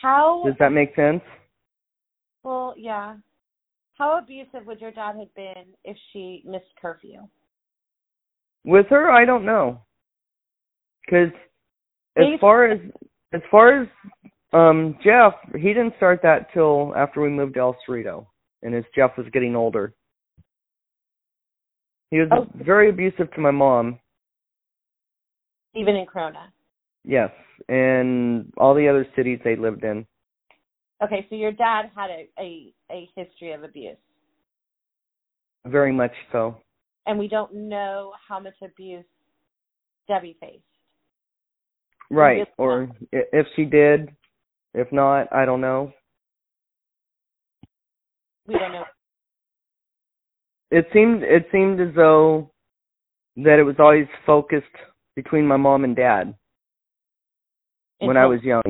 How 0.00 0.42
Does 0.44 0.54
that 0.58 0.72
make 0.72 0.94
sense? 0.94 1.22
well, 2.42 2.74
yeah. 2.76 3.16
How 3.94 4.18
abusive 4.18 4.66
would 4.66 4.80
your 4.80 4.90
dad 4.90 5.16
have 5.18 5.34
been 5.34 5.72
if 5.84 5.96
she 6.12 6.42
missed 6.44 6.66
curfew? 6.80 7.26
With 8.64 8.86
her, 8.88 9.10
I 9.10 9.24
don't 9.24 9.44
know. 9.44 9.80
Cuz 11.08 11.30
as 12.16 12.40
far 12.40 12.66
as 12.66 12.80
as 13.32 13.42
far 13.50 13.82
as 13.82 13.88
um 14.52 14.98
Jeff, 15.02 15.34
he 15.54 15.68
didn't 15.74 15.96
start 15.96 16.20
that 16.22 16.52
till 16.52 16.94
after 16.96 17.20
we 17.20 17.28
moved 17.28 17.54
to 17.54 17.60
El 17.60 17.76
Cerrito 17.86 18.26
and 18.62 18.74
as 18.74 18.84
Jeff 18.94 19.16
was 19.16 19.28
getting 19.32 19.54
older. 19.54 19.94
He 22.10 22.20
was 22.20 22.28
Oh. 22.32 22.46
very 22.54 22.88
abusive 22.90 23.30
to 23.32 23.40
my 23.40 23.50
mom. 23.50 23.98
Even 25.74 25.96
in 25.96 26.06
Corona. 26.06 26.52
Yes, 27.04 27.32
and 27.68 28.52
all 28.56 28.74
the 28.74 28.88
other 28.88 29.04
cities 29.16 29.40
they 29.44 29.56
lived 29.56 29.84
in. 29.84 30.06
Okay, 31.02 31.26
so 31.28 31.34
your 31.34 31.52
dad 31.52 31.90
had 31.94 32.08
a, 32.08 32.28
a, 32.38 32.72
a 32.90 33.10
history 33.16 33.52
of 33.52 33.64
abuse. 33.64 33.98
Very 35.66 35.92
much 35.92 36.14
so. 36.30 36.56
And 37.06 37.18
we 37.18 37.28
don't 37.28 37.52
know 37.54 38.12
how 38.26 38.40
much 38.40 38.54
abuse 38.62 39.04
Debbie 40.08 40.36
faced. 40.40 40.62
Right. 42.10 42.46
Or 42.58 42.88
if 43.12 43.46
she 43.56 43.64
did, 43.64 44.10
if 44.72 44.90
not, 44.92 45.32
I 45.32 45.44
don't 45.44 45.60
know. 45.60 45.92
We 48.46 48.54
don't 48.54 48.72
know. 48.72 48.84
It 50.70 50.86
seemed 50.92 51.22
it 51.22 51.46
seemed 51.52 51.80
as 51.80 51.94
though 51.94 52.50
that 53.36 53.58
it 53.58 53.62
was 53.62 53.76
always 53.78 54.06
focused 54.26 54.66
between 55.16 55.46
my 55.46 55.56
mom 55.56 55.84
and 55.84 55.94
dad 55.94 56.34
when 58.00 58.16
I 58.16 58.26
was 58.26 58.42
young. 58.42 58.62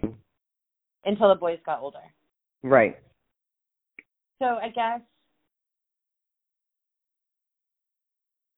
until 1.04 1.28
the 1.28 1.34
boys 1.34 1.58
got 1.64 1.80
older. 1.80 1.98
Right. 2.62 2.96
So 4.38 4.46
I 4.46 4.68
guess, 4.68 5.00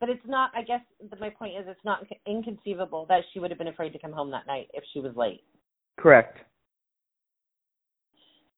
but 0.00 0.09
it's 0.09 0.24
not. 0.26 0.50
I 0.54 0.62
guess 0.62 0.80
the, 1.11 1.16
my 1.16 1.30
point 1.30 1.56
is, 1.56 1.64
it's 1.68 1.85
not 1.85 2.04
inconceivable 2.26 3.06
that 3.09 3.22
she 3.32 3.40
would 3.40 3.50
have 3.50 3.59
been 3.59 3.68
afraid 3.68 3.92
to 3.92 3.98
come 3.98 4.12
home 4.12 4.30
that 4.30 4.46
night 4.46 4.68
if 4.74 4.85
she 4.92 5.00
was 5.00 5.14
late. 5.16 5.44
Correct. 5.98 6.38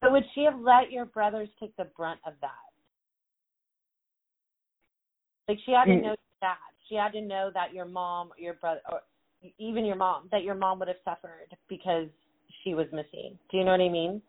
So 0.02 0.12
would 0.12 0.24
she 0.34 0.44
have 0.44 0.58
let 0.60 0.92
your 0.92 1.06
brothers 1.06 1.48
take 1.58 1.76
the 1.76 1.86
brunt 1.96 2.20
of 2.26 2.34
that? 2.40 2.50
Like 5.48 5.58
she 5.64 5.72
had 5.72 5.86
to 5.86 5.92
Mm. 5.92 6.02
know 6.02 6.16
that. 6.40 6.58
She 6.88 6.94
had 6.94 7.12
to 7.12 7.20
know 7.20 7.50
that 7.50 7.72
your 7.72 7.84
mom, 7.84 8.32
your 8.36 8.54
brother, 8.54 8.80
or 8.90 9.02
even 9.58 9.84
your 9.84 9.96
mom, 9.96 10.28
that 10.30 10.42
your 10.42 10.54
mom 10.54 10.78
would 10.78 10.88
have 10.88 11.00
suffered 11.04 11.54
because 11.68 12.08
she 12.62 12.74
was 12.74 12.90
missing. 12.92 13.38
Do 13.50 13.58
you 13.58 13.64
know 13.64 13.72
what 13.72 13.80
I 13.80 13.88
mean? 13.88 14.22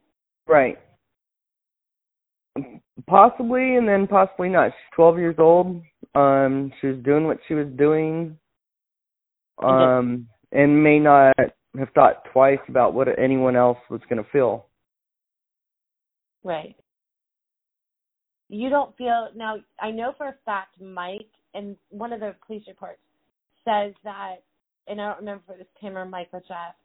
Right. 0.47 0.79
Possibly 3.07 3.75
and 3.75 3.87
then 3.87 4.07
possibly 4.07 4.49
not. 4.49 4.71
She's 4.71 4.95
twelve 4.95 5.17
years 5.17 5.35
old. 5.37 5.81
Um 6.15 6.71
she 6.79 6.87
was 6.87 6.97
doing 7.03 7.25
what 7.25 7.37
she 7.47 7.53
was 7.53 7.67
doing. 7.77 8.37
Um 9.61 10.27
and 10.51 10.83
may 10.83 10.99
not 10.99 11.35
have 11.77 11.89
thought 11.93 12.25
twice 12.33 12.59
about 12.67 12.93
what 12.93 13.07
anyone 13.19 13.55
else 13.55 13.77
was 13.89 14.01
gonna 14.09 14.25
feel. 14.31 14.65
Right. 16.43 16.75
You 18.49 18.69
don't 18.69 18.97
feel 18.97 19.29
now. 19.35 19.57
I 19.79 19.91
know 19.91 20.13
for 20.17 20.27
a 20.27 20.35
fact, 20.43 20.81
Mike, 20.81 21.29
and 21.53 21.75
one 21.89 22.11
of 22.11 22.19
the 22.19 22.35
police 22.45 22.63
reports 22.67 22.99
says 23.63 23.93
that, 24.03 24.37
and 24.87 24.99
I 24.99 25.09
don't 25.09 25.19
remember 25.19 25.43
if 25.49 25.55
it 25.55 25.57
was 25.59 25.67
Tim 25.79 25.97
or 25.97 26.05
Mike 26.05 26.29
or 26.33 26.41
Jeff. 26.47 26.75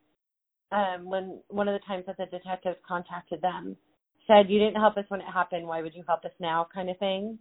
Um, 0.73 1.07
when 1.07 1.41
one 1.49 1.69
of 1.69 1.73
the 1.73 1.87
times 1.87 2.05
that 2.07 2.17
the 2.19 2.27
detectives 2.27 2.77
contacted 2.87 3.41
them, 3.41 3.77
said 4.27 4.51
you 4.51 4.59
didn't 4.59 4.81
help 4.81 4.97
us 4.97 5.05
when 5.09 5.21
it 5.21 5.27
happened. 5.33 5.67
Why 5.67 5.83
would 5.83 5.95
you 5.95 6.05
help 6.07 6.25
us 6.25 6.33
now? 6.41 6.67
Kind 6.73 6.91
of 6.91 6.99
thing. 6.99 7.39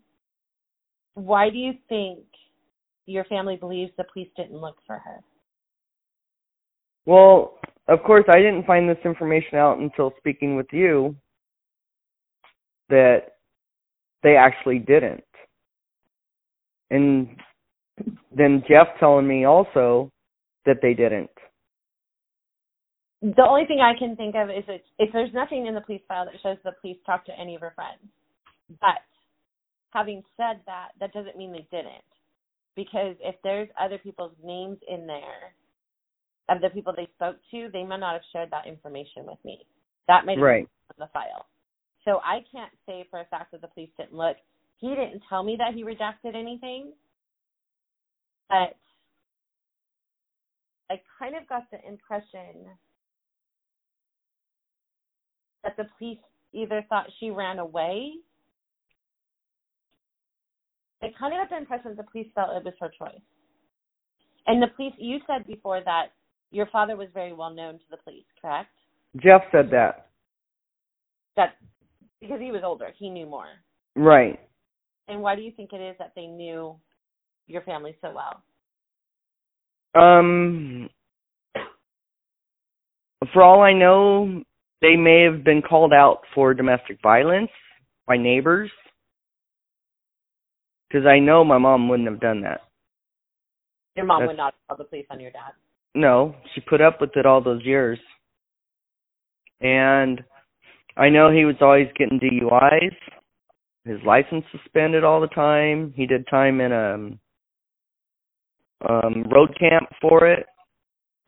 Why 1.16 1.50
do 1.50 1.58
you 1.58 1.74
think 1.90 2.20
your 3.06 3.24
family 3.26 3.56
believes 3.56 3.92
the 3.98 4.06
police 4.12 4.30
didn't 4.36 4.60
look 4.60 4.78
for 4.88 4.98
her? 4.98 5.20
Well, 7.06 7.60
of 7.88 8.02
course, 8.04 8.24
I 8.30 8.38
didn't 8.38 8.66
find 8.66 8.90
this 8.90 8.98
information 9.04 9.58
out 9.58 9.80
until 9.80 10.14
speaking 10.18 10.56
with 10.56 10.68
you 10.72 11.16
that 12.90 13.34
they 14.24 14.36
actually 14.36 14.80
didn't. 14.80 15.24
And 16.90 17.28
then 18.36 18.64
Jeff 18.68 18.88
telling 19.00 19.28
me 19.28 19.46
also 19.46 20.12
that 20.66 20.78
they 20.82 20.94
didn't. 20.94 21.30
The 23.24 23.48
only 23.48 23.66
thing 23.66 23.80
I 23.80 23.98
can 23.98 24.18
think 24.18 24.36
of 24.36 24.50
is 24.50 24.66
if, 24.68 24.82
if 25.00 25.14
there's 25.14 25.34
nothing 25.34 25.66
in 25.66 25.74
the 25.74 25.82
police 25.82 26.02
file 26.10 26.26
that 26.26 26.34
shows 26.44 26.58
the 26.66 26.74
police 26.82 26.98
talked 27.06 27.26
to 27.28 27.40
any 27.40 27.56
of 27.56 27.62
her 27.62 27.72
friends. 27.74 28.04
But 28.82 29.00
having 29.92 30.24
said 30.36 30.60
that, 30.66 30.90
that 31.00 31.14
doesn't 31.14 31.38
mean 31.38 31.54
they 31.54 31.66
didn't. 31.72 32.04
Because 32.76 33.16
if 33.22 33.36
there's 33.42 33.70
other 33.80 33.98
people's 33.98 34.36
names 34.44 34.78
in 34.90 35.08
there 35.08 35.56
of 36.50 36.60
the 36.60 36.70
people 36.72 36.94
they 36.94 37.08
spoke 37.16 37.38
to, 37.52 37.70
they 37.72 37.86
might 37.86 38.02
not 38.02 38.14
have 38.14 38.28
shared 38.34 38.52
that 38.52 38.68
information 38.68 39.26
with 39.26 39.38
me. 39.46 39.66
That 40.10 40.26
might 40.26 40.38
have 40.38 40.44
Right. 40.44 40.68
been 40.98 41.04
on 41.04 41.08
the 41.08 41.14
file. 41.14 41.48
So 42.04 42.20
I 42.26 42.44
can't 42.52 42.74
say 42.86 43.06
for 43.10 43.22
a 43.22 43.26
fact 43.26 43.52
that 43.52 43.62
the 43.62 43.70
police 43.70 43.92
didn't 43.96 44.14
look. 44.14 44.36
He 44.80 44.90
didn't 44.90 45.24
tell 45.30 45.44
me 45.44 45.56
that 45.56 45.74
he 45.74 45.86
redacted 45.86 46.36
anything, 46.36 46.92
but 48.50 48.76
I 50.90 51.00
kind 51.18 51.38
of 51.38 51.48
got 51.48 51.72
the 51.72 51.80
impression 51.88 52.68
that 55.64 55.78
the 55.78 55.86
police 55.98 56.20
either 56.54 56.86
thought 56.90 57.08
she 57.20 57.30
ran 57.30 57.60
away. 57.60 58.12
I 61.02 61.08
kind 61.20 61.34
of 61.34 61.40
got 61.40 61.50
the 61.50 61.58
impression 61.58 61.96
that 61.96 61.98
the 61.98 62.12
police 62.12 62.28
felt 62.34 62.56
it 62.56 62.64
was 62.64 62.74
her 62.80 62.92
choice. 62.98 63.22
And 64.48 64.62
the 64.62 64.68
police, 64.76 64.94
you 64.98 65.20
said 65.28 65.46
before 65.48 65.82
that 65.86 66.08
your 66.52 66.68
father 66.68 66.96
was 66.96 67.08
very 67.14 67.34
well 67.34 67.54
known 67.54 67.76
to 67.76 67.86
the 67.90 67.98
police, 67.98 68.26
correct? 68.42 68.70
Jeff 69.18 69.42
said 69.52 69.70
that. 69.72 70.08
That 71.36 71.56
because 72.22 72.40
he 72.40 72.52
was 72.52 72.62
older, 72.64 72.90
he 72.98 73.10
knew 73.10 73.26
more. 73.26 73.48
Right. 73.96 74.40
And 75.08 75.22
why 75.22 75.36
do 75.36 75.42
you 75.42 75.52
think 75.52 75.74
it 75.74 75.82
is 75.82 75.96
that 76.00 76.14
they 76.16 76.28
knew 76.28 76.76
your 77.48 77.62
family 77.64 77.98
so 78.02 78.14
well? 78.14 78.42
Um 79.96 80.90
for 83.32 83.42
all 83.42 83.62
I 83.62 83.74
know, 83.74 84.44
they 84.84 84.98
may 84.98 85.24
have 85.24 85.44
been 85.44 85.62
called 85.62 85.94
out 85.94 86.20
for 86.36 86.54
domestic 86.54 87.00
violence 87.02 87.50
by 88.06 88.18
neighbors. 88.18 88.70
Cuz 90.92 91.06
I 91.08 91.20
know 91.20 91.44
my 91.44 91.58
mom 91.58 91.90
wouldn't 91.90 92.10
have 92.10 92.20
done 92.20 92.42
that. 92.42 92.62
Your 93.96 94.06
mom 94.06 94.20
That's- 94.20 94.28
would 94.28 94.38
not 94.38 94.56
call 94.68 94.78
the 94.78 94.84
police 94.84 95.08
on 95.10 95.20
your 95.20 95.32
dad. 95.32 95.54
No, 95.96 96.36
she 96.54 96.62
put 96.62 96.82
up 96.82 97.00
with 97.00 97.16
it 97.16 97.26
all 97.26 97.42
those 97.42 97.64
years. 97.64 98.00
And 99.62 100.24
I 100.98 101.10
know 101.10 101.32
he 101.32 101.46
was 101.46 101.56
always 101.62 101.92
getting 101.94 102.20
DUIs. 102.20 102.96
His 103.86 104.02
license 104.04 104.46
suspended 104.52 105.04
all 105.04 105.22
the 105.22 105.28
time. 105.28 105.94
He 105.94 106.06
did 106.06 106.28
time 106.28 106.60
in 106.60 106.72
a 106.72 106.94
um 108.88 109.24
road 109.32 109.58
camp 109.58 109.90
for 110.02 110.28
it. 110.28 110.46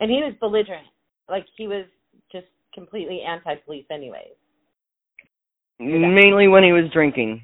And 0.02 0.12
he 0.12 0.22
was 0.22 0.34
belligerent. 0.42 0.88
Like 1.30 1.46
he 1.56 1.68
was 1.68 1.86
completely 2.76 3.22
anti 3.28 3.56
police 3.66 3.86
anyways. 3.90 4.36
Mm, 5.82 6.14
mainly 6.14 6.48
when 6.48 6.64
he 6.64 6.72
was 6.72 6.92
drinking. 6.94 7.42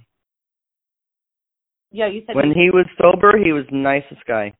Yeah, 1.91 2.07
you 2.07 2.21
said 2.25 2.35
When 2.35 2.51
he 2.51 2.69
was 2.71 2.85
sober, 3.01 3.37
he 3.43 3.51
was 3.51 3.65
the 3.69 3.77
nicest 3.77 4.23
guy. 4.27 4.53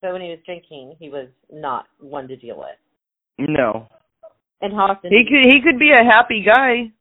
so 0.00 0.12
when 0.12 0.20
he 0.22 0.30
was 0.30 0.38
drinking 0.44 0.96
he 0.98 1.08
was 1.08 1.28
not 1.50 1.86
one 1.98 2.28
to 2.28 2.36
deal 2.36 2.58
with. 2.58 2.76
No. 3.38 3.88
And 4.60 4.72
how 4.72 4.86
often 4.90 5.10
He 5.10 5.24
could 5.24 5.44
he 5.52 5.60
could 5.60 5.78
be 5.78 5.90
a 5.90 6.04
happy 6.04 6.44
guy 6.44 6.92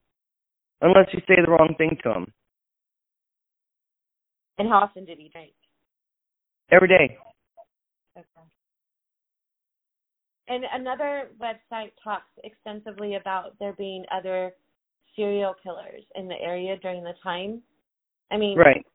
unless 0.82 1.08
you 1.14 1.20
say 1.28 1.36
the 1.44 1.52
wrong 1.52 1.76
thing 1.78 1.98
to 2.04 2.14
him. 2.14 2.26
and 4.58 4.68
how 4.70 4.80
often 4.80 5.06
did 5.06 5.18
he 5.20 5.30
drink? 5.30 5.52
Every 6.72 6.88
day. 6.88 7.18
Okay. 8.18 8.28
And 10.52 10.66
another 10.74 11.30
website 11.42 11.92
talks 12.04 12.28
extensively 12.44 13.16
about 13.16 13.58
there 13.58 13.72
being 13.72 14.04
other 14.14 14.52
serial 15.16 15.56
killers 15.64 16.04
in 16.16 16.28
the 16.28 16.36
area 16.42 16.76
during 16.82 17.06
the 17.06 17.14
time. 17.24 17.62
I 18.32 18.38
mean, 18.38 18.58
Right. 18.58 18.86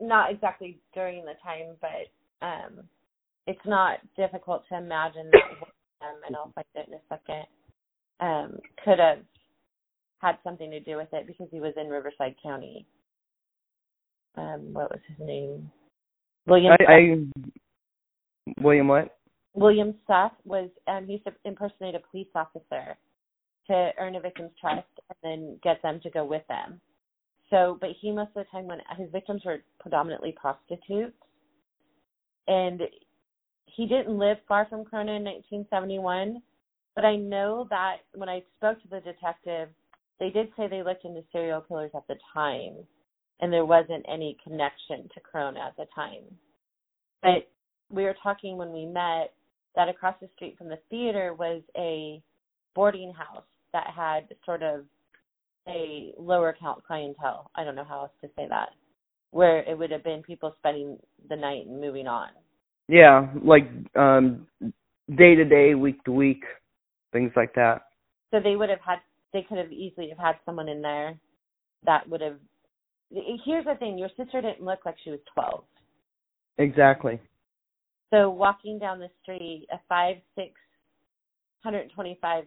not 0.00 0.30
exactly 0.30 0.80
during 0.94 1.26
the 1.26 1.34
time, 1.42 1.76
but 1.82 2.08
um, 2.40 2.88
it's 3.46 3.64
not 3.66 3.98
difficult 4.16 4.66
to 4.68 4.78
imagine 4.78 5.28
that 5.30 5.60
one 5.60 5.70
of 5.70 6.00
them, 6.00 6.22
and 6.26 6.36
I'll 6.36 6.52
find 6.52 6.66
it 6.74 6.88
in 6.88 6.94
a 6.94 7.02
second, 7.10 7.46
um, 8.20 8.58
could 8.82 8.98
have 8.98 9.18
had 10.22 10.38
something 10.42 10.70
to 10.70 10.80
do 10.80 10.96
with 10.96 11.12
it 11.12 11.26
because 11.26 11.48
he 11.50 11.60
was 11.60 11.74
in 11.76 11.90
Riverside 11.90 12.34
County. 12.42 12.86
Um, 14.36 14.72
what 14.72 14.90
was 14.90 15.00
his 15.06 15.18
name? 15.18 15.70
William. 16.46 16.72
I, 16.80 16.92
I 16.92 18.62
William 18.62 18.88
what? 18.88 19.18
William 19.54 19.94
Suff 20.06 20.32
was 20.44 20.68
um, 20.88 21.06
he 21.06 21.12
used 21.14 21.24
to 21.24 21.32
impersonate 21.44 21.94
a 21.94 22.00
police 22.10 22.28
officer 22.34 22.96
to 23.68 23.90
earn 23.98 24.16
a 24.16 24.20
victim's 24.20 24.50
trust 24.60 24.86
and 25.08 25.16
then 25.22 25.58
get 25.62 25.80
them 25.82 26.00
to 26.02 26.10
go 26.10 26.24
with 26.24 26.42
them. 26.48 26.80
So, 27.50 27.78
but 27.80 27.90
he 28.00 28.10
most 28.10 28.30
of 28.34 28.44
the 28.44 28.50
time 28.50 28.66
when 28.66 28.80
his 28.98 29.10
victims 29.12 29.42
were 29.44 29.58
predominantly 29.78 30.32
prostitutes, 30.32 31.16
and 32.48 32.82
he 33.66 33.86
didn't 33.86 34.18
live 34.18 34.38
far 34.48 34.66
from 34.68 34.84
Corona 34.84 35.12
in 35.12 35.24
1971. 35.24 36.42
But 36.94 37.04
I 37.04 37.16
know 37.16 37.66
that 37.70 37.98
when 38.14 38.28
I 38.28 38.42
spoke 38.56 38.80
to 38.82 38.88
the 38.88 39.00
detective, 39.00 39.68
they 40.20 40.30
did 40.30 40.48
say 40.56 40.68
they 40.68 40.82
looked 40.82 41.04
into 41.04 41.22
serial 41.32 41.60
killers 41.60 41.90
at 41.94 42.06
the 42.08 42.16
time, 42.32 42.76
and 43.40 43.52
there 43.52 43.64
wasn't 43.64 44.04
any 44.08 44.36
connection 44.44 45.08
to 45.14 45.20
Corona 45.20 45.60
at 45.60 45.76
the 45.76 45.86
time. 45.94 46.22
But 47.22 47.48
we 47.90 48.04
were 48.04 48.16
talking 48.22 48.56
when 48.56 48.72
we 48.72 48.86
met 48.86 49.32
that 49.76 49.88
across 49.88 50.14
the 50.20 50.28
street 50.34 50.56
from 50.56 50.68
the 50.68 50.78
theater 50.90 51.34
was 51.34 51.62
a 51.76 52.22
boarding 52.74 53.12
house 53.12 53.44
that 53.72 53.86
had 53.94 54.34
sort 54.44 54.62
of 54.62 54.84
a 55.68 56.12
lower 56.18 56.54
count 56.58 56.84
clientele. 56.84 57.50
I 57.54 57.64
don't 57.64 57.74
know 57.74 57.84
how 57.84 58.02
else 58.02 58.12
to 58.22 58.28
say 58.36 58.46
that. 58.48 58.70
Where 59.30 59.60
it 59.60 59.76
would 59.76 59.90
have 59.90 60.04
been 60.04 60.22
people 60.22 60.54
spending 60.58 60.98
the 61.28 61.36
night 61.36 61.66
and 61.66 61.80
moving 61.80 62.06
on. 62.06 62.28
Yeah, 62.88 63.28
like 63.42 63.68
um 63.96 64.46
day 65.16 65.34
to 65.34 65.44
day, 65.44 65.74
week 65.74 66.02
to 66.04 66.12
week, 66.12 66.44
things 67.12 67.32
like 67.34 67.54
that. 67.54 67.82
So 68.30 68.40
they 68.42 68.56
would 68.56 68.68
have 68.68 68.80
had 68.86 68.98
they 69.32 69.42
could 69.42 69.58
have 69.58 69.72
easily 69.72 70.08
have 70.10 70.18
had 70.18 70.36
someone 70.44 70.68
in 70.68 70.82
there 70.82 71.18
that 71.84 72.08
would 72.08 72.20
have 72.20 72.36
here's 73.10 73.64
the 73.64 73.74
thing, 73.78 73.98
your 73.98 74.10
sister 74.16 74.40
didn't 74.40 74.62
look 74.62 74.80
like 74.84 74.96
she 75.02 75.10
was 75.10 75.20
twelve. 75.32 75.64
Exactly. 76.58 77.20
So 78.12 78.30
walking 78.30 78.78
down 78.78 79.00
the 79.00 79.08
street, 79.22 79.66
a 79.72 79.78
five, 79.88 80.16
six, 80.36 80.52
hundred 81.62 81.80
and 81.80 81.92
twenty-five 81.92 82.44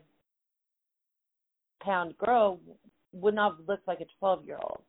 pound 1.84 2.18
girl 2.18 2.60
would 3.14 3.34
not 3.36 3.58
have 3.58 3.68
looked 3.68 3.88
like 3.88 4.00
a 4.02 4.06
twelve-year-old. 4.20 4.82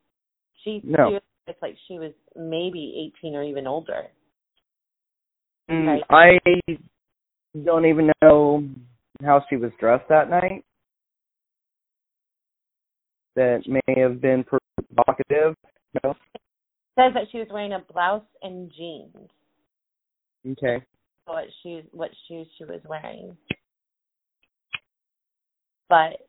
She, 0.64 0.80
No. 0.84 1.10
she 1.10 1.18
looked 1.46 1.62
like 1.62 1.76
she 1.86 1.98
was 1.98 2.12
maybe 2.36 3.12
eighteen 3.16 3.34
or 3.34 3.42
even 3.42 3.66
older. 3.66 4.06
Mm, 5.70 6.02
Right. 6.10 6.38
I 6.38 6.78
don't 7.64 7.86
even 7.86 8.10
know 8.22 8.64
how 9.22 9.44
she 9.48 9.56
was 9.56 9.70
dressed 9.80 10.08
that 10.08 10.30
night. 10.30 10.64
That 13.36 13.62
may 13.66 14.00
have 14.00 14.20
been 14.20 14.44
provocative. 14.44 15.54
No. 16.02 16.14
says 16.98 17.14
that 17.14 17.24
she 17.30 17.38
was 17.38 17.48
wearing 17.50 17.72
a 17.72 17.84
blouse 17.92 18.22
and 18.42 18.70
jeans. 18.76 19.30
Okay. 20.46 20.82
What 21.26 21.44
shoes? 21.62 21.84
What 21.92 22.10
shoes 22.26 22.46
she 22.56 22.64
was 22.64 22.80
wearing? 22.88 23.36
But 25.88 26.28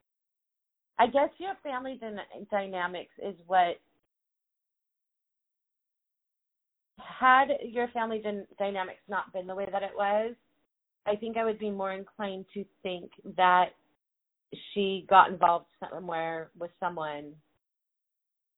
I 0.98 1.08
guess 1.08 1.30
your 1.38 1.54
family 1.64 2.00
dyn- 2.02 2.50
dynamics 2.50 3.14
is 3.24 3.36
what 3.48 3.80
had 6.98 7.48
your 7.64 7.88
family 7.90 8.22
dyn- 8.24 8.48
dynamics 8.58 9.02
not 9.08 9.32
been 9.34 9.48
the 9.48 9.56
way 9.56 9.68
that 9.72 9.84
it 9.84 9.92
was. 9.96 10.36
I 11.06 11.16
think 11.16 11.38
I 11.38 11.46
would 11.46 11.60
be 11.60 11.72
more 11.72 11.94
inclined 11.94 12.46
to 12.54 12.66
think 12.84 13.12
that 13.38 13.70
she 14.74 15.06
got 15.10 15.30
involved 15.30 15.68
somewhere 15.90 16.50
with 16.58 16.72
someone 16.80 17.34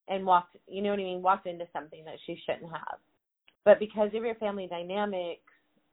and 0.08 0.26
walked, 0.26 0.58
you 0.68 0.82
know 0.82 0.90
what 0.90 1.00
I 1.00 1.04
mean, 1.04 1.22
walked 1.22 1.48
into 1.48 1.68
something 1.72 2.04
that 2.06 2.16
she 2.26 2.42
shouldn't 2.46 2.72
have. 2.72 3.00
But 3.64 3.80
because 3.80 4.10
of 4.16 4.24
your 4.24 4.36
family 4.36 4.68
dynamics, 4.68 5.42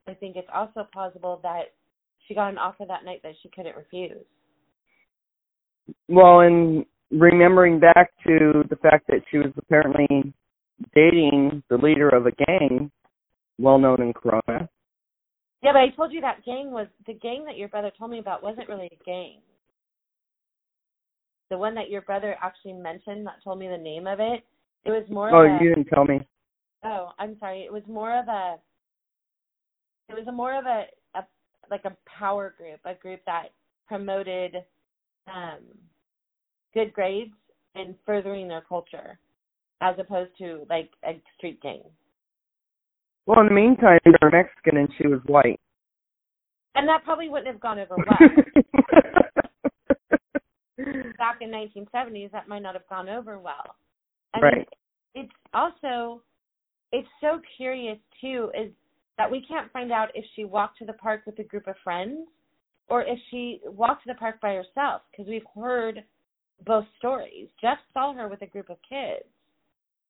I 0.07 0.15
think 0.15 0.37
it's 0.37 0.49
also 0.55 0.87
plausible 0.93 1.41
that 1.43 1.75
she 2.27 2.35
got 2.35 2.49
an 2.49 2.59
offer 2.59 2.85
that 2.87 3.05
night 3.05 3.21
that 3.23 3.35
she 3.43 3.51
couldn't 3.51 3.77
refuse. 3.77 4.25
Well, 6.09 6.41
and 6.41 6.85
remembering 7.11 7.81
back 7.81 8.13
to 8.27 8.65
the 8.69 8.77
fact 8.77 9.07
that 9.09 9.23
she 9.31 9.39
was 9.39 9.53
apparently 9.57 10.33
dating 10.95 11.63
the 11.71 11.77
leader 11.77 12.09
of 12.09 12.27
a 12.27 12.33
gang, 12.33 12.91
well 13.59 13.79
known 13.79 14.01
in 14.01 14.13
Corona, 14.13 14.69
Yeah, 15.63 15.73
but 15.73 15.77
I 15.77 15.89
told 15.97 16.13
you 16.13 16.21
that 16.21 16.45
gang 16.45 16.71
was 16.71 16.87
the 17.07 17.15
gang 17.15 17.45
that 17.47 17.57
your 17.57 17.69
brother 17.69 17.91
told 17.99 18.11
me 18.11 18.19
about 18.19 18.43
wasn't 18.43 18.69
really 18.69 18.91
a 18.93 19.05
gang. 19.05 19.41
The 21.51 21.59
one 21.59 21.75
that 21.75 21.91
your 21.91 22.03
brother 22.03 22.37
actually 22.43 22.75
mentioned 22.75 23.27
that 23.27 23.43
told 23.43 23.59
me 23.59 23.69
the 23.69 23.79
name 23.79 24.07
of 24.07 24.21
it, 24.21 24.45
it 24.85 24.91
was 24.91 25.05
more 25.11 25.31
Oh, 25.35 25.43
a 25.43 25.63
you 25.63 25.75
didn't 25.75 25.89
tell 25.89 26.05
me. 26.05 26.21
Oh, 26.89 27.11
I'm 27.19 27.37
sorry. 27.39 27.61
It 27.61 27.73
was 27.73 27.83
more 27.87 28.19
of 28.19 28.29
a 28.29 28.57
it 30.09 30.15
was 30.15 30.27
a 30.27 30.33
more 30.33 30.59
of 30.59 30.65
a, 30.65 30.85
a 31.19 31.25
like 31.71 31.85
a 31.85 31.95
power 32.07 32.55
group, 32.57 32.81
a 32.87 32.95
group 32.95 33.21
that 33.27 33.49
promoted 33.87 34.57
um 35.27 35.61
good 36.73 36.93
grades 36.95 37.33
and 37.75 37.95
furthering 38.07 38.49
their 38.49 38.63
culture 38.63 39.19
as 39.83 39.97
opposed 39.99 40.31
to 40.39 40.65
like 40.71 40.91
a 41.05 41.21
street 41.37 41.61
gang. 41.61 41.83
Well, 43.27 43.41
in 43.41 43.49
the 43.49 43.55
meantime, 43.55 43.99
they 44.07 44.13
were 44.23 44.31
Mexican 44.31 44.79
and 44.79 44.89
she 44.97 45.07
was 45.07 45.21
white. 45.27 45.61
And 46.75 46.89
that 46.89 47.05
probably 47.05 47.29
wouldn't 47.29 47.49
have 47.49 47.61
gone 47.61 47.79
over 47.79 47.97
well. 47.99 48.17
Back 51.19 51.39
in 51.43 51.51
1970s, 51.51 52.33
that 52.33 52.49
might 52.49 52.63
not 52.63 52.75
have 52.75 52.89
gone 52.89 53.11
over 53.11 53.39
well. 53.39 53.77
I 54.33 54.39
mean, 54.39 54.45
right. 54.45 54.69
it's 55.15 55.33
also 55.53 56.23
it's 56.93 57.09
so 57.21 57.41
curious 57.57 57.99
too 58.21 58.51
is 58.59 58.71
that 59.17 59.31
we 59.31 59.45
can't 59.47 59.71
find 59.73 59.93
out 59.93 60.09
if 60.15 60.25
she 60.35 60.45
walked 60.45 60.79
to 60.79 60.85
the 60.85 60.93
park 60.95 61.23
with 61.27 61.39
a 61.39 61.45
group 61.45 61.67
of 61.67 61.75
friends 61.83 62.29
or 62.89 63.03
if 63.03 63.19
she 63.31 63.61
walked 63.65 64.05
to 64.05 64.13
the 64.13 64.19
park 64.19 64.41
by 64.41 64.55
herself 64.55 65.03
because 65.11 65.27
we've 65.29 65.43
heard 65.55 66.05
both 66.65 66.85
stories. 66.99 67.49
Jeff 67.61 67.79
saw 67.93 68.15
her 68.15 68.29
with 68.29 68.43
a 68.43 68.47
group 68.47 68.71
of 68.71 68.79
kids. 68.89 69.25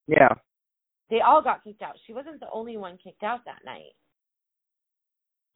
Yeah. 0.06 0.34
They 1.10 1.20
all 1.20 1.42
got 1.42 1.64
kicked 1.64 1.82
out. 1.82 1.94
She 2.06 2.12
wasn't 2.12 2.40
the 2.40 2.50
only 2.52 2.76
one 2.76 2.98
kicked 3.02 3.22
out 3.22 3.44
that 3.46 3.64
night. 3.64 3.94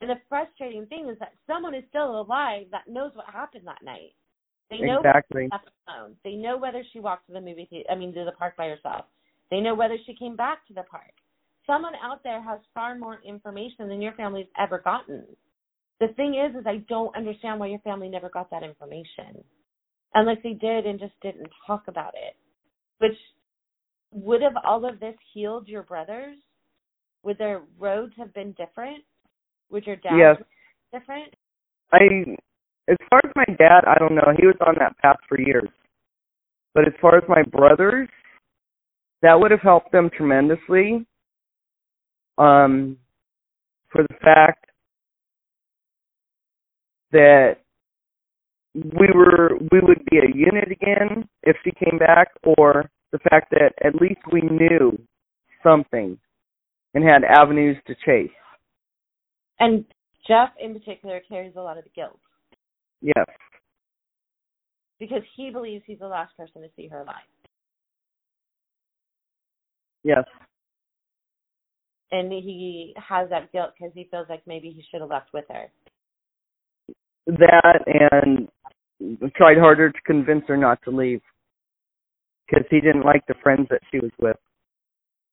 And 0.00 0.10
the 0.10 0.16
frustrating 0.28 0.86
thing 0.86 1.08
is 1.08 1.18
that 1.20 1.34
someone 1.46 1.74
is 1.74 1.84
still 1.88 2.20
alive 2.20 2.66
that 2.72 2.88
knows 2.88 3.12
what 3.14 3.26
happened 3.26 3.66
that 3.66 3.84
night. 3.84 4.14
They 4.70 4.78
know 4.78 4.98
Exactly. 4.98 5.48
left 5.52 5.68
alone. 5.86 6.16
They 6.24 6.34
know 6.34 6.56
whether 6.56 6.82
she 6.92 6.98
walked 6.98 7.26
to 7.26 7.32
the 7.32 7.40
movie 7.40 7.66
theater, 7.68 7.88
I 7.90 7.94
mean, 7.94 8.12
to 8.14 8.24
the 8.24 8.32
park 8.32 8.56
by 8.56 8.68
herself. 8.68 9.04
They 9.52 9.60
know 9.60 9.74
whether 9.74 9.98
she 10.06 10.14
came 10.14 10.34
back 10.34 10.66
to 10.66 10.72
the 10.72 10.84
park. 10.84 11.12
Someone 11.66 11.92
out 12.02 12.24
there 12.24 12.42
has 12.42 12.58
far 12.72 12.96
more 12.96 13.20
information 13.22 13.86
than 13.86 14.00
your 14.00 14.14
family's 14.14 14.46
ever 14.58 14.78
gotten. 14.78 15.26
The 16.00 16.08
thing 16.16 16.34
is, 16.34 16.58
is 16.58 16.66
I 16.66 16.78
don't 16.88 17.14
understand 17.14 17.60
why 17.60 17.66
your 17.66 17.78
family 17.80 18.08
never 18.08 18.30
got 18.30 18.50
that 18.50 18.62
information, 18.62 19.44
unless 20.14 20.38
they 20.42 20.54
did 20.54 20.86
and 20.86 20.98
just 20.98 21.12
didn't 21.20 21.50
talk 21.66 21.82
about 21.86 22.14
it. 22.14 22.34
Which 22.96 23.18
would 24.10 24.40
have 24.40 24.56
all 24.64 24.88
of 24.88 24.98
this 25.00 25.16
healed 25.34 25.68
your 25.68 25.82
brothers? 25.82 26.38
Would 27.22 27.36
their 27.36 27.60
roads 27.78 28.14
have 28.16 28.32
been 28.32 28.52
different? 28.52 29.04
Would 29.70 29.86
your 29.86 29.96
dad 29.96 30.16
Yes. 30.16 30.42
different? 30.94 31.34
I, 31.92 32.04
as 32.88 32.96
far 33.10 33.20
as 33.22 33.32
my 33.36 33.54
dad, 33.56 33.84
I 33.86 33.98
don't 33.98 34.14
know. 34.14 34.32
He 34.38 34.46
was 34.46 34.56
on 34.66 34.76
that 34.78 34.96
path 34.96 35.18
for 35.28 35.38
years. 35.38 35.68
But 36.72 36.88
as 36.88 36.94
far 37.02 37.18
as 37.18 37.28
my 37.28 37.42
brothers, 37.42 38.08
that 39.22 39.38
would 39.38 39.50
have 39.50 39.60
helped 39.60 39.92
them 39.92 40.10
tremendously. 40.14 41.06
Um, 42.38 42.96
for 43.90 44.02
the 44.02 44.14
fact 44.22 44.66
that 47.12 47.58
we 48.74 49.08
were 49.14 49.50
we 49.70 49.80
would 49.80 50.02
be 50.10 50.18
a 50.18 50.34
unit 50.34 50.70
again 50.70 51.28
if 51.42 51.56
she 51.62 51.70
came 51.72 51.98
back, 51.98 52.28
or 52.42 52.90
the 53.12 53.18
fact 53.30 53.50
that 53.50 53.72
at 53.84 53.94
least 53.94 54.20
we 54.32 54.40
knew 54.40 54.98
something 55.62 56.18
and 56.94 57.04
had 57.04 57.22
avenues 57.24 57.76
to 57.86 57.94
chase. 58.04 58.30
And 59.60 59.84
Jeff, 60.26 60.50
in 60.60 60.72
particular, 60.72 61.20
carries 61.28 61.54
a 61.56 61.60
lot 61.60 61.78
of 61.78 61.84
the 61.84 61.90
guilt 61.90 62.18
Yes. 63.02 63.26
because 64.98 65.22
he 65.36 65.50
believes 65.50 65.84
he's 65.86 65.98
the 65.98 66.06
last 66.08 66.36
person 66.36 66.62
to 66.62 66.68
see 66.76 66.86
her 66.86 67.00
alive. 67.00 67.16
Yes. 70.04 70.24
And 72.10 72.30
he 72.32 72.94
has 72.96 73.28
that 73.30 73.50
guilt 73.52 73.70
because 73.78 73.92
he 73.94 74.08
feels 74.10 74.26
like 74.28 74.42
maybe 74.46 74.70
he 74.70 74.84
should 74.90 75.00
have 75.00 75.10
left 75.10 75.32
with 75.32 75.44
her. 75.50 75.70
that 77.26 77.84
and 77.86 78.48
tried 79.36 79.58
harder 79.58 79.90
to 79.90 80.00
convince 80.02 80.44
her 80.48 80.56
not 80.56 80.80
to 80.82 80.90
leave 80.90 81.22
because 82.46 82.64
he 82.70 82.80
didn't 82.80 83.04
like 83.04 83.24
the 83.28 83.34
friends 83.42 83.66
that 83.70 83.80
she 83.90 83.98
was 84.00 84.10
with. 84.20 84.36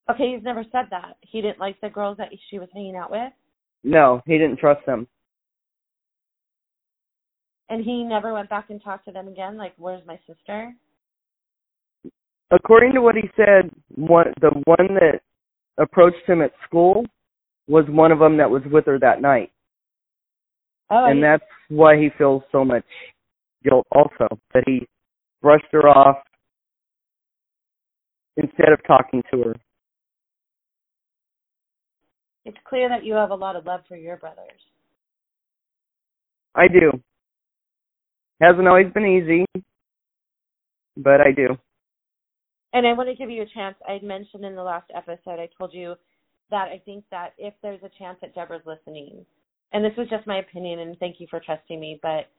Okay, 0.09 0.33
he's 0.33 0.43
never 0.43 0.63
said 0.71 0.85
that. 0.91 1.17
He 1.21 1.41
didn't 1.41 1.59
like 1.59 1.79
the 1.81 1.89
girls 1.89 2.17
that 2.17 2.29
she 2.49 2.57
was 2.59 2.69
hanging 2.73 2.95
out 2.95 3.11
with, 3.11 3.31
No, 3.83 4.21
he 4.25 4.37
didn't 4.37 4.57
trust 4.59 4.85
them. 4.85 5.07
and 7.69 7.83
he 7.83 8.03
never 8.03 8.33
went 8.33 8.49
back 8.49 8.69
and 8.69 8.81
talked 8.81 9.05
to 9.05 9.11
them 9.11 9.27
again. 9.27 9.57
Like, 9.57 9.73
where's 9.77 10.05
my 10.07 10.19
sister? 10.25 10.73
According 12.51 12.93
to 12.93 13.01
what 13.01 13.15
he 13.15 13.29
said, 13.35 13.69
one 13.95 14.33
the 14.41 14.49
one 14.65 14.95
that 14.95 15.21
approached 15.77 16.27
him 16.27 16.41
at 16.41 16.51
school 16.67 17.05
was 17.67 17.85
one 17.87 18.11
of 18.11 18.19
them 18.19 18.37
that 18.37 18.49
was 18.49 18.63
with 18.71 18.85
her 18.87 18.97
that 18.99 19.21
night, 19.21 19.51
Oh, 20.89 21.05
and 21.05 21.23
that's 21.23 21.43
why 21.69 21.95
he 21.97 22.09
feels 22.17 22.41
so 22.51 22.65
much 22.65 22.85
guilt. 23.63 23.85
Also, 23.91 24.27
that 24.53 24.63
he 24.65 24.87
brushed 25.41 25.67
her 25.71 25.87
off 25.87 26.17
instead 28.37 28.69
of 28.73 28.79
talking 28.87 29.21
to 29.31 29.43
her. 29.43 29.55
it's 32.45 32.57
clear 32.67 32.89
that 32.89 33.03
you 33.05 33.13
have 33.13 33.29
a 33.29 33.35
lot 33.35 33.55
of 33.55 33.65
love 33.65 33.81
for 33.87 33.95
your 33.95 34.17
brothers. 34.17 34.59
I 36.55 36.67
do. 36.67 36.91
Hasn't 38.41 38.67
always 38.67 38.91
been 38.91 39.05
easy, 39.05 39.45
but 40.97 41.21
I 41.21 41.31
do. 41.31 41.57
And 42.73 42.85
I 42.85 42.93
want 42.93 43.09
to 43.09 43.15
give 43.15 43.29
you 43.29 43.41
a 43.41 43.53
chance. 43.53 43.75
I 43.87 43.93
had 43.93 44.03
mentioned 44.03 44.45
in 44.45 44.55
the 44.55 44.63
last 44.63 44.89
episode, 44.95 45.39
I 45.39 45.49
told 45.57 45.73
you 45.73 45.95
that 46.51 46.69
I 46.69 46.81
think 46.85 47.03
that 47.11 47.33
if 47.37 47.53
there's 47.61 47.81
a 47.83 47.89
chance 47.97 48.17
that 48.21 48.35
Deborah's 48.35 48.65
listening, 48.65 49.25
and 49.73 49.83
this 49.83 49.93
was 49.97 50.09
just 50.09 50.27
my 50.27 50.39
opinion, 50.39 50.79
and 50.79 50.97
thank 50.99 51.19
you 51.19 51.27
for 51.29 51.39
trusting 51.39 51.79
me, 51.79 51.99
but 52.01 52.29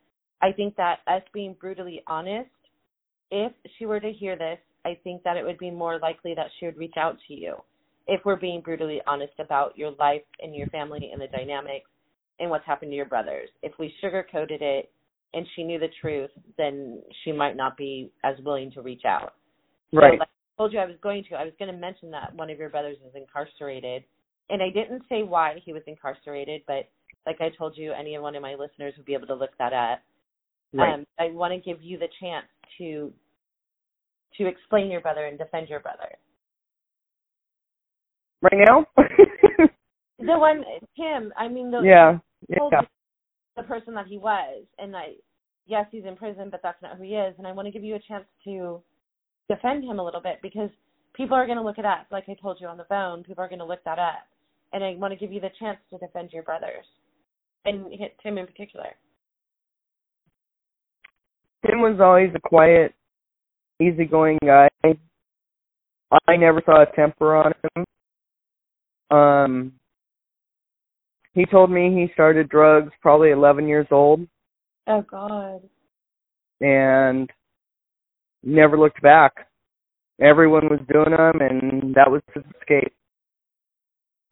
I 0.43 0.53
think 0.53 0.77
that 0.77 1.01
us 1.07 1.23
being 1.33 1.57
brutally 1.61 2.03
honest, 2.07 2.51
if 3.31 3.53
she 3.79 3.87
were 3.87 4.01
to 4.01 4.13
hear 4.13 4.37
this, 4.37 4.59
I 4.85 4.99
think 5.05 5.23
that 5.25 5.37
it 5.37 5.45
would 5.45 5.59
be 5.59 5.71
more 5.71 5.99
likely 5.99 6.35
that 6.35 6.51
she 6.59 6.67
would 6.67 6.79
reach 6.79 6.95
out 6.97 7.17
to 7.29 7.35
you 7.35 7.57
if 8.07 8.21
we're 8.25 8.37
being 8.37 8.61
brutally 8.61 9.01
honest 9.07 9.35
about 9.39 9.77
your 9.77 9.93
life 9.93 10.23
and 10.41 10.55
your 10.55 10.67
family 10.69 11.11
and 11.13 11.21
the 11.21 11.29
dynamics 11.29 11.91
and 12.41 12.51
what's 12.51 12.67
happened 12.67 12.91
to 12.91 12.97
your 12.97 13.05
brothers. 13.05 13.49
If 13.63 13.73
we 13.79 13.95
sugarcoated 14.03 14.63
it 14.63 14.91
and 15.35 15.47
she 15.55 15.63
knew 15.63 15.79
the 15.79 15.91
truth, 16.01 16.31
then 16.57 17.03
she 17.23 17.31
might 17.31 17.57
not 17.57 17.77
be 17.77 18.11
as 18.25 18.37
willing 18.45 18.73
to 18.73 18.83
reach 18.83 19.05
out. 19.05 19.35
Right. 19.93 20.15
So, 20.15 20.19
like 20.19 20.29
I 20.29 20.63
told 20.63 20.73
you 20.73 20.79
I 20.79 20.87
was 20.87 20.97
going 21.03 21.25
to. 21.31 21.35
I 21.37 21.45
was 21.45 21.53
going 21.59 21.73
to 21.73 21.79
mention 21.79 22.11
that 22.13 22.35
one 22.35 22.51
of 22.51 22.59
your 22.59 22.69
brothers 22.69 22.97
is 23.07 23.15
incarcerated, 23.15 24.05
and 24.49 24.63
I 24.63 24.71
didn't 24.71 25.03
say 25.09 25.23
why 25.23 25.61
he 25.65 25.73
was 25.73 25.83
incarcerated, 25.87 26.63
but 26.67 26.89
like 27.27 27.41
I 27.41 27.51
told 27.57 27.77
you, 27.77 27.93
any 27.93 28.17
one 28.19 28.37
of 28.37 28.43
my 28.43 28.55
listeners 28.55 28.95
would 28.97 29.07
be 29.07 29.15
able 29.15 29.27
to 29.29 29.35
look 29.35 29.57
that 29.59 29.73
up. 29.73 30.01
Right. 30.73 30.95
Um, 30.95 31.07
I 31.19 31.31
want 31.31 31.53
to 31.53 31.61
give 31.61 31.83
you 31.83 31.99
the 31.99 32.09
chance 32.21 32.47
to 32.79 33.13
to 34.39 34.47
explain 34.47 34.91
your 34.91 35.01
brother 35.01 35.27
and 35.27 35.37
defend 35.37 35.69
your 35.69 35.81
brother. 35.81 36.09
right 38.43 38.65
now? 38.67 38.87
The 40.21 40.39
one, 40.39 40.65
him. 40.95 41.33
I 41.37 41.49
mean, 41.49 41.71
the 41.71 41.81
yeah. 41.81 42.19
Yeah. 42.49 42.83
the 43.57 43.63
person 43.63 43.95
that 43.95 44.07
he 44.07 44.19
was, 44.19 44.65
and 44.79 44.97
I, 44.97 45.15
yes, 45.67 45.87
he's 45.91 46.05
in 46.05 46.17
prison, 46.17 46.49
but 46.51 46.61
that's 46.63 46.81
not 46.83 46.97
who 46.97 47.05
he 47.05 47.15
is. 47.15 47.35
And 47.39 47.47
I 47.47 47.53
want 47.53 47.67
to 47.67 47.73
give 47.73 47.83
you 47.83 47.95
a 47.95 48.01
chance 48.07 48.25
to 48.45 48.83
defend 49.51 49.85
him 49.85 49.99
a 49.99 50.05
little 50.05 50.21
bit 50.21 50.39
because 50.43 50.71
people 51.15 51.37
are 51.37 51.47
going 51.47 51.59
to 51.59 51.65
look 51.65 51.79
it 51.79 51.85
up. 51.85 52.07
Like 52.11 52.25
I 52.29 52.35
told 52.41 52.59
you 52.61 52.69
on 52.69 52.77
the 52.77 52.85
phone, 52.85 53.25
people 53.25 53.43
are 53.43 53.49
going 53.49 53.59
to 53.59 53.65
look 53.65 53.83
that 53.85 53.99
up, 53.99 54.27
and 54.73 54.85
I 54.85 54.95
want 54.95 55.13
to 55.13 55.19
give 55.19 55.33
you 55.33 55.41
the 55.41 55.51
chance 55.59 55.79
to 55.91 55.99
defend 55.99 56.31
your 56.33 56.45
brothers 56.45 56.85
and 57.65 57.87
hit 57.93 58.17
Tim 58.23 58.39
in 58.39 58.47
particular. 58.47 58.91
Tim 61.67 61.81
was 61.81 61.99
always 62.01 62.31
a 62.35 62.41
quiet, 62.41 62.95
easygoing 63.83 64.39
guy. 64.45 64.69
I 66.27 66.37
never 66.37 66.63
saw 66.65 66.83
a 66.83 66.97
temper 66.97 67.37
on 67.37 67.53
him. 67.77 69.17
Um, 69.17 69.73
he 71.33 71.45
told 71.45 71.71
me 71.71 71.91
he 71.91 72.13
started 72.15 72.49
drugs 72.49 72.93
probably 73.01 73.31
11 73.31 73.67
years 73.67 73.87
old 73.91 74.27
Oh 74.87 75.03
God. 75.03 75.63
and 76.61 77.31
never 78.43 78.79
looked 78.79 79.03
back. 79.03 79.33
Everyone 80.21 80.69
was 80.69 80.81
doing 80.93 81.11
them, 81.11 81.41
and 81.41 81.95
that 81.95 82.11
was 82.11 82.23
his 82.35 82.45
escape. 82.61 82.93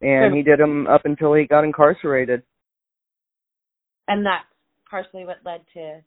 And 0.01 0.35
he 0.35 0.43
did 0.43 0.59
them 0.59 0.87
up 0.87 1.01
until 1.05 1.33
he 1.33 1.45
got 1.45 1.63
incarcerated. 1.63 2.43
And 4.07 4.25
that's 4.25 4.45
partially 4.89 5.25
what 5.25 5.37
led 5.45 5.61
to 5.73 6.01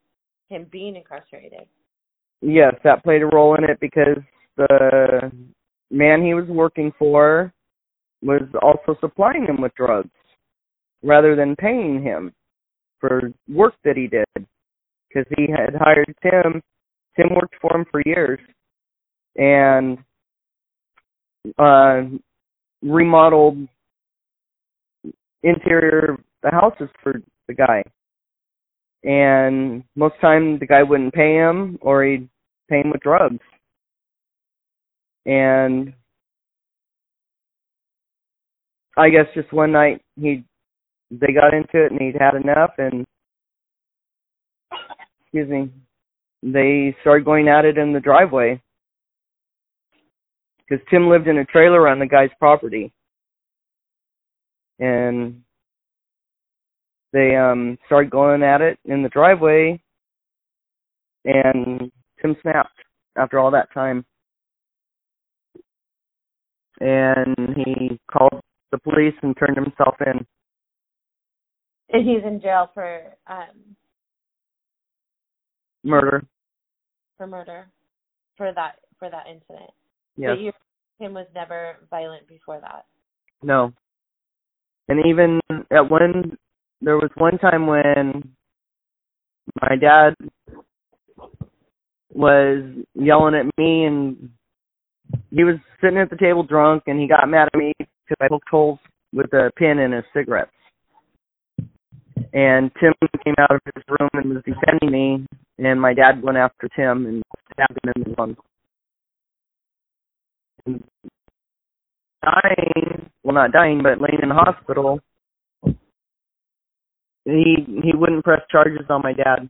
him 0.49 0.67
being 0.71 0.97
incarcerated. 0.97 1.67
Yes, 2.41 2.75
that 2.85 3.05
played 3.05 3.23
a 3.23 3.27
role 3.27 3.55
in 3.57 3.65
it 3.65 3.79
because 3.81 4.19
the 4.57 5.31
man 5.91 6.25
he 6.25 6.35
was 6.35 6.47
working 6.49 6.93
for 6.99 7.53
was 8.23 8.43
also 8.63 8.99
supplying 9.01 9.47
him 9.47 9.61
with 9.61 9.75
drugs. 9.75 10.11
rather 11.03 11.35
than 11.37 11.57
paying 11.57 12.03
him 12.03 12.33
for 13.01 13.33
work 13.49 13.75
that 13.85 13.97
he 13.97 14.07
did 14.07 14.47
because 15.09 15.27
he 15.37 15.47
had 15.51 15.75
hired 15.79 16.15
Tim. 16.23 16.63
Tim 17.17 17.35
worked 17.35 17.55
for 17.61 17.77
him 17.77 17.85
for 17.91 18.03
years 18.05 18.41
and 19.37 19.99
uh 21.59 22.03
remodeled 22.83 23.67
interior 25.43 26.17
the 26.43 26.51
houses 26.51 26.89
for 27.03 27.15
the 27.49 27.55
guy. 27.55 27.83
And 29.05 29.85
most 29.97 30.15
time 30.21 30.59
the 30.59 30.67
guy 30.67 30.83
wouldn't 30.83 31.15
pay 31.15 31.35
him 31.35 31.79
or 31.81 32.05
he'd 32.05 32.29
pay 32.69 32.81
him 32.81 32.91
with 32.91 33.01
drugs. 33.01 33.41
And 35.27 35.93
I 38.97 39.09
guess 39.09 39.27
just 39.35 39.53
one 39.53 39.73
night 39.73 40.03
he 40.21 40.45
they 41.11 41.33
got 41.33 41.55
into 41.55 41.85
it 41.85 41.93
and 41.93 42.01
he'd 42.01 42.17
had 42.19 42.35
enough 42.35 42.73
and 42.79 43.05
excuse 45.23 45.49
me 45.49 45.71
they 46.43 46.97
started 47.01 47.25
going 47.25 47.49
at 47.49 47.65
it 47.65 47.79
in 47.79 47.93
the 47.93 48.01
driveway. 48.01 48.61
Because 50.59 50.85
Tim 50.91 51.09
lived 51.09 51.29
in 51.29 51.39
a 51.39 51.45
trailer 51.45 51.87
on 51.89 51.99
the 51.99 52.07
guy's 52.07 52.31
property. 52.39 52.93
And 54.79 55.43
they 57.13 57.37
um 57.37 57.79
started 57.87 58.11
going 58.11 58.43
at 58.43 58.61
it 58.61 58.79
in 58.85 59.03
the 59.03 59.09
driveway. 59.09 59.81
And 61.25 61.93
Tim 62.21 62.37
snapped 62.43 62.79
after 63.17 63.39
all 63.39 63.51
that 63.53 63.73
time. 63.73 64.05
And 66.81 67.37
he 67.55 68.01
called 68.11 68.41
the 68.73 68.79
police 68.79 69.15
and 69.23 69.37
turned 69.37 69.57
himself 69.57 69.95
in. 70.05 70.27
And 71.91 72.09
he's 72.09 72.25
in 72.25 72.41
jail 72.41 72.71
for 72.75 73.03
um 73.29 73.77
Murder. 75.85 76.25
for 77.17 77.27
murder 77.27 77.67
for 78.37 78.53
that 78.53 78.77
for 78.99 79.11
that 79.11 79.27
incident. 79.27 79.71
Yes. 80.17 80.31
But 80.33 80.41
you 80.41 80.53
him 80.99 81.15
was 81.15 81.27
never 81.35 81.77
violent 81.91 82.29
before 82.29 82.61
that. 82.61 82.87
No. 83.43 83.73
And 84.89 85.05
even 85.07 85.41
at 85.71 85.91
one 85.91 86.37
there 86.81 86.97
was 86.97 87.11
one 87.17 87.39
time 87.39 87.67
when 87.67 88.35
my 89.61 89.77
dad 89.77 90.15
was 92.13 92.63
yelling 92.95 93.35
at 93.35 93.47
me 93.59 93.85
and 93.85 94.31
he 95.31 95.45
was 95.45 95.57
sitting 95.81 95.99
at 95.99 96.11
the 96.11 96.17
table 96.17 96.43
drunk 96.43 96.85
and 96.87 97.01
he 97.01 97.09
got 97.09 97.29
mad 97.29 97.49
at 97.53 97.59
me 97.59 97.73
because 97.79 98.17
I 98.21 98.29
poked 98.29 98.49
holes 98.49 98.79
with 99.13 99.33
a 99.33 99.51
pin 99.57 99.79
in 99.79 99.93
his 99.93 100.05
cigarettes. 100.15 100.51
And 102.35 102.71
Tim 102.81 102.95
came 103.25 103.35
out 103.39 103.51
of 103.57 103.61
his 103.75 103.85
room 103.89 104.09
and 104.15 104.35
was 104.35 104.43
defending 104.45 104.91
me, 104.91 105.27
and 105.59 105.81
my 105.81 105.93
dad 105.93 106.23
went 106.23 106.39
after 106.39 106.69
Tim 106.75 107.05
and 107.07 107.23
stabbed 107.53 107.79
him 107.85 107.93
in 107.95 108.03
the 108.05 108.15
lung. 108.19 108.37
And 110.65 110.85
dying, 112.23 113.11
well, 113.23 113.35
not 113.35 113.53
dying, 113.53 113.83
but 113.83 114.01
laying 114.01 114.21
in 114.23 114.31
the 114.31 114.35
hospital, 114.35 115.01
he 117.25 117.57
he 117.83 117.93
wouldn't 117.95 118.25
press 118.25 118.41
charges 118.51 118.87
on 118.89 119.03
my 119.03 119.13
dad. 119.13 119.49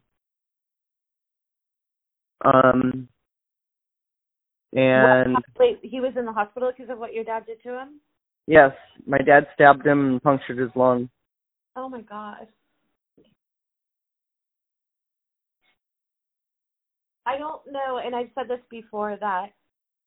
Um, 2.44 3.08
and 4.72 5.34
What- 5.34 5.44
wait, 5.58 5.78
he 5.82 6.00
was 6.00 6.16
in 6.16 6.24
the 6.24 6.32
hospital 6.32 6.72
because 6.76 6.90
of 6.90 6.98
what 6.98 7.12
your 7.14 7.22
dad 7.24 7.46
did 7.46 7.62
to 7.62 7.78
him? 7.78 8.00
yes, 8.48 8.72
my 9.06 9.18
dad 9.18 9.46
stabbed 9.54 9.86
him 9.86 10.06
and 10.06 10.22
punctured 10.22 10.58
his 10.58 10.74
lung. 10.74 11.08
Oh 11.76 11.88
my 11.88 12.00
god. 12.00 12.48
I 17.26 17.38
don't 17.38 17.62
know, 17.70 18.00
and 18.04 18.14
I've 18.14 18.30
said 18.34 18.48
this 18.48 18.60
before 18.70 19.16
that 19.20 19.46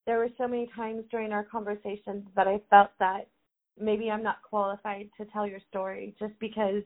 there 0.06 0.18
were 0.18 0.30
so 0.38 0.48
many 0.48 0.70
times 0.76 1.04
during 1.10 1.32
our 1.32 1.44
conversations 1.44 2.26
that 2.36 2.48
I 2.48 2.62
felt 2.70 2.90
that 3.00 3.28
maybe 3.80 4.12
I'm 4.12 4.24
not 4.24 4.42
qualified 4.48 5.10
to 5.18 5.26
tell 5.26 5.48
your 5.48 5.60
story 5.70 6.16
just 6.20 6.34
because 6.40 6.84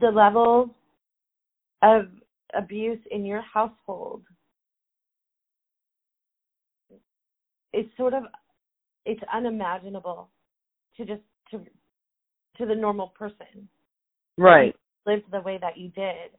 the 0.00 0.08
level 0.08 0.74
of 1.82 2.06
abuse 2.56 3.00
in 3.10 3.24
your 3.24 3.42
household 3.42 4.22
is 7.72 7.84
sort 7.96 8.14
of 8.14 8.24
it's 9.04 9.20
unimaginable 9.32 10.28
to 10.96 11.04
just 11.04 11.22
to 11.50 11.60
to 12.56 12.66
the 12.66 12.74
normal 12.74 13.08
person 13.08 13.68
Right. 14.36 14.74
lived 15.04 15.30
the 15.32 15.40
way 15.40 15.58
that 15.60 15.76
you 15.76 15.88
did. 15.88 16.30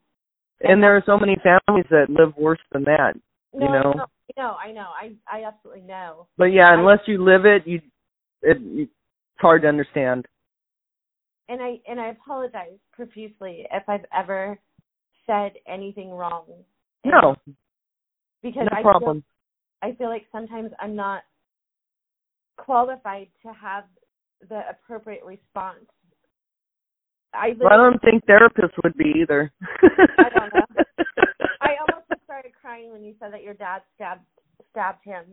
And 0.61 0.83
there 0.83 0.95
are 0.95 1.03
so 1.05 1.17
many 1.17 1.37
families 1.41 1.85
that 1.89 2.09
live 2.09 2.35
worse 2.37 2.59
than 2.71 2.83
that. 2.83 3.13
No, 3.53 3.65
you 3.65 3.71
know. 3.71 3.93
no, 3.95 4.05
no, 4.37 4.55
I 4.63 4.71
know. 4.71 4.87
I 5.01 5.13
I 5.31 5.45
absolutely 5.45 5.83
know. 5.83 6.27
But 6.37 6.45
yeah, 6.45 6.73
unless 6.73 6.99
you 7.07 7.23
live 7.23 7.45
it, 7.45 7.65
you 7.65 7.81
it 8.41 8.57
it's 8.59 8.91
hard 9.37 9.61
to 9.63 9.67
understand. 9.67 10.25
And 11.47 11.61
I 11.61 11.77
and 11.87 11.99
I 11.99 12.09
apologize 12.09 12.77
profusely 12.91 13.65
if 13.71 13.83
I've 13.87 14.05
ever 14.15 14.59
said 15.25 15.53
anything 15.67 16.11
wrong. 16.11 16.45
No, 17.05 17.35
because 18.43 18.67
no 18.71 18.77
I 18.77 18.81
problem. 18.81 19.23
feel 19.81 19.91
I 19.91 19.95
feel 19.95 20.09
like 20.09 20.25
sometimes 20.31 20.71
I'm 20.79 20.95
not 20.95 21.23
qualified 22.57 23.27
to 23.43 23.53
have 23.53 23.85
the 24.49 24.61
appropriate 24.69 25.23
response. 25.23 25.85
I 27.33 27.49
Well, 27.59 27.71
I 27.71 27.77
don't 27.77 28.01
think 28.01 28.25
therapists 28.25 28.77
would 28.83 28.95
be 28.97 29.13
either. 29.21 29.51
I 30.17 30.29
don't 30.29 30.53
know. 30.53 30.83
I 31.61 31.75
almost 31.79 32.23
started 32.25 32.51
crying 32.59 32.91
when 32.91 33.03
you 33.03 33.13
said 33.19 33.33
that 33.33 33.43
your 33.43 33.53
dad 33.53 33.81
stabbed 33.95 34.21
stabbed 34.71 35.03
him 35.03 35.25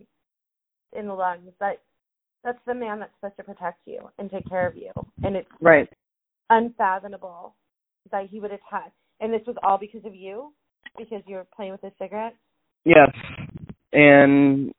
in 0.97 1.07
the 1.07 1.15
lungs. 1.15 1.53
But 1.59 1.81
that's 2.45 2.59
the 2.67 2.75
man 2.75 3.01
that's 3.01 3.13
supposed 3.19 3.37
to 3.37 3.45
protect 3.45 3.81
you 3.87 4.01
and 4.19 4.31
take 4.31 4.49
care 4.49 4.67
of 4.67 4.77
you, 4.77 4.91
and 5.23 5.37
it's 5.37 5.49
right. 5.61 5.89
unfathomable 6.51 7.55
that 8.11 8.29
he 8.31 8.41
would 8.41 8.53
attack. 8.53 8.93
And 9.21 9.33
this 9.33 9.43
was 9.47 9.57
all 9.63 9.79
because 9.79 10.05
of 10.05 10.15
you, 10.15 10.53
because 10.99 11.23
you 11.27 11.37
were 11.37 11.47
playing 11.55 11.73
with 11.73 11.81
his 11.81 11.93
cigarette. 11.99 12.35
Yes. 12.85 13.11
And 13.93 14.73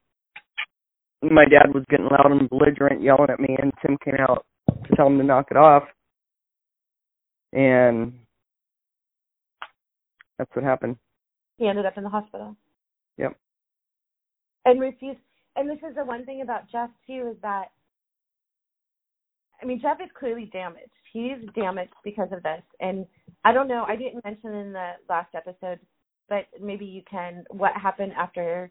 my 1.24 1.46
dad 1.46 1.74
was 1.74 1.84
getting 1.90 2.06
loud 2.06 2.32
and 2.32 2.50
belligerent, 2.50 3.02
yelling 3.02 3.32
at 3.32 3.40
me, 3.40 3.56
and 3.60 3.74
Tim 3.82 3.98
came 4.04 4.16
out 4.20 4.46
to 4.70 4.96
tell 4.96 5.08
him 5.08 5.18
to 5.18 5.24
knock 5.24 5.48
it 5.52 5.58
off. 5.58 5.84
And 7.54 8.14
that's 10.38 10.54
what 10.54 10.66
happened. 10.66 10.98
He 11.58 11.68
ended 11.68 11.86
up 11.86 11.98
in 11.98 12.04
the 12.04 12.10
hospital. 12.10 12.56
Yep. 13.18 13.36
And 14.66 14.80
refused. 14.80 15.20
And 15.56 15.70
this 15.70 15.80
is 15.90 15.96
the 15.96 16.06
one 16.06 16.26
thing 16.26 16.42
about 16.42 16.70
Jeff 16.72 16.90
too 17.08 17.30
is 17.32 17.38
that, 17.42 17.72
I 19.62 19.66
mean, 19.66 19.80
Jeff 19.82 19.98
is 20.04 20.10
clearly 20.18 20.50
damaged. 20.54 20.92
He's 21.12 21.38
damaged 21.56 21.94
because 22.04 22.30
of 22.32 22.44
this. 22.44 22.62
And 22.80 23.08
I 23.44 23.54
don't 23.54 23.68
know. 23.68 23.86
I 23.88 23.96
didn't 23.96 24.24
mention 24.24 24.54
in 24.54 24.74
the 24.74 24.92
last 25.10 25.34
episode, 25.34 25.80
but 26.30 26.46
maybe 26.62 26.86
you 26.86 27.02
can. 27.10 27.44
What 27.50 27.72
happened 27.74 28.12
after 28.16 28.70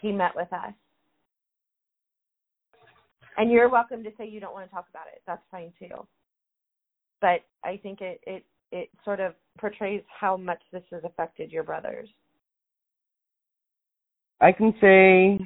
he 0.00 0.10
met 0.10 0.34
with 0.34 0.52
us? 0.52 0.72
And 3.36 3.50
you're 3.50 3.68
welcome 3.68 4.02
to 4.02 4.10
say 4.16 4.28
you 4.28 4.40
don't 4.40 4.54
want 4.54 4.68
to 4.68 4.74
talk 4.74 4.86
about 4.90 5.06
it. 5.12 5.22
That's 5.26 5.42
fine 5.50 5.72
too. 5.78 6.06
But 7.24 7.40
I 7.64 7.78
think 7.78 8.02
it 8.02 8.20
it 8.26 8.44
it 8.70 8.90
sort 9.02 9.18
of 9.18 9.32
portrays 9.58 10.02
how 10.20 10.36
much 10.36 10.60
this 10.74 10.82
has 10.92 11.02
affected 11.04 11.50
your 11.50 11.62
brothers. 11.62 12.06
I 14.42 14.52
can 14.52 14.74
say 14.78 15.38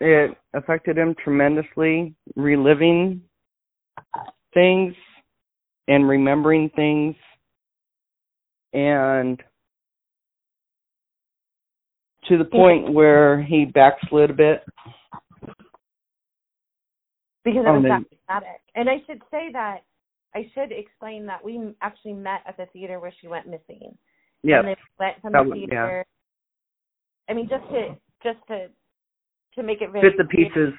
it 0.00 0.38
affected 0.54 0.96
him 0.96 1.16
tremendously, 1.24 2.14
reliving 2.36 3.22
things 4.54 4.94
and 5.88 6.08
remembering 6.08 6.70
things 6.76 7.16
and 8.72 9.42
to 12.28 12.38
the 12.38 12.44
point 12.44 12.92
where 12.92 13.42
he 13.42 13.64
backslid 13.64 14.30
a 14.30 14.34
bit. 14.34 14.62
because 17.44 17.64
it 17.64 17.68
Oh, 17.68 17.80
was 17.80 17.82
that 17.82 18.04
dramatic. 18.28 18.60
And 18.76 18.88
I 18.88 18.98
should 19.08 19.22
say 19.32 19.50
that 19.52 19.78
I 20.34 20.50
should 20.54 20.72
explain 20.72 21.26
that 21.26 21.44
we 21.44 21.74
actually 21.82 22.14
met 22.14 22.40
at 22.46 22.56
the 22.56 22.66
theater 22.72 22.98
where 23.00 23.12
she 23.20 23.28
went 23.28 23.46
missing. 23.46 23.96
Yeah. 24.42 24.60
And 24.60 24.68
they 24.68 24.76
went 24.98 25.20
from 25.20 25.32
That 25.32 25.44
the 25.44 25.50
was- 25.50 25.58
yeah. 25.60 25.66
theater. 25.68 26.06
I 27.28 27.34
mean, 27.34 27.48
just 27.48 27.68
to 27.70 27.96
just 28.22 28.38
to 28.48 28.68
to 29.54 29.62
make 29.62 29.82
it 29.82 29.90
very 29.90 30.10
Fit 30.10 30.18
the 30.18 30.24
pieces. 30.24 30.72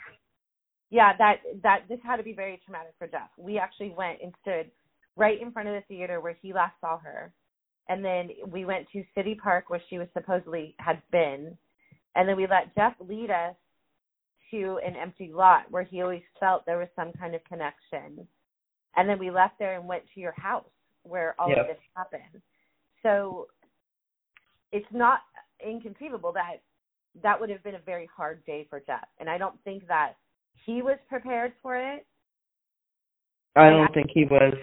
Yeah, 0.89 1.15
that 1.17 1.37
that 1.61 1.83
this 1.87 1.99
had 2.03 2.17
to 2.17 2.23
be 2.23 2.33
very 2.33 2.59
traumatic 2.65 2.93
for 2.97 3.07
Jeff. 3.07 3.29
We 3.37 3.57
actually 3.57 3.91
went 3.91 4.19
and 4.21 4.33
stood 4.41 4.69
right 5.15 5.39
in 5.41 5.51
front 5.51 5.69
of 5.69 5.75
the 5.75 5.81
theater 5.87 6.19
where 6.21 6.37
he 6.41 6.53
last 6.53 6.75
saw 6.81 6.97
her, 6.99 7.31
and 7.87 8.03
then 8.03 8.29
we 8.47 8.65
went 8.65 8.87
to 8.91 9.03
City 9.15 9.35
Park 9.35 9.69
where 9.69 9.81
she 9.89 9.97
was 9.97 10.07
supposedly 10.13 10.75
had 10.79 11.01
been, 11.11 11.57
and 12.15 12.27
then 12.27 12.35
we 12.35 12.45
let 12.47 12.75
Jeff 12.75 12.93
lead 12.99 13.29
us 13.31 13.55
to 14.51 14.79
an 14.85 14.95
empty 14.95 15.31
lot 15.33 15.69
where 15.71 15.83
he 15.83 16.01
always 16.01 16.21
felt 16.39 16.65
there 16.65 16.77
was 16.77 16.89
some 16.95 17.11
kind 17.13 17.33
of 17.33 17.43
connection. 17.45 18.27
And 18.95 19.07
then 19.07 19.19
we 19.19 19.31
left 19.31 19.57
there 19.59 19.75
and 19.77 19.87
went 19.87 20.03
to 20.13 20.19
your 20.19 20.33
house 20.37 20.65
where 21.03 21.35
all 21.39 21.49
Yep. 21.49 21.57
of 21.57 21.67
this 21.67 21.77
happened. 21.95 22.41
So 23.01 23.47
it's 24.71 24.91
not 24.91 25.19
inconceivable 25.59 26.31
that 26.33 26.61
that 27.21 27.39
would 27.39 27.49
have 27.49 27.63
been 27.63 27.75
a 27.75 27.79
very 27.79 28.07
hard 28.07 28.43
day 28.45 28.65
for 28.69 28.79
Jeff, 28.79 29.07
and 29.19 29.29
I 29.29 29.37
don't 29.37 29.61
think 29.63 29.87
that 29.87 30.13
he 30.65 30.81
was 30.81 30.97
prepared 31.07 31.53
for 31.61 31.75
it. 31.75 32.05
I 33.55 33.69
don't 33.69 33.93
think 33.93 34.09
he 34.11 34.25
was. 34.25 34.53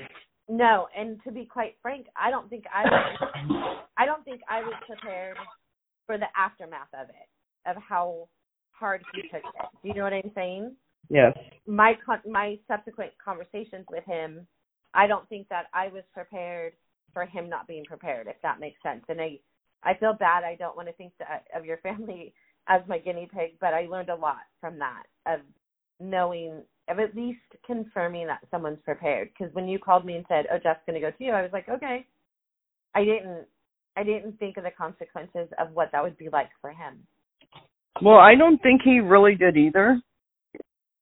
No, 0.49 0.89
and 0.97 1.23
to 1.23 1.31
be 1.31 1.45
quite 1.45 1.77
frank, 1.81 2.07
I 2.17 2.31
don't 2.31 2.51
think 2.51 2.65
I 2.75 2.83
was, 2.85 3.83
I 3.97 4.05
don't 4.05 4.25
think 4.25 4.41
I 4.49 4.63
was 4.63 4.75
prepared 4.85 5.37
for 6.07 6.19
the 6.19 6.27
aftermath 6.37 6.93
of 6.93 7.09
it, 7.09 7.29
of 7.67 7.77
how 7.81 8.29
hard 8.73 9.05
he 9.15 9.23
took 9.23 9.45
it. 9.45 9.69
Do 9.83 9.89
you 9.89 9.95
know 9.95 10.03
what 10.03 10.13
I'm 10.13 10.33
saying? 10.35 10.75
Yes. 11.09 11.37
My 11.67 11.95
con- 12.05 12.23
my 12.31 12.59
subsequent 12.69 13.13
conversations 13.23 13.87
with 13.91 14.05
him, 14.05 14.47
I 14.95 15.07
don't 15.07 15.29
think 15.29 15.49
that 15.49 15.67
I 15.73 15.89
was 15.89 16.03
prepared 16.13 16.75
for 17.13 17.25
him 17.25 17.49
not 17.49 17.67
being 17.67 17.85
prepared, 17.85 18.27
if 18.27 18.37
that 18.43 18.61
makes 18.61 18.81
sense. 18.83 19.05
And 19.09 19.21
I 19.21 19.39
I 19.83 19.95
feel 19.95 20.13
bad. 20.13 20.45
I 20.45 20.57
don't 20.57 20.77
want 20.77 20.89
to 20.89 20.95
think 20.95 21.13
that 21.19 21.47
of 21.55 21.65
your 21.65 21.77
family 21.83 22.35
as 22.69 22.83
my 22.87 22.99
guinea 22.99 23.29
pig, 23.33 23.53
but 23.61 23.75
I 23.75 23.87
learned 23.87 24.11
a 24.11 24.15
lot 24.15 24.43
from 24.61 24.79
that 24.79 25.05
of 25.27 25.41
knowing 25.99 26.63
of 26.89 26.99
at 26.99 27.15
least 27.15 27.41
confirming 27.67 28.27
that 28.27 28.41
someone's 28.51 28.81
prepared. 28.85 29.31
Because 29.37 29.55
when 29.55 29.69
you 29.69 29.79
called 29.79 30.05
me 30.05 30.17
and 30.17 30.25
said, 30.29 30.47
"Oh, 30.53 30.59
Jeff's 30.63 30.85
going 30.87 31.01
to 31.01 31.01
go 31.01 31.11
to 31.11 31.25
you," 31.25 31.33
I 31.33 31.43
was 31.43 31.53
like, 31.53 31.69
"Okay." 31.69 32.07
I 32.95 33.05
didn't 33.05 33.47
I 33.97 34.03
didn't 34.03 34.39
think 34.39 34.57
of 34.57 34.65
the 34.65 34.71
consequences 34.71 35.49
of 35.59 35.73
what 35.73 35.91
that 35.93 36.03
would 36.03 36.17
be 36.17 36.29
like 36.29 36.51
for 36.61 36.71
him. 36.71 37.07
Well, 38.03 38.19
I 38.19 38.35
don't 38.35 38.61
think 38.63 38.83
he 38.83 39.01
really 39.01 39.35
did 39.35 39.57
either. 39.57 40.01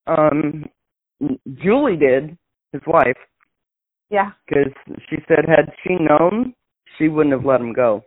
Um, 0.08 0.64
Julie 1.54 1.96
did, 1.96 2.36
his 2.72 2.82
wife, 2.86 3.16
Yeah. 4.10 4.32
because 4.46 4.72
she 5.08 5.16
said 5.28 5.44
had 5.48 5.72
she 5.82 5.96
known, 5.96 6.54
she 6.96 7.08
wouldn't 7.08 7.34
have 7.34 7.44
let 7.44 7.60
him 7.60 7.72
go. 7.72 8.04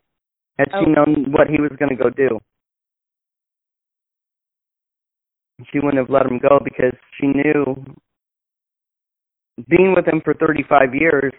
Had 0.57 0.69
she 0.71 0.85
Oh. 0.87 0.91
known 0.91 1.31
what 1.31 1.47
he 1.49 1.59
was 1.61 1.71
going 1.77 1.89
to 1.89 2.01
go 2.01 2.09
do, 2.09 2.39
she 5.71 5.79
wouldn't 5.79 5.97
have 5.97 6.09
let 6.09 6.25
him 6.25 6.39
go 6.39 6.59
because 6.63 6.93
she 7.19 7.27
knew 7.27 7.75
being 9.67 9.93
with 9.95 10.07
him 10.07 10.21
for 10.21 10.33
35 10.33 10.95
years. 10.95 11.33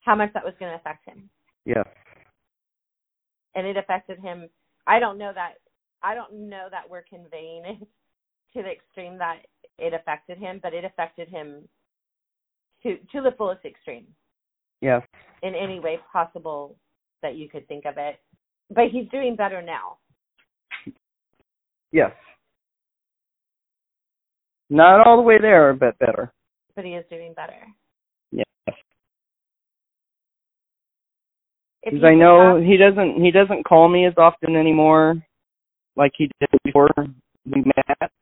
How 0.00 0.14
much 0.14 0.32
that 0.32 0.44
was 0.44 0.54
going 0.58 0.72
to 0.72 0.76
affect 0.76 1.04
him. 1.06 1.28
Yeah. 1.64 1.84
and 3.54 3.66
it 3.66 3.76
affected 3.76 4.18
him. 4.20 4.48
I 4.86 4.98
don't 5.00 5.18
know 5.18 5.32
that 5.34 5.54
I 6.02 6.14
don't 6.14 6.48
know 6.48 6.68
that 6.70 6.88
we're 6.88 7.02
conveying 7.02 7.64
it 7.64 7.78
to 8.54 8.62
the 8.62 8.70
extreme 8.70 9.18
that 9.18 9.44
it 9.78 9.94
affected 9.94 10.38
him, 10.38 10.60
but 10.62 10.74
it 10.74 10.84
affected 10.84 11.28
him 11.28 11.68
to 12.82 12.96
to 13.12 13.20
the 13.22 13.32
fullest 13.36 13.64
extreme 13.64 14.06
Yes. 14.80 15.02
in 15.42 15.54
any 15.54 15.80
way 15.80 15.98
possible 16.12 16.76
that 17.22 17.34
you 17.36 17.48
could 17.48 17.66
think 17.68 17.84
of 17.84 17.98
it. 17.98 18.20
But 18.70 18.88
he's 18.92 19.08
doing 19.08 19.34
better 19.36 19.62
now. 19.62 19.98
Yes. 21.90 22.12
Not 24.70 25.06
all 25.06 25.16
the 25.16 25.22
way 25.22 25.38
there, 25.40 25.72
but 25.72 25.98
better. 25.98 26.32
But 26.76 26.84
he 26.84 26.92
is 26.94 27.04
doing 27.08 27.32
better. 27.34 27.66
Yes. 28.30 28.44
Because 31.82 32.04
I 32.04 32.14
know 32.14 32.56
have- 32.56 32.64
he 32.64 32.76
doesn't 32.76 33.22
he 33.22 33.30
doesn't 33.30 33.64
call 33.64 33.88
me 33.88 34.04
as 34.04 34.14
often 34.18 34.54
anymore, 34.56 35.16
like 35.96 36.12
he 36.16 36.30
did 36.40 36.50
before 36.64 36.90
we 37.46 37.62
met. 37.64 38.12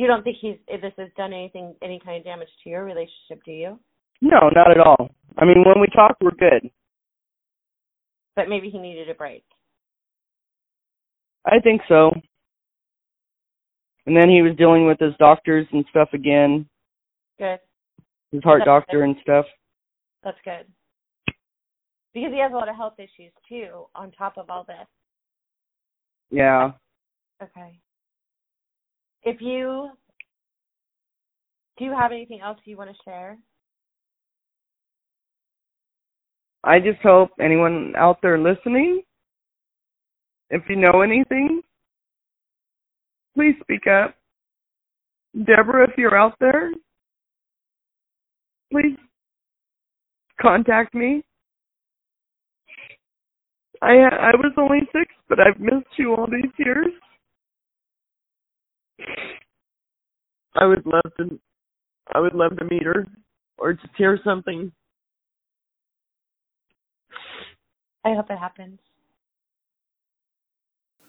You 0.00 0.06
don't 0.06 0.24
think 0.24 0.38
he's 0.40 0.56
this 0.66 0.94
has 0.96 1.10
done 1.14 1.34
anything 1.34 1.74
any 1.82 2.00
kind 2.02 2.16
of 2.16 2.24
damage 2.24 2.48
to 2.64 2.70
your 2.70 2.84
relationship, 2.84 3.44
do 3.44 3.52
you? 3.52 3.78
No, 4.22 4.48
not 4.54 4.70
at 4.70 4.80
all. 4.80 5.10
I 5.36 5.44
mean, 5.44 5.62
when 5.64 5.78
we 5.78 5.88
talk, 5.94 6.16
we're 6.22 6.30
good. 6.30 6.70
But 8.34 8.48
maybe 8.48 8.70
he 8.70 8.78
needed 8.78 9.10
a 9.10 9.14
break. 9.14 9.44
I 11.44 11.58
think 11.58 11.82
so. 11.86 12.10
And 14.06 14.16
then 14.16 14.30
he 14.30 14.40
was 14.40 14.56
dealing 14.56 14.86
with 14.86 14.98
his 14.98 15.12
doctors 15.18 15.66
and 15.72 15.84
stuff 15.90 16.08
again, 16.14 16.66
Good. 17.38 17.60
his 18.32 18.42
heart 18.42 18.60
That's 18.60 18.66
doctor 18.66 19.02
and 19.04 19.16
stuff. 19.20 19.44
That's 20.24 20.38
good. 20.44 20.66
Because 22.14 22.32
he 22.32 22.40
has 22.40 22.52
a 22.52 22.56
lot 22.56 22.70
of 22.70 22.76
health 22.76 22.94
issues 22.98 23.32
too, 23.46 23.84
on 23.94 24.12
top 24.12 24.38
of 24.38 24.48
all 24.48 24.64
this. 24.64 24.86
Yeah. 26.30 26.72
Okay. 27.42 27.78
If 29.22 29.40
you 29.40 29.90
do 31.78 31.84
you 31.84 31.92
have 31.98 32.12
anything 32.12 32.40
else 32.40 32.58
you 32.64 32.76
want 32.76 32.90
to 32.90 32.96
share? 33.04 33.38
I 36.62 36.78
just 36.78 37.00
hope 37.02 37.30
anyone 37.40 37.94
out 37.96 38.18
there 38.22 38.38
listening, 38.38 39.02
if 40.50 40.62
you 40.68 40.76
know 40.76 41.00
anything, 41.00 41.62
please 43.34 43.54
speak 43.62 43.86
up. 43.86 44.14
Deborah, 45.46 45.88
if 45.88 45.96
you're 45.96 46.16
out 46.16 46.34
there, 46.40 46.72
please 48.72 48.96
contact 50.40 50.94
me. 50.94 51.22
I 53.80 53.92
I 53.92 54.30
was 54.36 54.52
only 54.58 54.80
six, 54.92 55.14
but 55.28 55.38
I've 55.40 55.60
missed 55.60 55.96
you 55.96 56.14
all 56.14 56.26
these 56.26 56.52
years. 56.58 56.92
I 60.54 60.66
would 60.66 60.84
love 60.84 61.12
to 61.18 61.38
I 62.12 62.20
would 62.20 62.34
love 62.34 62.56
to 62.58 62.64
meet 62.64 62.82
her 62.84 63.06
or 63.58 63.74
just 63.74 63.94
hear 63.96 64.18
something. 64.24 64.72
I 68.04 68.14
hope 68.14 68.30
it 68.30 68.38
happens. 68.38 68.80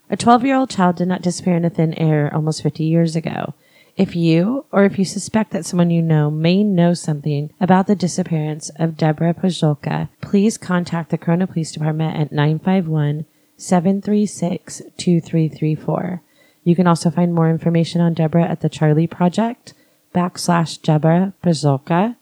A 0.10 0.18
12 0.18 0.46
year 0.46 0.56
old 0.58 0.70
child 0.70 0.98
did 0.98 1.08
not 1.08 1.22
disappear 1.22 1.56
into 1.56 1.70
thin 1.70 1.94
air 1.94 2.30
almost 2.34 2.62
50 2.62 2.84
years 2.84 3.16
ago. 3.16 3.54
If 3.96 4.16
you, 4.16 4.66
or 4.72 4.84
if 4.84 4.98
you 5.00 5.06
suspect 5.06 5.52
that 5.52 5.66
someone 5.66 5.90
you 5.90 6.02
know 6.02 6.30
may 6.30 6.64
know 6.64 6.94
something 6.94 7.52
about 7.60 7.88
the 7.88 7.96
disappearance 7.96 8.70
of 8.78 8.98
Deborah 8.98 9.34
Pajolka, 9.34 10.10
please 10.22 10.58
contact 10.58 11.10
the 11.12 11.18
Corona 11.18 11.48
Police 11.48 11.72
Department 11.72 12.18
at 12.18 12.32
951 12.32 13.26
736 13.58 14.82
2334. 14.98 16.22
You 16.64 16.76
can 16.76 16.88
also 16.88 17.10
find 17.10 17.34
more 17.34 17.50
information 17.50 18.02
on 18.02 18.14
Deborah 18.14 18.48
at 18.48 18.62
the 18.62 18.70
Charley 18.70 19.08
Project 19.08 19.74
backslash 20.14 20.82
Deborah 20.82 21.34
Pajolka 21.44 22.16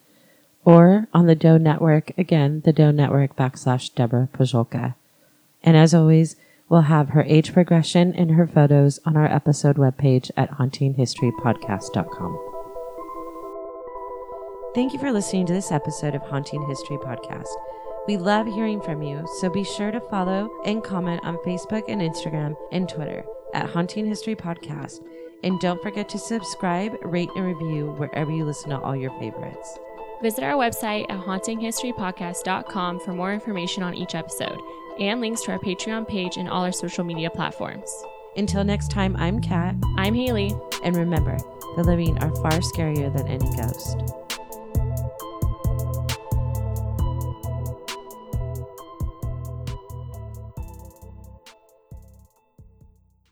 or 0.64 1.08
on 1.14 1.26
the 1.26 1.36
Doe 1.36 1.58
Network, 1.58 2.12
again, 2.18 2.62
the 2.64 2.74
Doe 2.74 2.92
Network 2.92 3.36
backslash 3.36 3.94
Deborah 3.94 4.30
Pajolka. 4.32 4.96
And 5.64 5.76
as 5.76 5.94
always, 5.94 6.36
we'll 6.70 6.82
have 6.82 7.10
her 7.10 7.24
age 7.24 7.54
progression 7.54 8.14
and 8.14 8.32
her 8.32 8.48
photos 8.48 9.00
on 9.06 9.18
our 9.18 9.26
episode 9.26 9.78
webpage 9.78 10.32
at 10.38 10.52
hauntinghistorypodcast.com. 10.52 12.46
Thank 14.76 14.94
you 14.94 15.00
for 15.00 15.12
listening 15.12 15.48
to 15.48 15.54
this 15.54 15.72
episode 15.72 16.14
of 16.14 16.22
Haunting 16.22 16.66
History 16.68 16.98
Podcast. 16.98 17.48
We 18.08 18.18
love 18.18 18.46
hearing 18.48 18.82
from 18.82 19.02
you, 19.02 19.28
so 19.40 19.50
be 19.50 19.64
sure 19.64 19.92
to 19.92 20.00
follow 20.00 20.50
and 20.64 20.84
comment 20.84 21.22
on 21.24 21.38
Facebook 21.38 21.84
and 21.88 22.02
Instagram 22.02 22.56
and 22.72 22.88
Twitter 22.88 23.26
at 23.54 23.70
Haunting 23.70 24.06
History 24.06 24.36
Podcast. 24.36 25.06
And 25.44 25.60
don't 25.60 25.82
forget 25.82 26.10
to 26.10 26.18
subscribe, 26.18 26.98
rate, 27.02 27.30
and 27.36 27.46
review 27.46 27.92
wherever 27.98 28.32
you 28.32 28.44
listen 28.44 28.70
to 28.72 28.80
all 28.80 28.96
your 28.96 29.12
favorites. 29.20 29.78
Visit 30.22 30.44
our 30.44 30.54
website 30.54 31.06
at 31.10 31.20
hauntinghistorypodcast.com 31.20 33.00
for 33.00 33.14
more 33.14 33.34
information 33.34 33.84
on 33.84 33.94
each 33.96 34.16
episode 34.16 34.60
and 35.00 35.22
links 35.22 35.42
to 35.44 35.52
our 35.54 35.60
Patreon 35.60 36.08
page 36.08 36.36
and 36.36 36.50
all 36.50 36.64
our 36.66 36.74
social 36.74 37.06
media 37.06 37.30
platforms. 37.30 37.90
Until 38.36 38.64
next 38.64 38.92
time, 38.92 39.16
I'm 39.16 39.40
Kat, 39.40 39.76
I'm 39.98 40.14
Haley. 40.14 40.54
and 40.84 40.96
remember, 40.96 41.38
the 41.76 41.84
living 41.84 42.18
are 42.20 42.36
far 42.36 42.60
scarier 42.60 43.16
than 43.16 43.28
any 43.28 43.50
ghost. 43.56 44.14